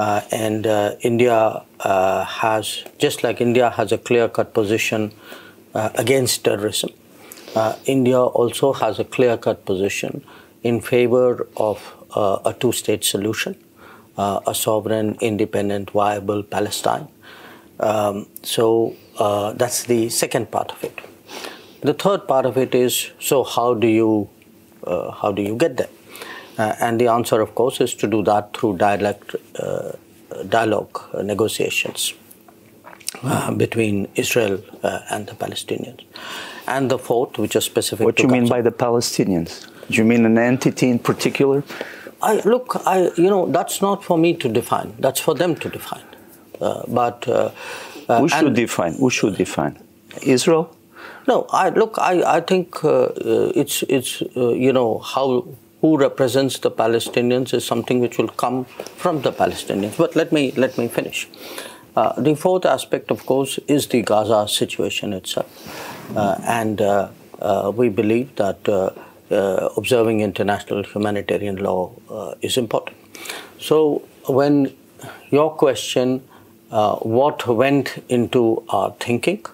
Uh, 0.00 0.22
and 0.32 0.66
uh, 0.66 0.94
India 1.02 1.62
uh, 1.80 2.24
has, 2.24 2.84
just 2.96 3.22
like 3.22 3.38
India 3.38 3.68
has 3.68 3.92
a 3.92 3.98
clear 3.98 4.30
cut 4.30 4.54
position 4.54 5.12
against 5.74 6.42
terrorism, 6.42 6.90
India 7.84 8.18
also 8.18 8.72
has 8.72 8.98
a 8.98 9.04
clear 9.04 9.36
cut 9.36 9.66
position 9.66 10.24
in 10.62 10.80
favor 10.80 11.46
of 11.56 11.78
a 12.16 12.56
two 12.58 12.72
state 12.72 13.04
solution, 13.04 13.54
a 14.16 14.54
sovereign, 14.54 15.18
independent, 15.20 15.90
viable 15.90 16.42
Palestine. 16.42 17.06
Um, 17.78 18.26
so 18.42 18.96
uh, 19.18 19.52
that's 19.52 19.84
the 19.84 20.08
second 20.08 20.50
part 20.50 20.72
of 20.72 20.82
it. 20.82 20.98
The 21.82 21.94
third 21.94 22.26
part 22.26 22.46
of 22.46 22.56
it 22.56 22.74
is 22.74 23.10
so 23.20 23.44
how 23.44 23.74
do 23.74 23.86
you 23.86 24.30
uh, 24.84 25.10
how 25.10 25.30
do 25.30 25.42
you 25.42 25.56
get 25.56 25.76
there? 25.76 25.88
Uh, 26.58 26.74
and 26.80 27.00
the 27.00 27.08
answer, 27.08 27.40
of 27.40 27.54
course, 27.54 27.80
is 27.80 27.94
to 27.94 28.06
do 28.06 28.22
that 28.24 28.56
through 28.56 28.76
dialect, 28.76 29.34
uh, 29.58 29.92
dialogue 30.48 31.00
uh, 31.14 31.22
negotiations 31.22 32.14
uh, 33.22 33.52
between 33.52 34.08
Israel 34.16 34.62
and 35.10 35.26
the 35.26 35.34
Palestinians. 35.34 36.02
And 36.66 36.90
the 36.90 36.98
fourth, 36.98 37.38
which 37.38 37.56
is 37.56 37.64
specific. 37.64 38.04
What 38.04 38.16
do 38.16 38.22
you 38.24 38.28
mean 38.28 38.48
by 38.48 38.62
the 38.62 38.70
Palestinians? 38.70 39.66
Do 39.88 39.94
you 39.96 40.04
mean 40.04 40.24
an 40.24 40.38
entity 40.38 40.88
in 40.88 40.98
particular? 40.98 41.64
I, 42.22 42.40
look, 42.44 42.76
I, 42.86 43.10
you 43.16 43.30
know, 43.30 43.46
that's 43.50 43.80
not 43.80 44.04
for 44.04 44.18
me 44.18 44.34
to 44.34 44.48
define. 44.48 44.94
That's 44.98 45.20
for 45.20 45.34
them 45.34 45.56
to 45.56 45.68
define. 45.68 46.04
but 46.58 47.24
who 48.18 48.28
should 48.28 48.54
define? 48.54 48.94
Who 48.94 49.10
should 49.10 49.36
define? 49.36 49.78
Israel? 50.22 50.76
No, 51.26 51.46
I 51.50 51.68
look. 51.70 51.98
I, 51.98 52.22
I 52.36 52.40
think 52.40 52.84
uh, 52.84 52.88
uh, 52.90 53.52
it's 53.54 53.82
it's 53.88 54.22
uh, 54.36 54.52
you 54.52 54.72
know 54.72 54.98
how 54.98 55.46
who 55.80 55.96
represents 55.96 56.58
the 56.58 56.70
Palestinians 56.70 57.54
is 57.54 57.64
something 57.64 58.00
which 58.00 58.18
will 58.18 58.28
come 58.28 58.64
from 58.64 59.22
the 59.22 59.32
Palestinians. 59.32 59.96
But 59.96 60.16
let 60.16 60.32
me 60.32 60.52
let 60.52 60.78
me 60.78 60.88
finish. 60.88 61.28
Uh, 61.96 62.20
the 62.20 62.34
fourth 62.36 62.64
aspect, 62.64 63.10
of 63.10 63.26
course, 63.26 63.58
is 63.66 63.88
the 63.88 64.02
Gaza 64.02 64.46
situation 64.46 65.12
itself, 65.12 66.16
uh, 66.16 66.36
and 66.46 66.80
uh, 66.80 67.08
we 67.74 67.88
believe 67.88 68.34
that 68.36 68.58
observing 69.76 70.20
international 70.20 70.82
humanitarian 70.84 71.56
law 71.56 71.92
is 72.42 72.56
important. 72.56 72.96
So 73.58 74.02
when 74.26 74.72
your 75.30 75.50
question 75.50 76.22
uh, 76.70 76.96
what 76.96 77.46
went 77.48 78.02
into 78.08 78.62
our 78.68 78.94
thinking 79.00 79.44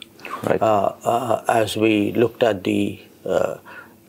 right. 0.42 0.60
uh, 0.60 0.92
uh, 1.02 1.44
as 1.48 1.76
we 1.76 2.12
looked 2.12 2.42
at 2.42 2.62
the 2.64 3.00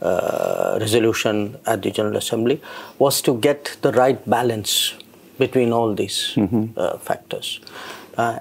uh, 0.02 0.06
uh, 0.06 0.78
resolution 0.80 1.58
at 1.66 1.82
the 1.82 1.92
General 1.92 2.18
Assembly 2.18 2.62
was 3.00 3.22
to 3.22 3.38
get 3.40 3.78
the 3.82 3.92
right 3.92 4.24
balance 4.30 4.94
between 5.38 5.72
all 5.72 5.94
these 5.94 6.34
mm-hmm. 6.36 6.66
Uh, 6.76 6.98
factors. 6.98 7.60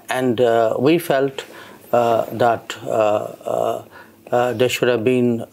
and 0.09 0.39
we 0.79 0.97
felt 0.97 1.45
that 1.91 2.75
there 4.57 4.69
should 4.69 4.87
have 4.87 5.03
been 5.03 5.45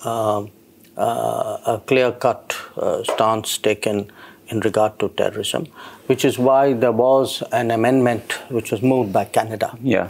a 0.96 1.80
clear 1.86 2.12
cut 2.12 2.56
stance 3.04 3.58
taken 3.58 4.10
in 4.48 4.60
regard 4.60 4.98
to 4.98 5.08
terrorism, 5.10 5.66
which 6.06 6.24
is 6.24 6.38
why 6.38 6.72
there 6.72 6.92
was 6.92 7.42
an 7.52 7.70
amendment 7.70 8.32
which 8.50 8.70
was 8.72 8.82
moved 8.82 9.12
by 9.12 9.24
Canada. 9.24 9.76
Yeah. 9.82 10.08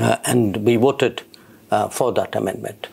Uh, 0.00 0.16
and 0.24 0.56
we 0.64 0.76
voted 0.76 1.22
uh, 1.70 1.88
for 1.88 2.12
that 2.12 2.34
amendment. 2.34 2.88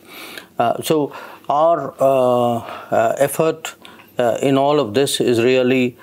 Uh, 0.58 0.82
so 0.82 1.14
our 1.52 1.94
uh, 2.00 2.58
uh, 2.90 3.14
effort 3.18 3.74
uh, 4.18 4.38
in 4.42 4.56
all 4.56 4.80
of 4.80 4.94
this 4.94 5.20
is 5.20 5.42
really 5.42 5.96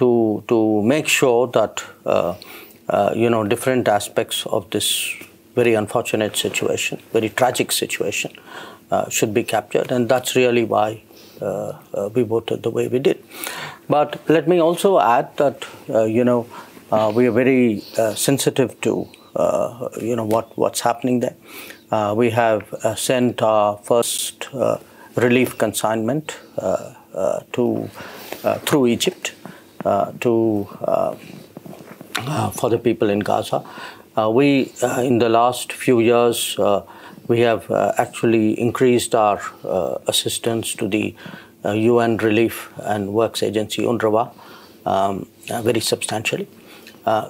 to 0.00 0.10
to 0.48 0.58
make 0.82 1.08
sure 1.08 1.46
that 1.58 1.82
you 3.22 3.30
know 3.34 3.42
different 3.54 3.88
aspects 3.88 4.46
of 4.46 4.70
this 4.70 4.88
very 5.54 5.74
unfortunate 5.74 6.36
situation, 6.36 6.98
very 7.12 7.28
tragic 7.28 7.72
situation, 7.72 8.32
should 9.10 9.34
be 9.34 9.42
captured, 9.42 9.92
and 9.92 10.08
that's 10.08 10.36
really 10.36 10.64
why 10.64 10.88
uh, 11.40 11.72
uh, 11.94 12.10
we 12.14 12.22
voted 12.22 12.62
the 12.62 12.70
way 12.70 12.86
we 12.88 12.98
did. 12.98 13.22
But 13.88 14.20
let 14.28 14.46
me 14.46 14.60
also 14.60 14.98
add 15.00 15.36
that 15.38 15.66
uh, 15.88 16.04
you 16.04 16.24
know 16.24 16.46
we 17.14 17.26
are 17.26 17.32
very 17.32 17.80
sensitive 18.14 18.80
to 18.82 19.08
you 20.00 20.16
know 20.16 20.24
what 20.24 20.56
what's 20.56 20.80
happening 20.80 21.20
there. 21.20 21.36
Uh, 21.90 22.14
we 22.16 22.30
have 22.30 22.72
uh, 22.72 22.94
sent 22.94 23.42
our 23.42 23.76
first 23.78 24.48
uh, 24.54 24.78
relief 25.16 25.58
consignment 25.58 26.38
to 27.52 27.90
through 28.64 28.86
Egypt 28.86 29.34
to 30.20 30.68
for 32.52 32.70
the 32.70 32.78
people 32.78 33.10
in 33.10 33.18
Gaza. 33.18 33.64
we 34.30 34.72
in 34.98 35.18
the 35.18 35.28
last 35.28 35.72
few 35.72 35.98
years 35.98 36.56
we 37.30 37.40
have 37.40 37.70
uh, 37.70 37.92
actually 37.96 38.58
increased 38.58 39.14
our 39.14 39.40
uh, 39.64 39.98
assistance 40.08 40.74
to 40.74 40.88
the 40.88 41.14
UN 41.64 42.14
uh, 42.14 42.24
Relief 42.24 42.70
and 42.82 43.12
Works 43.12 43.42
Agency, 43.44 43.82
UNRWA, 43.82 44.32
um, 44.84 45.28
very 45.62 45.80
substantially. 45.80 46.48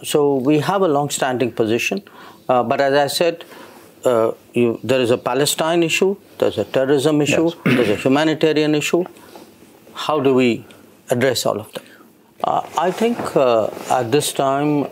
so 0.02 0.36
we 0.36 0.58
have 0.60 0.80
a 0.82 0.88
long-standing 0.88 1.52
position, 1.52 2.02
but 2.46 2.80
as 2.80 2.94
I 2.94 3.08
said, 3.08 3.44
uh, 4.04 4.32
you, 4.54 4.78
there 4.82 5.00
is 5.00 5.10
a 5.10 5.18
Palestine 5.18 5.82
issue, 5.82 6.16
there's 6.38 6.58
a 6.58 6.64
terrorism 6.64 7.20
issue, 7.20 7.44
yes. 7.44 7.56
there's 7.64 7.88
a 7.90 7.96
humanitarian 7.96 8.74
issue. 8.74 9.04
How 9.94 10.20
do 10.20 10.34
we 10.34 10.64
address 11.10 11.46
all 11.46 11.60
of 11.60 11.72
them? 11.72 11.84
Uh, 12.42 12.62
I 12.78 12.90
think 12.90 13.36
uh, 13.36 13.68
at 13.90 14.10
this 14.10 14.32
time 14.32 14.86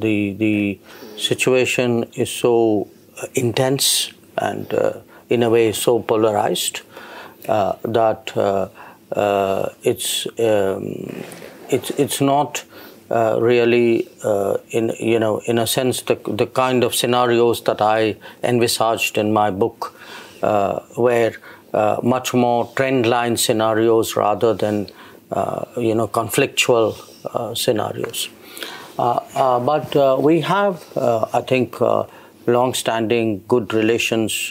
the 0.00 0.34
the 0.38 0.78
situation 1.16 2.04
is 2.14 2.30
so 2.30 2.88
uh, 3.22 3.26
intense 3.34 4.12
and 4.38 4.72
uh, 4.74 4.92
in 5.28 5.42
a 5.42 5.50
way 5.50 5.72
so 5.72 6.00
polarized 6.00 6.82
uh, 7.48 7.76
that 7.82 8.36
uh, 8.36 8.68
uh, 9.12 9.68
it's 9.82 10.26
um, 10.38 11.24
it's 11.68 11.90
it's 11.90 12.20
not 12.20 12.64
uh, 13.10 13.38
really 13.40 14.08
uh, 14.24 14.56
in 14.70 14.92
you 14.98 15.18
know 15.18 15.38
in 15.46 15.58
a 15.58 15.66
sense 15.66 16.02
the 16.02 16.16
the 16.36 16.46
kind 16.46 16.84
of 16.84 16.94
scenarios 16.94 17.62
that 17.62 17.80
I 17.80 18.16
envisaged 18.42 19.18
in 19.18 19.32
my 19.32 19.50
book 19.50 19.98
uh, 20.42 20.80
where 20.96 21.34
uh, 21.72 22.00
much 22.02 22.34
more 22.34 22.72
trend 22.76 23.06
line 23.06 23.36
scenarios 23.36 24.16
rather 24.16 24.54
than 24.54 24.88
you 25.76 25.94
know 25.94 26.08
conflictual 26.08 26.94
scenarios. 27.56 28.28
Uh, 28.98 29.20
uh, 29.34 29.60
but 29.60 29.94
uh, 29.94 30.16
we 30.18 30.40
have, 30.40 30.82
I 30.96 31.42
think, 31.42 31.78
long-standing 32.46 33.44
good 33.48 33.74
relations 33.74 34.50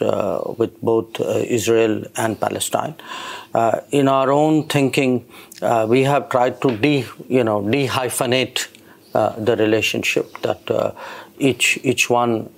with 0.57 0.79
both 0.81 1.19
Israel 1.21 2.03
and 2.15 2.39
Palestine. 2.39 2.95
in 3.91 4.07
our 4.07 4.31
own 4.31 4.67
thinking, 4.67 5.25
we 5.87 6.03
have 6.03 6.29
tried 6.29 6.61
to 6.61 6.77
de, 6.77 7.05
you 7.27 7.43
know, 7.43 7.61
de-hyphenate 7.61 8.67
the 9.13 9.55
relationship 9.57 10.37
that 10.41 10.95
each 11.39 11.79
each 11.83 12.09
one 12.09 12.49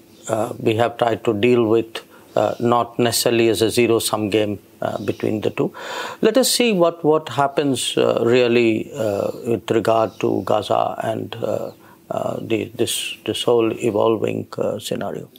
we 0.59 0.75
have 0.75 0.97
tried 0.97 1.23
to 1.23 1.33
deal 1.33 1.65
with 1.67 2.01
uh, 2.37 2.55
not 2.59 2.99
necessarily 2.99 3.49
as 3.49 3.61
a 3.63 3.69
zero 3.69 3.97
sum 3.99 4.29
game 4.29 4.59
uh, 4.81 4.97
between 5.03 5.41
the 5.41 5.49
two. 5.49 5.73
Let 6.21 6.37
us 6.37 6.51
see 6.51 6.71
what, 6.71 7.03
what 7.03 7.29
happens 7.29 7.97
uh, 7.97 8.23
really 8.23 8.91
uh, 8.93 9.31
with 9.45 9.71
regard 9.71 10.19
to 10.19 10.43
Gaza 10.45 10.99
and 11.03 11.35
uh, 11.35 11.71
uh, 12.11 12.37
the, 12.39 12.65
this, 12.75 13.17
this 13.25 13.41
whole 13.43 13.71
evolving 13.73 14.47
scenario. 14.79 15.29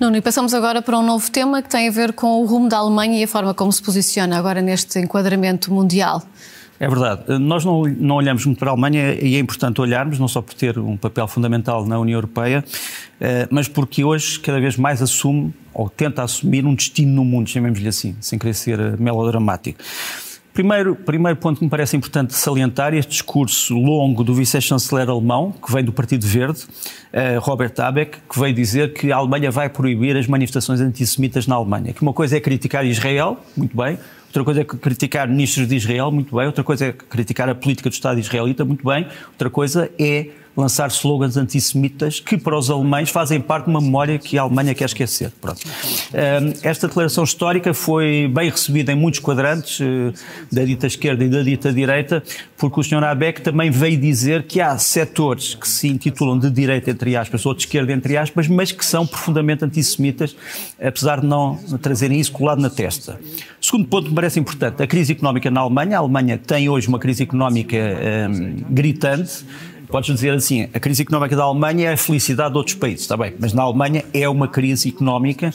Nuno, 0.00 0.16
e 0.16 0.20
passamos 0.20 0.54
agora 0.54 0.80
para 0.80 0.98
um 0.98 1.02
novo 1.02 1.30
tema 1.30 1.62
que 1.62 1.68
tem 1.68 1.88
a 1.88 1.90
ver 1.90 2.12
com 2.12 2.40
o 2.40 2.46
rumo 2.46 2.68
da 2.68 2.78
Alemanha 2.78 3.18
e 3.18 3.24
a 3.24 3.28
forma 3.28 3.52
como 3.52 3.72
se 3.72 3.82
posiciona 3.82 4.38
agora 4.38 4.62
neste 4.62 4.98
enquadramento 4.98 5.72
mundial. 5.72 6.22
É 6.80 6.88
verdade. 6.88 7.38
Nós 7.40 7.64
não, 7.64 7.82
não 7.82 8.16
olhamos 8.16 8.46
muito 8.46 8.58
para 8.58 8.70
a 8.70 8.72
Alemanha 8.72 9.14
e 9.14 9.34
é 9.34 9.38
importante 9.38 9.80
olharmos, 9.80 10.18
não 10.18 10.28
só 10.28 10.40
por 10.40 10.54
ter 10.54 10.78
um 10.78 10.96
papel 10.96 11.26
fundamental 11.26 11.84
na 11.84 11.98
União 11.98 12.16
Europeia, 12.16 12.64
eh, 13.20 13.48
mas 13.50 13.66
porque 13.66 14.04
hoje 14.04 14.38
cada 14.38 14.60
vez 14.60 14.76
mais 14.76 15.02
assume 15.02 15.52
ou 15.74 15.88
tenta 15.88 16.22
assumir 16.22 16.64
um 16.64 16.74
destino 16.74 17.12
no 17.12 17.24
mundo, 17.24 17.48
chamemos-lhe 17.50 17.88
assim, 17.88 18.16
sem 18.20 18.38
querer 18.38 18.54
ser 18.54 18.78
eh, 18.78 18.94
melodramático. 18.96 19.80
Primeiro, 20.52 20.96
primeiro 20.96 21.38
ponto 21.38 21.58
que 21.58 21.64
me 21.64 21.70
parece 21.70 21.96
importante 21.96 22.34
salientar 22.34 22.92
este 22.92 23.10
discurso 23.10 23.74
longo 23.74 24.24
do 24.24 24.34
vice-chanceler 24.34 25.08
alemão, 25.08 25.52
que 25.52 25.72
vem 25.72 25.84
do 25.84 25.92
Partido 25.92 26.26
Verde, 26.26 26.64
uh, 26.64 27.38
Robert 27.38 27.72
Habeck, 27.78 28.18
que 28.28 28.40
veio 28.40 28.52
dizer 28.52 28.92
que 28.92 29.12
a 29.12 29.16
Alemanha 29.16 29.50
vai 29.52 29.68
proibir 29.68 30.16
as 30.16 30.26
manifestações 30.26 30.80
antissemitas 30.80 31.46
na 31.46 31.54
Alemanha. 31.54 31.92
Que 31.92 32.02
uma 32.02 32.12
coisa 32.12 32.36
é 32.36 32.40
criticar 32.40 32.84
Israel, 32.84 33.38
muito 33.56 33.76
bem, 33.76 33.98
outra 34.26 34.42
coisa 34.42 34.60
é 34.62 34.64
criticar 34.64 35.28
ministros 35.28 35.68
de 35.68 35.76
Israel, 35.76 36.10
muito 36.10 36.34
bem, 36.34 36.46
outra 36.46 36.64
coisa 36.64 36.86
é 36.86 36.92
criticar 36.92 37.48
a 37.48 37.54
política 37.54 37.88
do 37.88 37.92
Estado 37.92 38.18
israelita, 38.18 38.64
muito 38.64 38.84
bem, 38.84 39.06
outra 39.30 39.48
coisa 39.48 39.88
é 39.96 40.30
lançar 40.58 40.88
slogans 40.88 41.36
antissemitas 41.36 42.18
que 42.18 42.36
para 42.36 42.58
os 42.58 42.68
alemães 42.68 43.10
fazem 43.10 43.40
parte 43.40 43.66
de 43.66 43.70
uma 43.70 43.80
memória 43.80 44.18
que 44.18 44.36
a 44.36 44.42
Alemanha 44.42 44.74
quer 44.74 44.86
esquecer. 44.86 45.30
Pronto. 45.40 45.60
Esta 46.62 46.88
declaração 46.88 47.22
histórica 47.22 47.72
foi 47.72 48.28
bem 48.34 48.50
recebida 48.50 48.90
em 48.90 48.96
muitos 48.96 49.20
quadrantes 49.20 49.80
eh, 49.80 50.12
da 50.50 50.64
dita 50.64 50.88
esquerda 50.88 51.24
e 51.24 51.28
da 51.28 51.42
dita 51.42 51.72
direita, 51.72 52.24
porque 52.56 52.80
o 52.80 52.82
Sr. 52.82 53.04
Abeck 53.04 53.40
também 53.40 53.70
veio 53.70 53.96
dizer 53.96 54.42
que 54.42 54.60
há 54.60 54.76
setores 54.78 55.54
que 55.54 55.68
se 55.68 55.86
intitulam 55.86 56.36
de 56.36 56.50
direita, 56.50 56.90
entre 56.90 57.14
aspas, 57.14 57.46
ou 57.46 57.54
de 57.54 57.60
esquerda, 57.60 57.92
entre 57.92 58.16
aspas, 58.16 58.48
mas 58.48 58.72
que 58.72 58.84
são 58.84 59.06
profundamente 59.06 59.64
antissemitas, 59.64 60.34
apesar 60.82 61.20
de 61.20 61.26
não 61.26 61.56
trazerem 61.80 62.18
isso 62.18 62.32
colado 62.32 62.60
na 62.60 62.68
testa. 62.68 63.20
Segundo 63.60 63.86
ponto 63.86 64.04
que 64.04 64.10
me 64.10 64.16
parece 64.16 64.40
importante, 64.40 64.82
a 64.82 64.86
crise 64.88 65.12
económica 65.12 65.50
na 65.50 65.60
Alemanha. 65.60 65.98
A 65.98 66.00
Alemanha 66.00 66.36
tem 66.36 66.68
hoje 66.68 66.88
uma 66.88 66.98
crise 66.98 67.22
económica 67.22 67.76
um, 68.28 68.74
gritante. 68.74 69.44
Podes 69.88 70.14
dizer 70.14 70.34
assim, 70.34 70.68
a 70.74 70.78
crise 70.78 71.02
económica 71.02 71.34
da 71.34 71.44
Alemanha 71.44 71.90
é 71.90 71.92
a 71.94 71.96
felicidade 71.96 72.52
de 72.52 72.58
outros 72.58 72.76
países, 72.76 73.00
está 73.02 73.16
bem, 73.16 73.34
mas 73.38 73.54
na 73.54 73.62
Alemanha 73.62 74.04
é 74.12 74.28
uma 74.28 74.46
crise 74.46 74.90
económica 74.90 75.52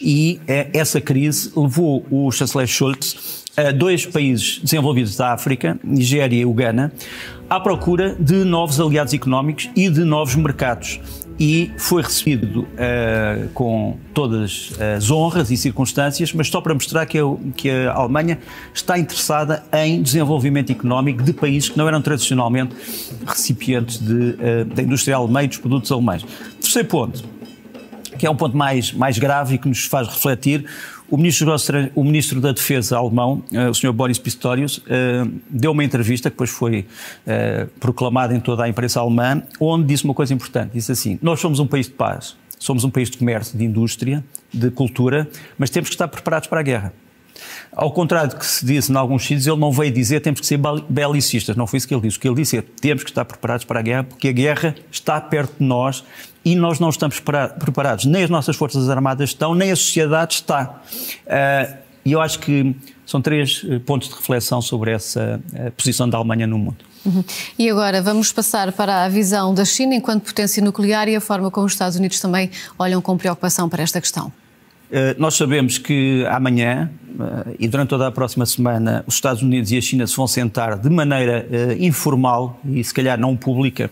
e 0.00 0.40
é, 0.48 0.68
essa 0.74 1.00
crise 1.00 1.52
levou 1.56 2.04
o 2.10 2.30
chanceler 2.32 2.66
Schulz 2.66 3.44
a 3.56 3.70
dois 3.70 4.04
países 4.04 4.58
desenvolvidos 4.58 5.16
da 5.16 5.32
África, 5.32 5.78
Nigéria 5.84 6.40
e 6.40 6.44
Uganda, 6.44 6.92
à 7.48 7.60
procura 7.60 8.16
de 8.18 8.44
novos 8.44 8.80
aliados 8.80 9.14
económicos 9.14 9.70
e 9.76 9.88
de 9.88 10.04
novos 10.04 10.34
mercados 10.34 11.00
e 11.38 11.70
foi 11.76 12.02
recebido 12.02 12.60
uh, 12.60 13.48
com 13.52 13.96
todas 14.14 14.72
as 14.96 15.10
honras 15.10 15.50
e 15.50 15.56
circunstâncias, 15.56 16.32
mas 16.32 16.48
só 16.48 16.60
para 16.60 16.72
mostrar 16.72 17.04
que, 17.04 17.18
eu, 17.18 17.38
que 17.54 17.70
a 17.70 17.92
Alemanha 17.92 18.38
está 18.72 18.98
interessada 18.98 19.62
em 19.72 20.00
desenvolvimento 20.00 20.72
económico 20.72 21.22
de 21.22 21.32
países 21.32 21.68
que 21.68 21.76
não 21.76 21.86
eram 21.86 22.00
tradicionalmente 22.00 22.74
recipientes 23.26 23.98
de, 23.98 24.12
uh, 24.12 24.64
da 24.74 24.82
indústria 24.82 25.16
alemã 25.16 25.42
e 25.42 25.48
dos 25.48 25.58
produtos 25.58 25.92
alemães. 25.92 26.24
Terceiro 26.60 26.88
ponto, 26.88 27.24
que 28.16 28.26
é 28.26 28.30
um 28.30 28.36
ponto 28.36 28.56
mais, 28.56 28.92
mais 28.92 29.18
grave 29.18 29.54
e 29.54 29.58
que 29.58 29.68
nos 29.68 29.84
faz 29.84 30.08
refletir, 30.08 30.64
o 31.08 31.16
ministro, 31.16 31.54
o 31.94 32.02
ministro 32.02 32.40
da 32.40 32.52
Defesa 32.52 32.98
alemão, 32.98 33.42
eh, 33.52 33.68
o 33.68 33.74
Sr. 33.74 33.92
Boris 33.92 34.18
Pistorius, 34.18 34.82
eh, 34.88 35.24
deu 35.48 35.70
uma 35.70 35.84
entrevista 35.84 36.28
que 36.28 36.34
depois 36.34 36.50
foi 36.50 36.86
eh, 37.26 37.66
proclamada 37.78 38.34
em 38.34 38.40
toda 38.40 38.64
a 38.64 38.68
imprensa 38.68 39.00
alemã, 39.00 39.42
onde 39.60 39.86
disse 39.86 40.04
uma 40.04 40.14
coisa 40.14 40.34
importante. 40.34 40.72
Disse 40.72 40.90
assim: 40.90 41.18
Nós 41.22 41.38
somos 41.38 41.60
um 41.60 41.66
país 41.66 41.86
de 41.86 41.92
paz, 41.92 42.36
somos 42.58 42.82
um 42.82 42.90
país 42.90 43.08
de 43.08 43.18
comércio, 43.18 43.56
de 43.56 43.64
indústria, 43.64 44.24
de 44.52 44.70
cultura, 44.70 45.28
mas 45.56 45.70
temos 45.70 45.88
que 45.88 45.94
estar 45.94 46.08
preparados 46.08 46.48
para 46.48 46.60
a 46.60 46.62
guerra. 46.62 46.92
Ao 47.72 47.90
contrário 47.90 48.30
do 48.30 48.36
que 48.36 48.46
se 48.46 48.64
disse 48.64 48.90
em 48.90 48.96
alguns 48.96 49.22
sítios, 49.22 49.46
ele 49.46 49.58
não 49.58 49.72
veio 49.72 49.92
dizer 49.92 50.20
temos 50.20 50.40
que 50.40 50.46
ser 50.46 50.58
belicistas. 50.88 51.56
Não 51.56 51.66
foi 51.66 51.78
isso 51.78 51.88
que 51.88 51.94
ele 51.94 52.02
disse. 52.02 52.18
O 52.18 52.20
que 52.20 52.28
ele 52.28 52.36
disse 52.36 52.58
é 52.58 52.62
temos 52.62 53.04
que 53.04 53.10
estar 53.10 53.24
preparados 53.24 53.64
para 53.64 53.80
a 53.80 53.82
guerra, 53.82 54.04
porque 54.04 54.28
a 54.28 54.32
guerra 54.32 54.74
está 54.90 55.20
perto 55.20 55.54
de 55.58 55.64
nós 55.64 56.04
e 56.44 56.54
nós 56.54 56.78
não 56.78 56.90
estamos 56.90 57.20
preparados. 57.20 58.04
Nem 58.04 58.24
as 58.24 58.30
nossas 58.30 58.56
Forças 58.56 58.88
Armadas 58.88 59.30
estão, 59.30 59.54
nem 59.54 59.70
a 59.70 59.76
sociedade 59.76 60.34
está. 60.34 60.80
Uh, 61.26 61.86
e 62.06 62.12
eu 62.12 62.20
acho 62.20 62.38
que 62.38 62.74
são 63.04 63.20
três 63.20 63.66
eh, 63.68 63.80
pontos 63.80 64.08
de 64.08 64.14
reflexão 64.14 64.62
sobre 64.62 64.92
essa 64.92 65.40
eh, 65.52 65.70
posição 65.70 66.08
da 66.08 66.18
Alemanha 66.18 66.46
no 66.46 66.56
mundo. 66.56 66.76
Uhum. 67.04 67.24
E 67.58 67.68
agora 67.68 68.00
vamos 68.00 68.32
passar 68.32 68.72
para 68.72 69.04
a 69.04 69.08
visão 69.08 69.52
da 69.52 69.64
China 69.64 69.94
enquanto 69.94 70.22
potência 70.24 70.62
nuclear 70.62 71.08
e 71.08 71.16
a 71.16 71.20
forma 71.20 71.50
como 71.50 71.66
os 71.66 71.72
Estados 71.72 71.96
Unidos 71.96 72.20
também 72.20 72.48
olham 72.78 73.02
com 73.02 73.16
preocupação 73.16 73.68
para 73.68 73.82
esta 73.82 74.00
questão. 74.00 74.32
Eh, 74.90 75.16
nós 75.18 75.34
sabemos 75.34 75.78
que 75.78 76.24
amanhã 76.28 76.90
eh, 77.18 77.56
e 77.60 77.68
durante 77.68 77.88
toda 77.88 78.06
a 78.06 78.10
próxima 78.12 78.46
semana 78.46 79.02
os 79.06 79.14
Estados 79.14 79.42
Unidos 79.42 79.72
e 79.72 79.78
a 79.78 79.80
China 79.80 80.06
se 80.06 80.16
vão 80.16 80.26
sentar 80.26 80.78
de 80.78 80.88
maneira 80.88 81.46
eh, 81.50 81.76
informal 81.80 82.60
e 82.64 82.82
se 82.84 82.94
calhar 82.94 83.18
não 83.18 83.36
pública 83.36 83.90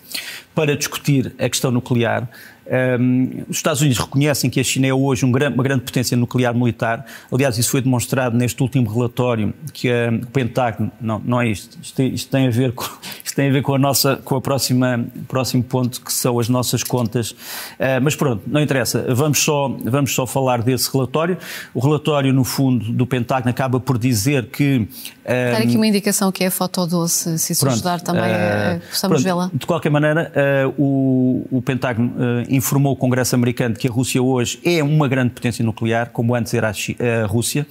para 0.55 0.77
discutir 0.77 1.35
a 1.39 1.49
questão 1.49 1.71
nuclear. 1.71 2.29
Um, 2.67 3.45
os 3.49 3.59
Estados 3.59 3.83
Unidos 3.83 3.99
reconhecem 3.99 4.49
que 4.49 4.59
a 4.59 4.65
China 4.65 4.87
é 4.87 4.95
hoje 4.95 5.27
um 5.27 5.29
uma 5.29 5.63
grande 5.63 5.83
potência 5.83 6.17
nuclear 6.17 6.55
militar. 6.55 7.05
Aliás, 7.31 7.59
isso 7.59 7.71
foi 7.71 7.83
demonstrado 7.83 8.37
neste 8.39 8.63
último 8.63 8.91
relatório 8.91 9.53
que 9.73 9.91
o 9.91 10.27
Pentágono, 10.29 10.91
não, 10.99 11.19
não 11.19 11.43
é 11.43 11.49
isto, 11.49 11.77
isto, 11.83 12.01
isto, 12.01 12.31
tem 12.31 12.47
a 12.47 12.51
ver 12.51 12.73
com, 12.73 12.87
isto 13.35 13.37
tem 13.37 13.49
a 13.49 13.53
ver 13.53 13.63
com 13.63 13.75
a 13.75 13.79
nossa, 13.79 14.17
com 14.25 14.37
a 14.37 14.41
próxima, 14.41 15.05
próximo 15.27 15.63
ponto 15.63 16.01
que 16.01 16.13
são 16.13 16.39
as 16.39 16.49
nossas 16.49 16.85
contas. 16.85 17.33
Uh, 17.33 18.01
mas 18.01 18.15
pronto, 18.15 18.43
não 18.47 18.61
interessa. 18.61 19.05
Vamos 19.13 19.41
só, 19.41 19.69
vamos 19.85 20.15
só 20.15 20.25
falar 20.27 20.63
desse 20.63 20.91
relatório. 20.93 21.37
O 21.75 21.81
relatório, 21.81 22.33
no 22.33 22.45
fundo, 22.45 22.93
do 22.93 23.07
Pentágono 23.07 23.51
acaba 23.51 23.81
por 23.81 23.99
dizer 23.99 24.47
que. 24.47 24.89
Dar 25.25 25.63
aqui 25.63 25.77
uma 25.77 25.87
indicação 25.87 26.31
que 26.31 26.45
é 26.45 26.47
a 26.47 26.51
foto 26.51 26.87
doce, 26.87 27.39
se 27.39 27.53
isso 27.53 27.63
pronto, 27.63 27.75
ajudar 27.75 28.01
também, 28.01 28.23
uh, 28.23 28.81
possamos 28.89 29.23
vê-la. 29.23 29.51
De 29.53 29.67
qualquer 29.67 29.91
maneira, 29.91 30.33
uh, 30.69 30.75
o, 30.79 31.47
o 31.51 31.63
Pentágono 31.63 32.13
informou 32.49 32.93
o 32.93 32.97
Congresso 32.97 33.35
americano 33.35 33.75
que 33.75 33.89
a 33.89 33.91
Rússia 33.91 34.23
hoje 34.23 34.61
é 34.65 34.83
uma 34.83 35.09
grande 35.09 35.31
potência 35.31 35.65
nuclear, 35.65 36.11
como 36.11 36.35
antes 36.35 36.55
era 36.55 36.71
a, 36.71 37.27
Rússia, 37.27 37.67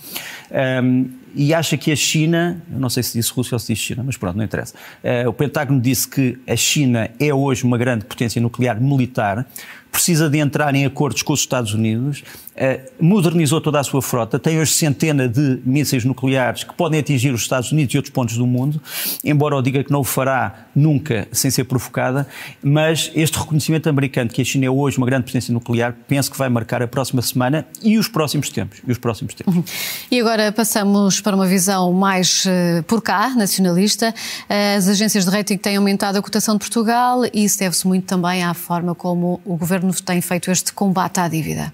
um, 0.83 1.09
e 1.35 1.53
acha 1.53 1.77
que 1.77 1.91
a 1.91 1.95
China, 1.95 2.61
não 2.69 2.89
sei 2.89 3.03
se 3.03 3.17
disse 3.17 3.31
Rússia 3.31 3.55
ou 3.55 3.59
se 3.59 3.73
disse 3.73 3.85
China, 3.85 4.03
mas 4.03 4.17
pronto, 4.17 4.37
não 4.37 4.43
interessa. 4.43 4.75
Uh, 5.03 5.29
o 5.29 5.33
Pentágono 5.33 5.81
disse 5.81 6.07
que 6.07 6.37
a 6.47 6.55
China 6.55 7.09
é 7.19 7.33
hoje 7.33 7.63
uma 7.63 7.77
grande 7.77 8.05
potência 8.05 8.41
nuclear 8.41 8.79
militar, 8.79 9.45
precisa 9.93 10.27
de 10.27 10.39
entrar 10.39 10.73
em 10.73 10.85
acordos 10.85 11.21
com 11.21 11.31
os 11.31 11.41
Estados 11.41 11.71
Unidos, 11.75 12.23
eh, 12.55 12.81
modernizou 12.99 13.61
toda 13.61 13.79
a 13.79 13.83
sua 13.83 14.01
frota, 14.01 14.39
tem 14.39 14.59
hoje 14.59 14.71
centena 14.71 15.29
de 15.29 15.59
mísseis 15.63 16.03
nucleares 16.03 16.63
que 16.63 16.73
podem 16.73 16.99
atingir 16.99 17.31
os 17.31 17.41
Estados 17.41 17.71
Unidos 17.71 17.93
e 17.93 17.97
outros 17.97 18.11
pontos 18.11 18.35
do 18.35 18.45
mundo, 18.45 18.81
embora 19.23 19.55
eu 19.55 19.61
diga 19.61 19.83
que 19.83 19.91
não 19.91 20.01
o 20.01 20.03
fará 20.03 20.65
nunca 20.75 21.27
sem 21.31 21.51
ser 21.51 21.65
provocada, 21.65 22.27
mas 22.61 23.11
este 23.15 23.37
reconhecimento 23.37 23.87
americano 23.87 24.31
que 24.31 24.41
a 24.41 24.45
China 24.45 24.65
é 24.65 24.69
hoje 24.69 24.97
uma 24.97 25.05
grande 25.05 25.25
potência 25.25 25.53
nuclear, 25.53 25.95
penso 26.07 26.31
que 26.31 26.37
vai 26.37 26.49
marcar 26.49 26.81
a 26.81 26.87
próxima 26.87 27.21
semana 27.21 27.65
e 27.81 27.97
os 27.97 28.07
próximos 28.07 28.49
tempos. 28.49 28.81
E, 28.87 28.91
os 28.91 28.97
próximos 28.97 29.35
tempos. 29.35 29.55
Uhum. 29.55 29.63
E 30.09 30.19
agora 30.19 30.51
passamos 30.51 31.21
para 31.21 31.35
uma 31.35 31.45
visão 31.45 31.93
mais 31.93 32.45
uh, 32.45 32.83
por 32.83 33.01
cá, 33.01 33.29
nacionalista. 33.35 34.13
As 34.75 34.87
agências 34.87 35.25
de 35.25 35.31
rating 35.31 35.57
têm 35.57 35.77
aumentado 35.77 36.17
a 36.17 36.21
cotação 36.21 36.55
de 36.55 36.59
Portugal 36.59 37.25
e 37.25 37.43
isso 37.43 37.59
deve-se 37.59 37.87
muito 37.87 38.05
também 38.05 38.43
à 38.43 38.53
forma 38.53 38.95
como 38.95 39.39
o 39.45 39.55
governo 39.55 39.82
governo 39.83 39.93
tem 40.05 40.21
feito 40.21 40.49
este 40.49 40.71
combate 40.73 41.19
à 41.19 41.27
dívida? 41.27 41.73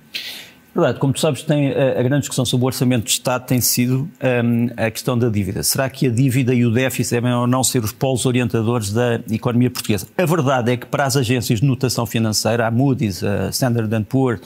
Verdade, 0.73 0.99
como 0.99 1.11
tu 1.11 1.19
sabes, 1.19 1.41
tem, 1.41 1.71
a, 1.71 2.01
grande 2.03 2.21
discussão 2.21 2.45
sobre 2.45 2.63
o 2.63 2.67
orçamento 2.67 3.05
de 3.05 3.11
Estado 3.11 3.45
tem 3.45 3.59
sido 3.59 4.09
um, 4.23 4.69
a 4.77 4.89
questão 4.91 5.17
da 5.17 5.27
dívida. 5.27 5.63
Será 5.63 5.89
que 5.89 6.07
a 6.07 6.11
dívida 6.11 6.53
e 6.53 6.63
o 6.63 6.71
déficit 6.71 7.15
devem 7.15 7.33
ou 7.33 7.47
não 7.47 7.63
ser 7.63 7.83
os 7.83 7.91
polos 7.91 8.25
orientadores 8.25 8.93
da 8.93 9.15
economia 9.31 9.69
portuguesa? 9.69 10.07
A 10.15 10.25
verdade 10.25 10.71
é 10.71 10.77
que 10.77 10.85
para 10.85 11.05
as 11.05 11.17
agências 11.17 11.59
de 11.59 11.65
notação 11.65 12.05
financeira, 12.05 12.67
a 12.67 12.71
Moody's, 12.71 13.23
a 13.23 13.49
Standard 13.49 14.05
Poor's 14.07 14.41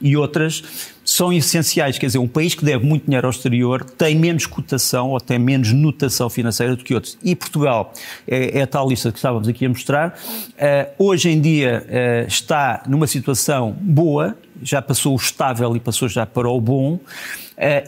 e 0.00 0.16
outras, 0.16 0.62
são 1.04 1.32
essenciais. 1.32 1.98
Quer 1.98 2.06
dizer, 2.06 2.18
um 2.18 2.26
país 2.26 2.54
que 2.54 2.64
deve 2.64 2.84
muito 2.84 3.04
dinheiro 3.04 3.26
ao 3.26 3.30
exterior 3.30 3.84
tem 3.84 4.16
menos 4.16 4.46
cotação 4.46 5.10
ou 5.10 5.20
tem 5.20 5.38
menos 5.38 5.72
notação 5.72 6.30
financeira 6.30 6.74
do 6.74 6.82
que 6.82 6.94
outros. 6.94 7.18
E 7.22 7.36
Portugal 7.36 7.92
é, 8.26 8.58
é 8.58 8.62
a 8.62 8.66
tal 8.66 8.88
lista 8.88 9.12
que 9.12 9.18
estávamos 9.18 9.46
aqui 9.46 9.66
a 9.66 9.68
mostrar. 9.68 10.18
Uh, 10.50 11.04
hoje 11.04 11.28
em 11.28 11.40
dia 11.40 11.84
uh, 11.86 12.26
está 12.26 12.82
numa 12.88 13.06
situação 13.06 13.76
boa, 13.80 14.36
já 14.62 14.80
passou 14.80 15.12
o 15.12 15.16
estável 15.16 15.76
e 15.76 15.80
passou 15.80 16.08
já 16.08 16.24
para 16.24 16.48
o 16.48 16.60
bom. 16.60 16.94
Uh, 16.94 17.00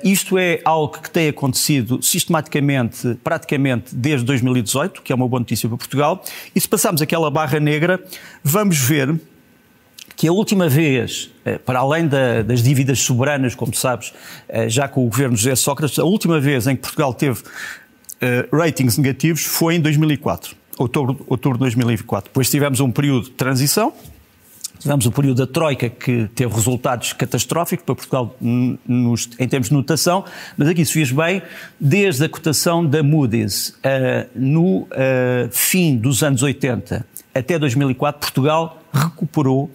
isto 0.04 0.38
é 0.38 0.60
algo 0.64 0.98
que 0.98 1.10
tem 1.10 1.28
acontecido 1.28 2.00
sistematicamente, 2.02 3.18
praticamente 3.24 3.94
desde 3.94 4.24
2018, 4.26 5.02
que 5.02 5.12
é 5.12 5.16
uma 5.16 5.26
boa 5.26 5.40
notícia 5.40 5.68
para 5.68 5.78
Portugal. 5.78 6.22
E 6.54 6.60
se 6.60 6.68
passarmos 6.68 7.00
aquela 7.00 7.30
barra 7.30 7.58
negra, 7.58 8.00
vamos 8.44 8.78
ver 8.78 9.18
que 10.16 10.26
a 10.26 10.32
última 10.32 10.66
vez, 10.68 11.30
eh, 11.44 11.58
para 11.58 11.80
além 11.80 12.08
da, 12.08 12.42
das 12.42 12.62
dívidas 12.62 12.98
soberanas, 13.00 13.54
como 13.54 13.74
sabes, 13.74 14.14
eh, 14.48 14.68
já 14.68 14.88
com 14.88 15.06
o 15.06 15.08
governo 15.10 15.36
José 15.36 15.54
Sócrates, 15.54 15.98
a 15.98 16.04
última 16.04 16.40
vez 16.40 16.66
em 16.66 16.74
que 16.74 16.80
Portugal 16.80 17.12
teve 17.12 17.40
uh, 17.40 18.56
ratings 18.56 18.96
negativos 18.96 19.44
foi 19.44 19.74
em 19.74 19.80
2004, 19.80 20.56
outubro, 20.78 21.24
outubro 21.28 21.58
de 21.58 21.64
2004. 21.64 22.30
Depois 22.30 22.48
tivemos 22.48 22.80
um 22.80 22.90
período 22.90 23.24
de 23.24 23.30
transição, 23.32 23.92
Tivemos 24.78 25.06
o 25.06 25.10
período 25.10 25.38
da 25.38 25.50
Troika, 25.50 25.88
que 25.88 26.28
teve 26.34 26.54
resultados 26.54 27.14
catastróficos 27.14 27.84
para 27.84 27.94
Portugal 27.94 28.36
nos, 28.86 29.28
em 29.38 29.48
termos 29.48 29.68
de 29.70 29.74
notação, 29.74 30.22
mas 30.56 30.68
aqui, 30.68 30.84
se 30.84 30.92
fiz 30.92 31.10
bem, 31.10 31.42
desde 31.80 32.26
a 32.26 32.28
cotação 32.28 32.84
da 32.84 33.02
Moody's 33.02 33.70
uh, 33.70 34.28
no 34.34 34.82
uh, 34.82 34.88
fim 35.50 35.96
dos 35.96 36.22
anos 36.22 36.42
80 36.42 37.06
até 37.34 37.58
2004, 37.58 38.20
Portugal 38.20 38.82
recuperou 38.92 39.70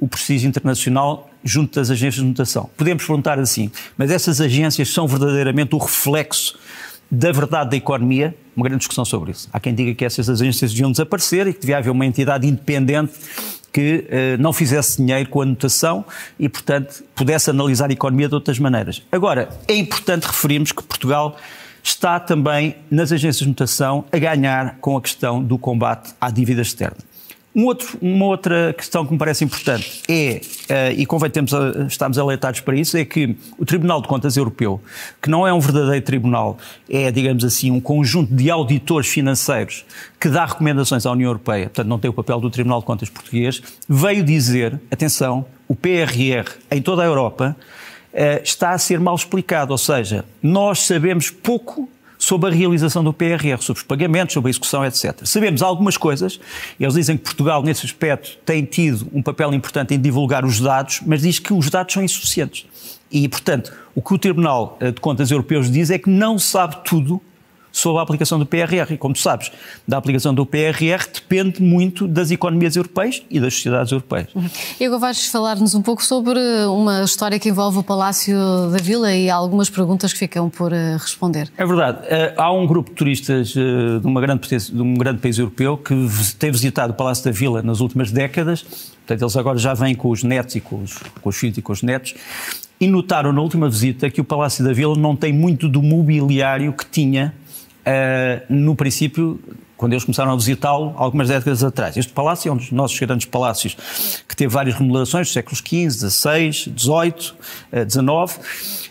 o 0.00 0.08
prestígio 0.08 0.48
internacional 0.48 1.30
junto 1.42 1.74
das 1.74 1.90
agências 1.90 2.22
de 2.22 2.28
notação. 2.28 2.68
Podemos 2.76 3.04
perguntar 3.04 3.38
assim, 3.38 3.70
mas 3.96 4.10
essas 4.10 4.40
agências 4.40 4.92
são 4.92 5.06
verdadeiramente 5.06 5.74
o 5.74 5.78
reflexo 5.78 6.58
da 7.10 7.32
verdade 7.32 7.70
da 7.70 7.76
economia? 7.76 8.34
Uma 8.54 8.64
grande 8.64 8.80
discussão 8.80 9.04
sobre 9.04 9.30
isso. 9.30 9.48
Há 9.52 9.58
quem 9.58 9.74
diga 9.74 9.94
que 9.94 10.04
essas 10.04 10.28
agências 10.28 10.72
deviam 10.72 10.90
desaparecer 10.90 11.46
e 11.46 11.54
que 11.54 11.60
devia 11.60 11.78
haver 11.78 11.90
uma 11.90 12.04
entidade 12.04 12.46
independente 12.46 13.12
que 13.72 14.06
eh, 14.08 14.36
não 14.38 14.52
fizesse 14.52 14.96
dinheiro 14.96 15.28
com 15.28 15.42
a 15.42 15.46
notação 15.46 16.04
e, 16.38 16.48
portanto, 16.48 17.04
pudesse 17.14 17.50
analisar 17.50 17.90
a 17.90 17.92
economia 17.92 18.28
de 18.28 18.34
outras 18.34 18.58
maneiras. 18.58 19.02
Agora, 19.12 19.48
é 19.66 19.74
importante 19.74 20.24
referirmos 20.24 20.72
que 20.72 20.82
Portugal 20.82 21.36
está 21.82 22.18
também 22.18 22.76
nas 22.90 23.12
agências 23.12 23.42
de 23.42 23.48
notação 23.48 24.04
a 24.10 24.18
ganhar 24.18 24.76
com 24.80 24.96
a 24.96 25.00
questão 25.00 25.42
do 25.42 25.58
combate 25.58 26.12
à 26.20 26.30
dívida 26.30 26.62
externa. 26.62 27.07
Um 27.58 27.64
outro, 27.64 27.98
uma 28.00 28.26
outra 28.26 28.72
questão 28.72 29.04
que 29.04 29.12
me 29.12 29.18
parece 29.18 29.44
importante 29.44 30.00
é, 30.08 30.40
uh, 30.70 30.92
e 30.96 31.04
convém 31.04 31.28
termos 31.28 31.52
a, 31.52 31.86
estarmos 31.88 32.16
alertados 32.16 32.60
para 32.60 32.76
isso, 32.76 32.96
é 32.96 33.04
que 33.04 33.36
o 33.58 33.66
Tribunal 33.66 34.00
de 34.00 34.06
Contas 34.06 34.36
Europeu, 34.36 34.80
que 35.20 35.28
não 35.28 35.44
é 35.44 35.52
um 35.52 35.58
verdadeiro 35.58 36.06
tribunal, 36.06 36.56
é, 36.88 37.10
digamos 37.10 37.44
assim, 37.44 37.72
um 37.72 37.80
conjunto 37.80 38.32
de 38.32 38.48
auditores 38.48 39.08
financeiros 39.08 39.84
que 40.20 40.28
dá 40.28 40.46
recomendações 40.46 41.04
à 41.04 41.10
União 41.10 41.30
Europeia, 41.30 41.64
portanto 41.64 41.88
não 41.88 41.98
tem 41.98 42.08
o 42.08 42.14
papel 42.14 42.38
do 42.38 42.48
Tribunal 42.48 42.78
de 42.78 42.86
Contas 42.86 43.10
português, 43.10 43.60
veio 43.88 44.22
dizer, 44.22 44.80
atenção, 44.88 45.44
o 45.66 45.74
PRR 45.74 46.48
em 46.70 46.80
toda 46.80 47.02
a 47.02 47.06
Europa 47.06 47.56
uh, 48.12 48.40
está 48.40 48.70
a 48.70 48.78
ser 48.78 49.00
mal 49.00 49.16
explicado, 49.16 49.72
ou 49.72 49.78
seja, 49.78 50.24
nós 50.40 50.78
sabemos 50.82 51.28
pouco 51.28 51.88
sobre 52.18 52.50
a 52.50 52.52
realização 52.52 53.02
do 53.04 53.12
PRR, 53.12 53.60
sobre 53.60 53.80
os 53.80 53.86
pagamentos, 53.86 54.34
sobre 54.34 54.48
a 54.48 54.50
execução, 54.50 54.84
etc. 54.84 55.20
Sabemos 55.24 55.62
algumas 55.62 55.96
coisas, 55.96 56.40
eles 56.78 56.94
dizem 56.94 57.16
que 57.16 57.22
Portugal, 57.22 57.62
nesse 57.62 57.86
aspecto, 57.86 58.36
tem 58.44 58.64
tido 58.64 59.06
um 59.12 59.22
papel 59.22 59.54
importante 59.54 59.94
em 59.94 60.00
divulgar 60.00 60.44
os 60.44 60.60
dados, 60.60 61.00
mas 61.06 61.22
diz 61.22 61.38
que 61.38 61.52
os 61.52 61.70
dados 61.70 61.94
são 61.94 62.02
insuficientes. 62.02 62.66
E, 63.10 63.26
portanto, 63.28 63.72
o 63.94 64.02
que 64.02 64.12
o 64.12 64.18
Tribunal 64.18 64.76
de 64.80 65.00
Contas 65.00 65.30
Europeus 65.30 65.70
diz 65.70 65.90
é 65.90 65.98
que 65.98 66.10
não 66.10 66.38
sabe 66.38 66.76
tudo 66.84 67.22
sobre 67.78 68.00
a 68.00 68.02
aplicação 68.02 68.38
do 68.38 68.46
PRR. 68.46 68.92
E 68.92 68.98
como 68.98 69.14
tu 69.14 69.20
sabes, 69.20 69.50
da 69.86 69.96
aplicação 69.96 70.34
do 70.34 70.44
PRR 70.44 71.06
depende 71.12 71.62
muito 71.62 72.06
das 72.06 72.30
economias 72.30 72.76
europeias 72.76 73.22
e 73.30 73.40
das 73.40 73.54
sociedades 73.54 73.92
europeias. 73.92 74.28
E 74.78 74.84
agora 74.84 75.00
vais 75.00 75.26
falar-nos 75.26 75.74
um 75.74 75.82
pouco 75.82 76.04
sobre 76.04 76.38
uma 76.66 77.02
história 77.02 77.38
que 77.38 77.48
envolve 77.48 77.78
o 77.78 77.82
Palácio 77.82 78.36
da 78.70 78.78
Vila 78.78 79.12
e 79.14 79.30
algumas 79.30 79.70
perguntas 79.70 80.12
que 80.12 80.18
ficam 80.18 80.50
por 80.50 80.72
eh, 80.72 80.96
responder. 80.96 81.50
É 81.56 81.64
verdade. 81.64 81.98
Eh, 82.04 82.34
há 82.36 82.52
um 82.52 82.66
grupo 82.66 82.90
de 82.90 82.96
turistas 82.96 83.54
eh, 83.56 83.98
de, 84.00 84.06
uma 84.06 84.20
grande, 84.20 84.48
de 84.48 84.82
um 84.82 84.94
grande 84.94 85.20
país 85.20 85.38
europeu 85.38 85.76
que 85.76 85.94
tem 86.38 86.50
visitado 86.50 86.92
o 86.92 86.96
Palácio 86.96 87.24
da 87.24 87.30
Vila 87.30 87.62
nas 87.62 87.80
últimas 87.80 88.10
décadas. 88.10 88.62
Portanto, 88.62 89.22
eles 89.22 89.36
agora 89.36 89.58
já 89.58 89.74
vêm 89.74 89.94
com 89.94 90.10
os 90.10 90.22
netos 90.22 90.56
e 90.56 90.60
com 90.60 90.82
os, 90.82 90.98
com 91.20 91.28
os 91.28 91.36
filhos 91.36 91.56
e 91.58 91.62
com 91.62 91.72
os 91.72 91.82
netos 91.82 92.14
e 92.80 92.86
notaram 92.86 93.32
na 93.32 93.40
última 93.40 93.68
visita 93.68 94.08
que 94.08 94.20
o 94.20 94.24
Palácio 94.24 94.64
da 94.64 94.72
Vila 94.72 94.96
não 94.96 95.16
tem 95.16 95.32
muito 95.32 95.68
do 95.68 95.82
mobiliário 95.82 96.72
que 96.72 96.86
tinha 96.86 97.34
uh, 97.88 98.44
no 98.52 98.76
princípio, 98.76 99.40
quando 99.76 99.92
eles 99.92 100.04
começaram 100.04 100.32
a 100.32 100.36
visitá-lo, 100.36 100.94
algumas 100.96 101.28
décadas 101.28 101.64
atrás. 101.64 101.96
Este 101.96 102.12
palácio 102.12 102.48
é 102.48 102.52
um 102.52 102.56
dos 102.56 102.70
nossos 102.70 102.98
grandes 102.98 103.26
palácios, 103.26 103.76
que 104.28 104.36
teve 104.36 104.52
várias 104.52 104.76
remodelações 104.76 105.32
séculos 105.32 105.58
XV, 105.58 106.10
XVI, 106.10 106.52
XVIII, 106.52 107.32
XIX, 107.88 108.90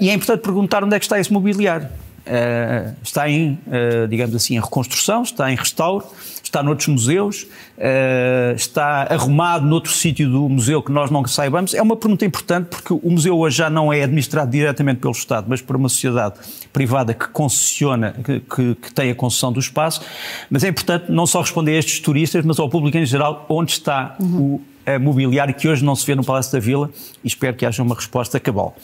e 0.00 0.10
é 0.10 0.14
importante 0.14 0.42
perguntar 0.42 0.84
onde 0.84 0.96
é 0.96 0.98
que 0.98 1.04
está 1.04 1.18
esse 1.18 1.32
mobiliário. 1.32 1.88
Uh, 2.26 2.94
está 3.02 3.28
em, 3.28 3.58
uh, 3.66 4.08
digamos 4.08 4.34
assim, 4.34 4.56
em 4.56 4.60
reconstrução, 4.60 5.22
está 5.22 5.52
em 5.52 5.56
restauro, 5.56 6.06
está 6.54 6.62
noutros 6.62 6.86
museus, 6.86 7.42
uh, 7.42 8.54
está 8.54 9.08
arrumado 9.10 9.66
noutro 9.66 9.92
sítio 9.92 10.30
do 10.30 10.48
museu 10.48 10.80
que 10.80 10.92
nós 10.92 11.10
não 11.10 11.26
saibamos? 11.26 11.74
É 11.74 11.82
uma 11.82 11.96
pergunta 11.96 12.24
importante 12.24 12.66
porque 12.66 12.92
o 12.92 13.10
museu 13.10 13.36
hoje 13.36 13.58
já 13.58 13.68
não 13.68 13.92
é 13.92 14.02
administrado 14.02 14.50
diretamente 14.50 15.00
pelo 15.00 15.12
Estado, 15.12 15.46
mas 15.48 15.60
por 15.60 15.74
uma 15.74 15.88
sociedade 15.88 16.36
privada 16.72 17.12
que 17.12 17.26
concessiona, 17.28 18.14
que, 18.24 18.40
que, 18.40 18.74
que 18.76 18.92
tem 18.92 19.10
a 19.10 19.14
concessão 19.14 19.52
do 19.52 19.58
espaço. 19.58 20.02
Mas 20.48 20.62
é 20.62 20.68
importante 20.68 21.10
não 21.10 21.26
só 21.26 21.40
responder 21.40 21.72
a 21.72 21.78
estes 21.78 21.98
turistas, 21.98 22.44
mas 22.44 22.58
ao 22.60 22.68
público 22.68 22.96
em 22.96 23.04
geral, 23.04 23.44
onde 23.48 23.72
está 23.72 24.14
uhum. 24.20 24.54
o 24.54 24.73
mobiliário 25.00 25.54
que 25.54 25.68
hoje 25.68 25.84
não 25.84 25.96
se 25.96 26.06
vê 26.06 26.14
no 26.14 26.24
Palácio 26.24 26.52
da 26.52 26.60
Vila 26.60 26.90
e 27.22 27.28
espero 27.28 27.56
que 27.56 27.64
haja 27.64 27.82
uma 27.82 27.94
resposta 27.94 28.38
cabal. 28.38 28.76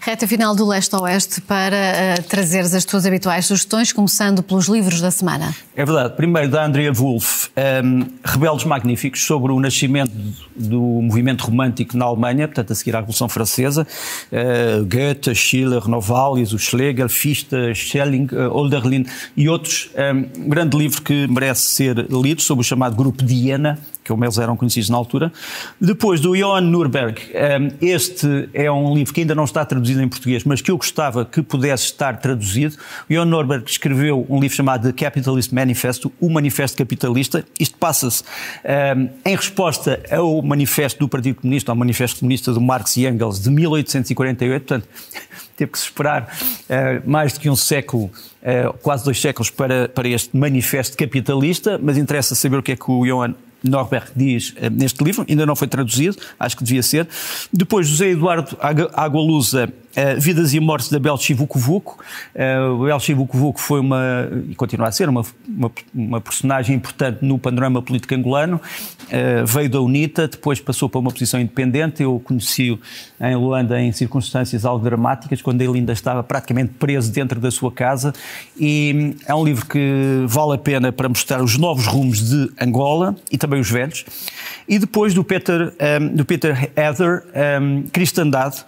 Reta 0.00 0.26
final 0.26 0.54
do 0.54 0.66
leste 0.66 0.94
a 0.94 1.00
oeste 1.00 1.40
para 1.42 1.76
uh, 1.76 2.22
trazeres 2.24 2.74
as 2.74 2.84
tuas 2.84 3.04
habituais 3.06 3.46
sugestões, 3.46 3.92
começando 3.92 4.42
pelos 4.42 4.66
livros 4.66 5.00
da 5.00 5.10
semana. 5.10 5.54
É 5.76 5.84
verdade. 5.84 6.16
Primeiro 6.16 6.50
da 6.50 6.64
Andrea 6.64 6.92
Wolff, 6.92 7.48
um, 7.48 7.60
ehm, 7.60 8.06
Rebeldes 8.24 8.64
Magníficos, 8.64 9.24
sobre 9.24 9.52
o 9.52 9.60
nascimento 9.60 10.12
do 10.56 10.80
movimento 10.80 11.44
romântico 11.44 11.96
na 11.96 12.04
Alemanha, 12.04 12.46
portanto 12.48 12.72
a 12.72 12.74
seguir 12.74 12.94
à 12.96 13.00
Revolução 13.00 13.28
Francesa. 13.28 13.86
Uh, 14.30 14.84
Goethe, 14.84 15.34
Schiller, 15.34 15.88
Novalis, 15.88 16.52
o 16.52 16.58
Schlegel, 16.58 17.08
Fichte, 17.08 17.74
Schelling, 17.74 18.28
uh, 18.32 18.50
Olderlin 18.52 19.06
e 19.36 19.48
outros. 19.48 19.90
Um, 19.94 20.00
ehm, 20.00 20.26
um 20.38 20.48
grande 20.48 20.76
livro 20.76 21.02
que 21.02 21.26
merece 21.26 21.62
ser 21.62 22.06
lido 22.10 22.42
sobre 22.42 22.62
o 22.62 22.64
chamado 22.64 22.96
Grupo 22.96 23.24
Diana, 23.24 23.78
que 24.02 24.10
como 24.10 24.24
eles 24.24 24.38
eram 24.38 24.56
conhecidos 24.56 24.88
na 24.88 24.96
altura. 24.96 25.32
Depois 25.80 26.20
do 26.20 26.36
Johan 26.36 26.60
Nurberg, 26.60 27.20
ehm, 27.32 27.70
este 27.80 28.48
é 28.54 28.70
um 28.70 28.94
livro 28.94 29.12
que 29.12 29.20
ainda 29.20 29.34
não 29.34 29.44
está 29.44 29.64
traduzido 29.64 30.02
em 30.02 30.08
português, 30.08 30.44
mas 30.44 30.60
que 30.60 30.70
eu 30.70 30.76
gostava 30.76 31.24
que 31.24 31.42
pudesse 31.42 31.84
estar 31.84 32.18
traduzido. 32.18 32.76
O 33.08 33.12
Johan 33.12 33.24
Nurberg 33.24 33.64
escreveu 33.68 34.26
um 34.28 34.40
livro 34.40 34.56
chamado 34.56 34.92
The 34.92 35.04
Capitalist 35.04 35.52
Manifesto, 35.52 36.12
o 36.20 36.30
Manifesto 36.30 36.76
Capitalista. 36.78 37.44
Isto 37.58 37.76
passa-se 37.78 38.22
ehm, 38.64 39.08
em 39.24 39.36
resposta 39.36 40.00
ao 40.10 40.42
manifesto 40.42 40.98
do 41.00 41.08
Partido 41.08 41.40
Comunista, 41.40 41.72
ao 41.72 41.76
manifesto 41.76 42.20
comunista 42.20 42.52
do 42.52 42.60
Marx 42.60 42.96
e 42.96 43.06
Engels 43.06 43.40
de 43.40 43.50
1848, 43.50 44.64
portanto, 44.64 44.88
teve 45.56 45.72
que 45.72 45.78
se 45.78 45.84
esperar 45.84 46.22
uh, 46.22 47.10
mais 47.10 47.32
do 47.32 47.40
que 47.40 47.50
um 47.50 47.56
século, 47.56 48.04
uh, 48.04 48.72
quase 48.82 49.04
dois 49.04 49.20
séculos, 49.20 49.50
para, 49.50 49.88
para 49.88 50.08
este 50.08 50.36
manifesto 50.36 50.96
capitalista, 50.96 51.78
mas 51.82 51.96
interessa 51.96 52.34
saber 52.34 52.58
o 52.58 52.62
que 52.62 52.72
é 52.72 52.76
que 52.76 52.90
o 52.90 53.04
Johan 53.04 53.34
Norberg 53.62 54.06
diz 54.14 54.54
eh, 54.56 54.68
neste 54.68 55.02
livro, 55.02 55.24
ainda 55.28 55.46
não 55.46 55.56
foi 55.56 55.68
traduzido, 55.68 56.16
acho 56.38 56.56
que 56.56 56.64
devia 56.64 56.82
ser. 56.82 57.08
Depois, 57.52 57.86
José 57.86 58.10
Eduardo 58.10 58.56
Agualusa 58.94 59.72
Uh, 59.92 60.18
Vidas 60.18 60.54
e 60.54 60.60
Mortes 60.60 60.88
da 60.88 60.98
Belchi 60.98 61.34
Vucu 61.34 61.58
Vucu. 61.58 61.98
Uh, 62.34 62.84
Belchi 62.84 63.12
Vucu 63.12 63.54
foi 63.58 63.78
uma, 63.78 64.26
e 64.48 64.54
continua 64.54 64.88
a 64.88 64.92
ser, 64.92 65.06
uma, 65.06 65.22
uma, 65.46 65.70
uma 65.94 66.20
personagem 66.20 66.74
importante 66.74 67.18
no 67.22 67.38
panorama 67.38 67.82
político 67.82 68.14
angolano. 68.14 68.58
Uh, 69.02 69.44
veio 69.44 69.68
da 69.68 69.80
UNITA, 69.82 70.28
depois 70.28 70.58
passou 70.60 70.88
para 70.88 70.98
uma 70.98 71.10
posição 71.10 71.38
independente. 71.38 72.02
Eu 72.02 72.18
conheci-o 72.24 72.80
em 73.20 73.36
Luanda 73.36 73.78
em 73.78 73.92
circunstâncias 73.92 74.64
algo 74.64 74.82
dramáticas, 74.82 75.42
quando 75.42 75.60
ele 75.60 75.78
ainda 75.78 75.92
estava 75.92 76.22
praticamente 76.22 76.72
preso 76.78 77.12
dentro 77.12 77.38
da 77.38 77.50
sua 77.50 77.70
casa. 77.70 78.14
E 78.58 79.14
é 79.26 79.34
um 79.34 79.44
livro 79.44 79.66
que 79.66 80.24
vale 80.26 80.54
a 80.54 80.58
pena 80.58 80.90
para 80.90 81.06
mostrar 81.06 81.42
os 81.42 81.58
novos 81.58 81.86
rumos 81.86 82.30
de 82.30 82.50
Angola 82.58 83.14
e 83.30 83.36
também 83.36 83.60
os 83.60 83.70
velhos. 83.70 84.06
E 84.66 84.78
depois 84.78 85.12
do 85.12 85.22
Peter, 85.22 85.74
um, 86.00 86.16
do 86.16 86.24
Peter 86.24 86.70
Heather, 86.74 87.24
um, 87.60 87.82
Cristandade, 87.92 88.64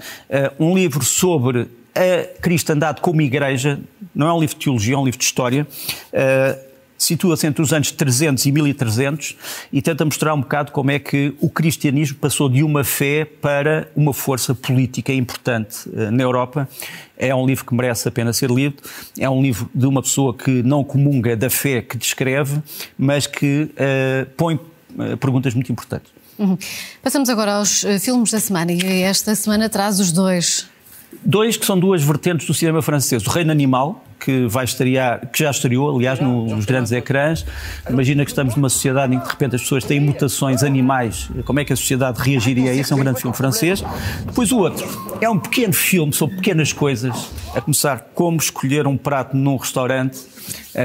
um 0.59 0.75
livro 0.75 1.03
sobre 1.15 1.69
a 1.95 2.41
cristandade 2.41 3.01
como 3.01 3.23
igreja, 3.23 3.79
não 4.12 4.27
é 4.27 4.33
um 4.33 4.41
livro 4.41 4.57
de 4.59 4.65
teologia, 4.65 4.95
é 4.97 4.99
um 4.99 5.05
livro 5.05 5.19
de 5.19 5.25
história, 5.25 5.65
uh, 5.65 6.75
situa-se 6.99 7.47
entre 7.47 7.62
os 7.62 7.73
anos 7.73 7.93
300 7.93 8.45
e 8.47 8.51
1300 8.51 9.37
e 9.73 9.81
tenta 9.81 10.05
mostrar 10.05 10.35
um 10.35 10.41
bocado 10.41 10.73
como 10.73 10.91
é 10.91 10.99
que 10.99 11.33
o 11.41 11.49
cristianismo 11.49 12.19
passou 12.19 12.49
de 12.49 12.65
uma 12.65 12.83
fé 12.83 13.25
para 13.25 13.89
uma 13.95 14.12
força 14.12 14.57
política 14.57 15.12
importante 15.12 15.89
uh, 15.89 16.11
na 16.11 16.25
Europa. 16.25 16.69
É 17.17 17.33
um 17.33 17.47
livro 17.47 17.65
que 17.65 17.75
merece 17.75 18.09
a 18.09 18.11
pena 18.11 18.33
ser 18.33 18.51
lido. 18.51 18.83
É 19.17 19.31
um 19.31 19.41
livro 19.41 19.71
de 19.73 19.87
uma 19.87 20.03
pessoa 20.03 20.35
que 20.35 20.65
não 20.65 20.83
comunga 20.83 21.37
da 21.37 21.49
fé 21.49 21.81
que 21.81 21.97
descreve, 21.97 22.61
mas 22.99 23.29
que 23.29 23.71
uh, 23.71 24.27
põe 24.37 24.59
perguntas 25.21 25.55
muito 25.55 25.71
importantes. 25.71 26.12
Uhum. 26.37 26.59
Passamos 27.01 27.29
agora 27.29 27.55
aos 27.55 27.85
filmes 28.01 28.33
da 28.33 28.41
semana 28.41 28.73
e 28.73 29.03
esta 29.03 29.35
semana 29.37 29.69
traz 29.69 30.01
os 30.01 30.11
dois 30.11 30.69
Dois 31.23 31.57
que 31.57 31.67
são 31.67 31.79
duas 31.79 32.03
vertentes 32.03 32.47
do 32.47 32.55
cinema 32.55 32.81
francês. 32.83 33.27
O 33.27 33.31
Reino 33.31 33.51
Animal, 33.51 34.05
que 34.19 34.47
vai 34.47 34.65
estrear, 34.65 35.31
que 35.31 35.41
já 35.43 35.51
estreou, 35.51 35.95
aliás, 35.95 36.19
nos 36.19 36.65
grandes 36.65 36.93
ecrãs. 36.93 37.45
Imagina 37.89 38.25
que 38.25 38.31
estamos 38.31 38.57
numa 38.57 38.71
sociedade 38.71 39.15
em 39.15 39.19
que 39.19 39.25
de 39.25 39.31
repente 39.31 39.57
as 39.57 39.62
pessoas 39.62 39.85
têm 39.85 40.01
mutações 40.01 40.62
animais. 40.62 41.31
Como 41.45 41.61
é 41.61 41.65
que 41.65 41.73
a 41.73 41.77
sociedade 41.77 42.21
reagiria 42.21 42.71
a 42.71 42.75
isso? 42.75 42.93
É 42.93 42.97
um 42.97 43.01
grande 43.01 43.21
filme 43.21 43.37
francês. 43.37 43.85
Depois 44.25 44.51
o 44.51 44.59
outro 44.59 44.87
é 45.21 45.29
um 45.29 45.39
pequeno 45.39 45.73
filme 45.73 46.12
sobre 46.12 46.37
pequenas 46.37 46.73
coisas, 46.73 47.31
a 47.55 47.61
começar 47.61 48.11
como 48.15 48.39
escolher 48.39 48.87
um 48.87 48.97
prato 48.97 49.37
num 49.37 49.57
restaurante, 49.57 50.19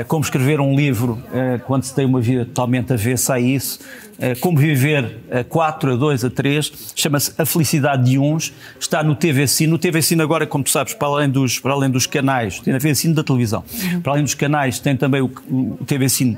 como 0.07 0.23
escrever 0.23 0.59
um 0.59 0.75
livro 0.75 1.21
eh, 1.33 1.59
quando 1.65 1.83
se 1.83 1.93
tem 1.93 2.05
uma 2.05 2.21
vida 2.21 2.45
totalmente 2.45 2.93
avessa 2.93 3.35
a 3.35 3.39
isso, 3.39 3.79
eh, 4.19 4.35
como 4.35 4.57
viver 4.57 5.17
a 5.31 5.43
4, 5.43 5.93
a 5.93 5.95
2, 5.95 6.25
a 6.25 6.29
3, 6.29 6.71
chama-se 6.95 7.33
A 7.37 7.45
Felicidade 7.45 8.09
de 8.09 8.19
Uns, 8.19 8.53
está 8.79 9.03
no 9.03 9.15
TV 9.15 9.47
Cine. 9.47 9.71
No 9.71 10.01
Cine 10.01 10.21
agora, 10.21 10.45
como 10.45 10.63
tu 10.63 10.69
sabes, 10.69 10.93
para 10.93 11.07
além 11.07 11.29
dos, 11.29 11.59
para 11.59 11.73
além 11.73 11.89
dos 11.89 12.05
canais, 12.05 12.59
tem 12.59 12.73
a 12.73 12.79
TV 12.79 12.95
Cine 12.95 13.13
da 13.13 13.23
televisão, 13.23 13.63
para 14.03 14.13
além 14.13 14.23
dos 14.23 14.35
canais 14.35 14.79
tem 14.79 14.95
também 14.95 15.21
o, 15.21 15.31
o 15.49 16.09
Cine 16.09 16.37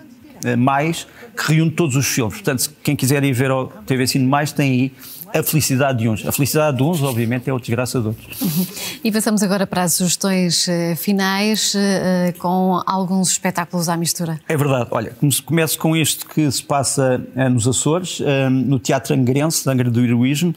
Mais, 0.57 1.05
que 1.37 1.53
reúne 1.53 1.71
todos 1.71 1.95
os 1.95 2.07
filmes. 2.07 2.35
Portanto, 2.35 2.71
quem 2.83 2.95
quiser 2.95 3.23
ir 3.23 3.33
ver 3.33 3.51
ao 3.51 3.67
TV 3.67 4.07
Cine 4.07 4.25
Mais, 4.25 4.51
tem 4.51 4.71
aí 4.71 4.91
a 5.33 5.43
felicidade 5.43 5.99
de 5.99 6.09
uns. 6.09 6.25
A 6.25 6.31
felicidade 6.31 6.77
de 6.77 6.83
uns, 6.83 7.01
obviamente, 7.01 7.49
é 7.49 7.53
a 7.53 7.57
desgraça 7.57 7.99
de 7.99 8.07
outros. 8.07 8.41
Uhum. 8.41 8.65
E 9.03 9.11
passamos 9.11 9.41
agora 9.43 9.65
para 9.65 9.83
as 9.83 9.93
sugestões 9.93 10.67
uh, 10.67 10.95
finais, 10.95 11.73
uh, 11.73 12.37
com 12.39 12.81
alguns 12.85 13.31
espetáculos 13.31 13.89
à 13.89 13.97
mistura. 13.97 14.39
É 14.47 14.57
verdade. 14.57 14.87
Olha, 14.91 15.15
começo 15.45 15.77
com 15.79 15.95
isto 15.95 16.27
que 16.27 16.49
se 16.51 16.63
passa 16.63 17.21
uh, 17.35 17.49
nos 17.49 17.67
Açores, 17.67 18.21
no 18.51 18.79
Teatro 18.79 19.15
Angrense, 19.15 19.65
da 19.65 19.71
Angra 19.71 19.89
do 19.89 20.03
Heroísmo. 20.03 20.53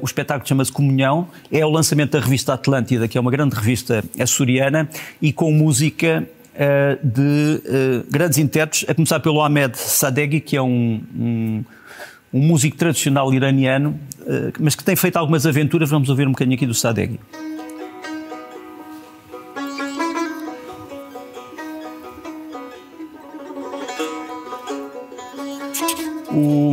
o 0.00 0.04
espetáculo 0.04 0.46
chama-se 0.46 0.72
Comunhão. 0.72 1.28
É 1.50 1.64
o 1.64 1.70
lançamento 1.70 2.12
da 2.12 2.20
revista 2.20 2.54
Atlântida, 2.54 3.08
que 3.08 3.16
é 3.16 3.20
uma 3.20 3.30
grande 3.30 3.54
revista 3.54 4.04
açoriana, 4.18 4.88
e 5.20 5.32
com 5.32 5.50
música 5.52 6.26
de 7.02 8.02
grandes 8.10 8.38
intérpretes, 8.38 8.88
a 8.88 8.94
começar 8.94 9.20
pelo 9.20 9.40
Ahmed 9.40 9.76
Sadeghi, 9.76 10.40
que 10.40 10.56
é 10.56 10.62
um, 10.62 11.02
um 11.16 11.64
um 12.32 12.40
músico 12.40 12.76
tradicional 12.76 13.32
iraniano, 13.32 13.98
eh, 14.26 14.52
mas 14.58 14.74
que 14.74 14.82
tem 14.82 14.96
feito 14.96 15.16
algumas 15.16 15.46
aventuras. 15.46 15.90
Vamos 15.90 16.08
ouvir 16.08 16.26
um 16.26 16.32
bocadinho 16.32 16.56
aqui 16.56 16.66
do 16.66 16.74
Sadeghi. 16.74 17.20
O, 26.30 26.72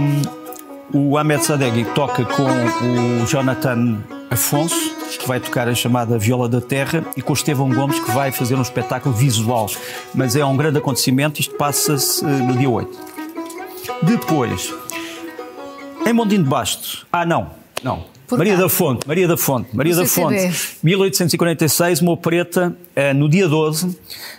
o 0.94 1.18
Ahmed 1.18 1.44
Sadeghi 1.44 1.84
toca 1.94 2.24
com 2.24 2.44
o 2.44 3.26
Jonathan 3.28 3.98
Afonso, 4.32 4.96
que 5.20 5.28
vai 5.28 5.40
tocar 5.42 5.68
a 5.68 5.76
chamada 5.76 6.18
Viola 6.18 6.48
da 6.48 6.62
Terra, 6.62 7.04
e 7.18 7.22
com 7.22 7.34
o 7.34 7.36
Estevão 7.36 7.70
Gomes, 7.70 8.00
que 8.00 8.12
vai 8.12 8.32
fazer 8.32 8.56
um 8.56 8.62
espetáculo 8.62 9.14
visual. 9.14 9.70
Mas 10.16 10.38
é 10.38 10.46
um 10.46 10.56
grande 10.56 10.78
acontecimento, 10.78 11.42
isto 11.42 11.56
passa-se 11.56 12.24
eh, 12.24 12.28
no 12.30 12.56
dia 12.56 12.70
8. 12.70 13.10
Depois, 14.04 14.74
em 16.06 16.14
Mondinho 16.14 16.44
de 16.44 16.50
Basto. 16.50 17.06
Ah, 17.12 17.26
não, 17.26 17.52
não. 17.84 18.06
Por 18.30 18.38
Maria 18.38 18.56
cá. 18.56 18.62
da 18.62 18.70
Fonte, 18.70 19.08
Maria 19.08 19.28
da 19.28 19.36
Fonte, 19.36 19.76
Maria 19.76 19.96
da 19.96 20.06
Fonte, 20.06 20.52
1846, 20.84 22.02
uma 22.02 22.12
opereta 22.12 22.76
no 23.16 23.28
dia 23.28 23.48
12, 23.48 23.88
uh, 23.88 23.96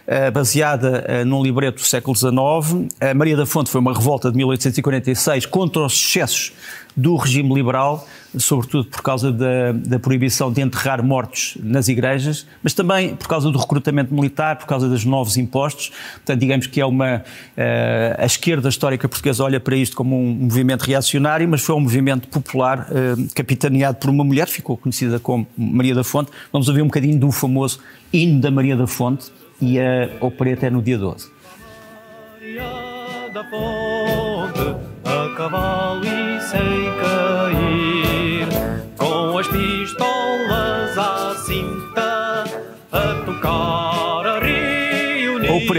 eh, 0.07 0.31
baseada 0.31 1.05
uh, 1.09 1.25
num 1.25 1.43
libreto 1.43 1.79
do 1.79 1.85
século 1.85 2.17
XIX. 2.17 2.87
Maria 3.17 3.37
da 3.37 3.45
Fonte 3.45 3.69
foi 3.69 3.81
uma 3.81 3.93
revolta 3.93 4.31
de 4.31 4.37
1846 4.37 5.47
contra 5.47 5.83
os 5.83 5.93
excessos 5.95 6.53
do 6.97 7.17
regime 7.17 7.55
liberal, 7.55 8.07
sobretudo 8.37 8.89
por 8.89 9.03
causa 9.03 9.33
da, 9.33 9.73
da, 9.73 9.99
proibição 9.99 10.53
de 10.53 10.61
enterrar 10.61 11.03
mortos 11.03 11.57
nas 11.63 11.89
igrejas, 11.89 12.47
mas 12.63 12.75
também 12.75 13.15
por 13.15 13.29
causa 13.29 13.51
do 13.51 13.59
recrutamento 13.59 14.15
militar, 14.15 14.57
por 14.57 14.67
causa 14.67 14.89
dos 14.89 15.05
novos 15.05 15.37
impostos. 15.37 15.91
Portanto, 16.15 16.41
digamos 16.41 16.67
que 16.67 16.81
é 16.81 16.87
uma. 16.87 17.19
Uh, 17.57 18.23
a 18.23 18.27
esquerda 18.27 18.69
histórica 18.69 19.09
portuguesa 19.09 19.45
olha 19.45 19.61
para 19.61 19.77
isto 19.77 19.97
como 19.97 20.17
um 20.17 20.33
movimento 20.33 20.83
reacionário, 20.83 21.49
mas 21.49 21.63
foi 21.63 21.75
um 21.75 21.81
movimento 21.81 22.29
popular, 22.29 22.89
uh, 22.91 23.35
capitaneado 23.35 23.99
por 23.99 24.11
uma 24.11 24.25
mulher, 24.25 24.49
ficou 24.49 24.77
conhecida 24.77 25.19
como 25.19 25.47
Maria 25.57 25.95
da 25.95 26.05
Fonte. 26.05 26.31
Vamos 26.53 26.69
ouvir 26.69 26.83
um 26.83 26.87
bocadinho 26.87 27.19
do 27.19 27.31
famoso 27.33 27.81
hino 28.13 28.41
da 28.41 28.51
Maria 28.51 28.77
da 28.77 28.87
Fonte 28.87 29.31
e 29.61 29.79
a 29.79 30.09
opereta 30.21 30.67
é 30.67 30.71
no 30.71 30.83
dia 30.83 30.99
12. 30.99 31.31
Maria 32.41 33.31
da 33.33 33.45
Fonte, 33.45 34.77
a 35.05 35.37
cavalo 35.37 36.05
e 36.05 36.41
sem 36.41 36.80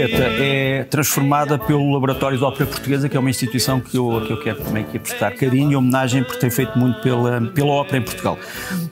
reunir. 0.06 0.14
A 0.14 0.16
opereta 0.16 0.42
é 0.42 0.84
transformada 0.84 1.58
pelo 1.58 1.92
Laboratório 1.92 2.38
de 2.38 2.44
Ópera 2.44 2.66
Portuguesa, 2.66 3.08
que 3.08 3.16
é 3.16 3.20
uma 3.20 3.30
instituição 3.30 3.80
que 3.80 3.96
eu, 3.96 4.22
que 4.26 4.32
eu 4.32 4.40
quero 4.40 4.62
também 4.62 4.84
aqui 4.84 4.98
prestar 4.98 5.32
carinho 5.32 5.72
e 5.72 5.76
homenagem, 5.76 6.22
porque 6.22 6.38
tem 6.38 6.50
feito 6.50 6.78
muito 6.78 7.00
pela, 7.00 7.40
pela 7.40 7.72
ópera 7.72 7.98
em 7.98 8.02
Portugal. 8.02 8.38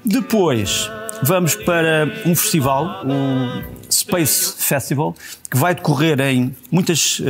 Depois, 0.04 0.90
vamos 1.22 1.54
para 1.54 2.08
um 2.26 2.34
festival, 2.34 3.04
o 3.04 3.90
Space 3.92 4.54
Festival, 4.56 5.14
que 5.50 5.56
vai 5.56 5.74
decorrer 5.74 6.20
em 6.20 6.54
muitas 6.70 7.18
uh, 7.20 7.24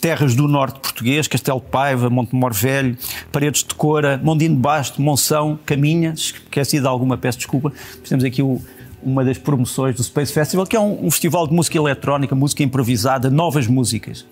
terras 0.00 0.34
do 0.34 0.48
norte 0.48 0.80
português, 0.80 1.28
Castelo 1.28 1.60
de 1.60 1.66
Paiva, 1.66 2.08
Montemor 2.08 2.52
Velho, 2.54 2.96
Paredes 3.30 3.62
de 3.62 3.74
Cora, 3.74 4.18
Mondino 4.22 4.56
Basto, 4.56 5.02
Monção, 5.02 5.58
Caminha, 5.66 6.14
esqueci 6.16 6.80
de 6.80 6.86
alguma, 6.86 7.18
peço 7.18 7.38
desculpa, 7.38 7.72
temos 8.08 8.24
aqui 8.24 8.42
o, 8.42 8.60
uma 9.02 9.24
das 9.24 9.38
promoções 9.38 9.94
do 9.94 10.02
Space 10.02 10.32
Festival, 10.32 10.66
que 10.66 10.76
é 10.76 10.80
um, 10.80 11.06
um 11.06 11.10
festival 11.10 11.46
de 11.46 11.54
música 11.54 11.76
eletrónica, 11.76 12.34
música 12.34 12.62
improvisada, 12.62 13.30
novas 13.30 13.66
músicas. 13.66 14.26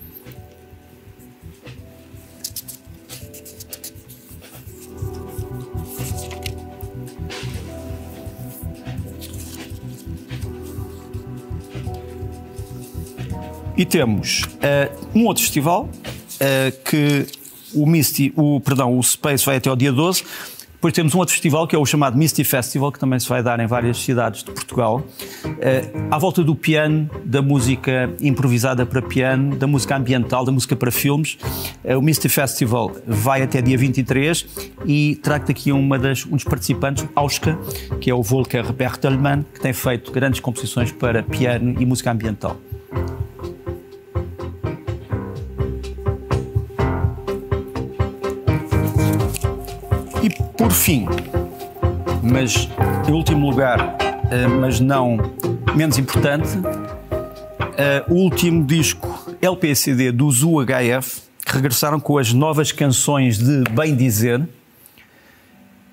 E 13.76 13.84
temos 13.84 14.42
uh, 14.42 15.18
um 15.18 15.26
outro 15.26 15.42
festival 15.42 15.84
uh, 15.84 16.82
que 16.82 17.26
o 17.74 17.84
Misty, 17.84 18.32
o, 18.34 18.58
perdão, 18.58 18.98
o 18.98 19.02
Space 19.02 19.44
vai 19.44 19.56
até 19.56 19.68
ao 19.68 19.76
dia 19.76 19.92
12. 19.92 20.24
Depois 20.86 20.94
temos 20.94 21.14
um 21.16 21.18
outro 21.18 21.34
festival 21.34 21.66
que 21.66 21.74
é 21.74 21.78
o 21.80 21.84
chamado 21.84 22.16
Misty 22.16 22.44
Festival, 22.44 22.92
que 22.92 22.98
também 23.00 23.18
se 23.18 23.28
vai 23.28 23.42
dar 23.42 23.58
em 23.58 23.66
várias 23.66 23.98
cidades 23.98 24.44
de 24.44 24.52
Portugal, 24.52 25.04
uh, 25.44 26.14
à 26.14 26.16
volta 26.16 26.44
do 26.44 26.54
piano, 26.54 27.10
da 27.24 27.42
música 27.42 28.08
improvisada 28.20 28.86
para 28.86 29.02
piano, 29.02 29.56
da 29.56 29.66
música 29.66 29.96
ambiental, 29.96 30.44
da 30.44 30.52
música 30.52 30.76
para 30.76 30.92
filmes. 30.92 31.38
Uh, 31.82 31.98
o 31.98 32.02
Misty 32.02 32.28
Festival 32.28 32.92
vai 33.04 33.42
até 33.42 33.60
dia 33.60 33.76
23 33.76 34.46
e 34.84 35.16
trago-te 35.16 35.50
aqui 35.50 35.72
uma 35.72 35.98
das, 35.98 36.24
um 36.24 36.36
dos 36.36 36.44
participantes, 36.44 37.04
Auska, 37.16 37.58
que 38.00 38.08
é 38.08 38.14
o 38.14 38.22
Volker 38.22 38.72
Bertelmann, 38.72 39.44
que 39.54 39.58
tem 39.58 39.72
feito 39.72 40.12
grandes 40.12 40.38
composições 40.38 40.92
para 40.92 41.20
piano 41.24 41.74
e 41.82 41.84
música 41.84 42.12
ambiental. 42.12 42.56
Por 50.56 50.72
fim, 50.72 51.06
mas 52.22 52.68
em 53.08 53.12
último 53.12 53.50
lugar, 53.50 53.96
eh, 54.30 54.46
mas 54.46 54.80
não 54.80 55.18
menos 55.74 55.98
importante, 55.98 56.48
eh, 57.76 58.04
o 58.08 58.14
último 58.14 58.64
disco 58.64 59.06
LPCD 59.40 60.10
dos 60.10 60.42
UHF, 60.42 61.22
que 61.44 61.52
regressaram 61.52 62.00
com 62.00 62.18
as 62.18 62.32
novas 62.32 62.72
canções 62.72 63.38
de 63.38 63.64
Bem 63.70 63.94
Dizer 63.94 64.48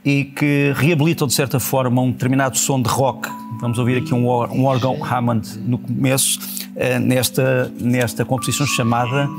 e 0.05 0.25
que 0.25 0.73
reabilitam, 0.75 1.27
de 1.27 1.33
certa 1.33 1.59
forma, 1.59 2.01
um 2.01 2.11
determinado 2.11 2.57
som 2.57 2.81
de 2.81 2.89
rock. 2.89 3.29
Vamos 3.59 3.77
ouvir 3.77 3.97
aqui 3.97 4.13
um, 4.13 4.27
um 4.27 4.65
órgão 4.65 4.97
Hammond 5.03 5.59
no 5.59 5.77
começo, 5.77 6.39
eh, 6.75 6.99
nesta, 6.99 7.71
nesta 7.79 8.25
composição 8.25 8.65
chamada 8.65 9.29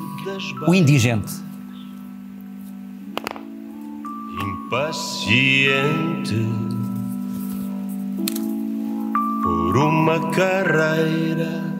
O 0.68 0.74
Indigente. 0.74 1.32
Paciente 4.74 6.34
por 9.40 9.76
uma 9.76 10.18
carreira 10.32 11.73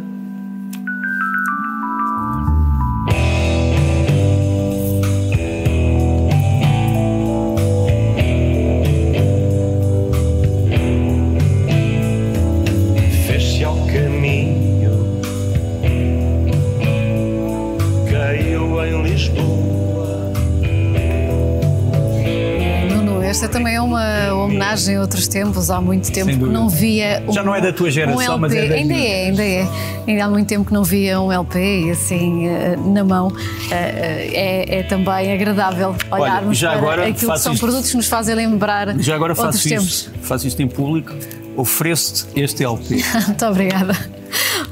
homenagem 24.74 24.96
a 24.96 25.00
outros 25.00 25.28
tempos. 25.28 25.70
Há 25.70 25.80
muito 25.80 26.10
tempo 26.12 26.30
que 26.30 26.36
não 26.36 26.68
via. 26.68 27.22
Um, 27.26 27.32
Já 27.32 27.42
não 27.42 27.54
é 27.54 27.60
da 27.60 27.72
tua 27.72 27.90
geração, 27.90 28.36
um 28.36 28.38
mas 28.38 28.52
é 28.54 28.68
da 28.68 28.74
ainda 28.74 28.94
minha. 28.94 29.08
é, 29.08 29.26
ainda 29.28 29.44
é. 29.44 29.68
Ainda 30.06 30.24
há 30.24 30.28
muito 30.28 30.46
tempo 30.48 30.64
que 30.64 30.72
não 30.72 30.84
via 30.84 31.20
um 31.20 31.32
LP 31.32 31.90
assim 31.90 32.46
eh, 32.48 32.76
na 32.76 33.04
mão. 33.04 33.32
Eh, 33.70 33.74
eh, 33.74 34.30
é, 34.34 34.78
é 34.80 34.82
também 34.82 35.32
agradável 35.32 35.94
olharmos 36.10 36.58
já 36.58 36.78
para 36.78 37.06
aquilo 37.06 37.32
que 37.32 37.38
são 37.38 37.52
isto. 37.52 37.64
produtos 37.64 37.90
que 37.90 37.96
nos 37.96 38.06
fazem 38.06 38.34
lembrar 38.34 38.98
Já 38.98 39.14
agora 39.14 39.32
outros 39.32 39.56
faço 39.56 39.68
tempos. 39.68 39.86
isto, 39.86 40.10
faço 40.22 40.46
isto 40.46 40.60
em 40.62 40.68
público, 40.68 41.12
ofereço-te 41.56 42.40
este 42.40 42.64
LP. 42.64 43.02
Muito 43.26 43.46
obrigada. 43.46 44.13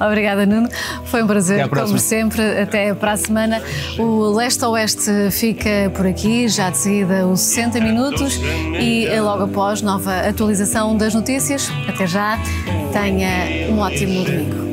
Obrigada, 0.07 0.46
Nuno. 0.46 0.68
Foi 1.05 1.22
um 1.22 1.26
prazer, 1.26 1.68
como 1.68 1.98
sempre. 1.98 2.42
Até 2.61 2.94
para 2.94 3.12
a 3.12 3.16
semana. 3.16 3.62
O 3.98 4.30
Leste 4.32 4.64
Oeste 4.64 5.30
fica 5.30 5.90
por 5.94 6.07
aqui, 6.07 6.48
já 6.48 6.70
de 6.70 6.78
seguida 6.78 7.26
os 7.26 7.40
60 7.40 7.80
minutos 7.80 8.40
e 8.80 9.09
logo 9.20 9.44
após 9.44 9.82
nova 9.82 10.20
atualização 10.20 10.96
das 10.96 11.14
notícias. 11.14 11.70
Até 11.88 12.07
já. 12.07 12.38
Tenha 12.92 13.70
um 13.70 13.78
ótimo 13.78 14.24
domingo. 14.24 14.71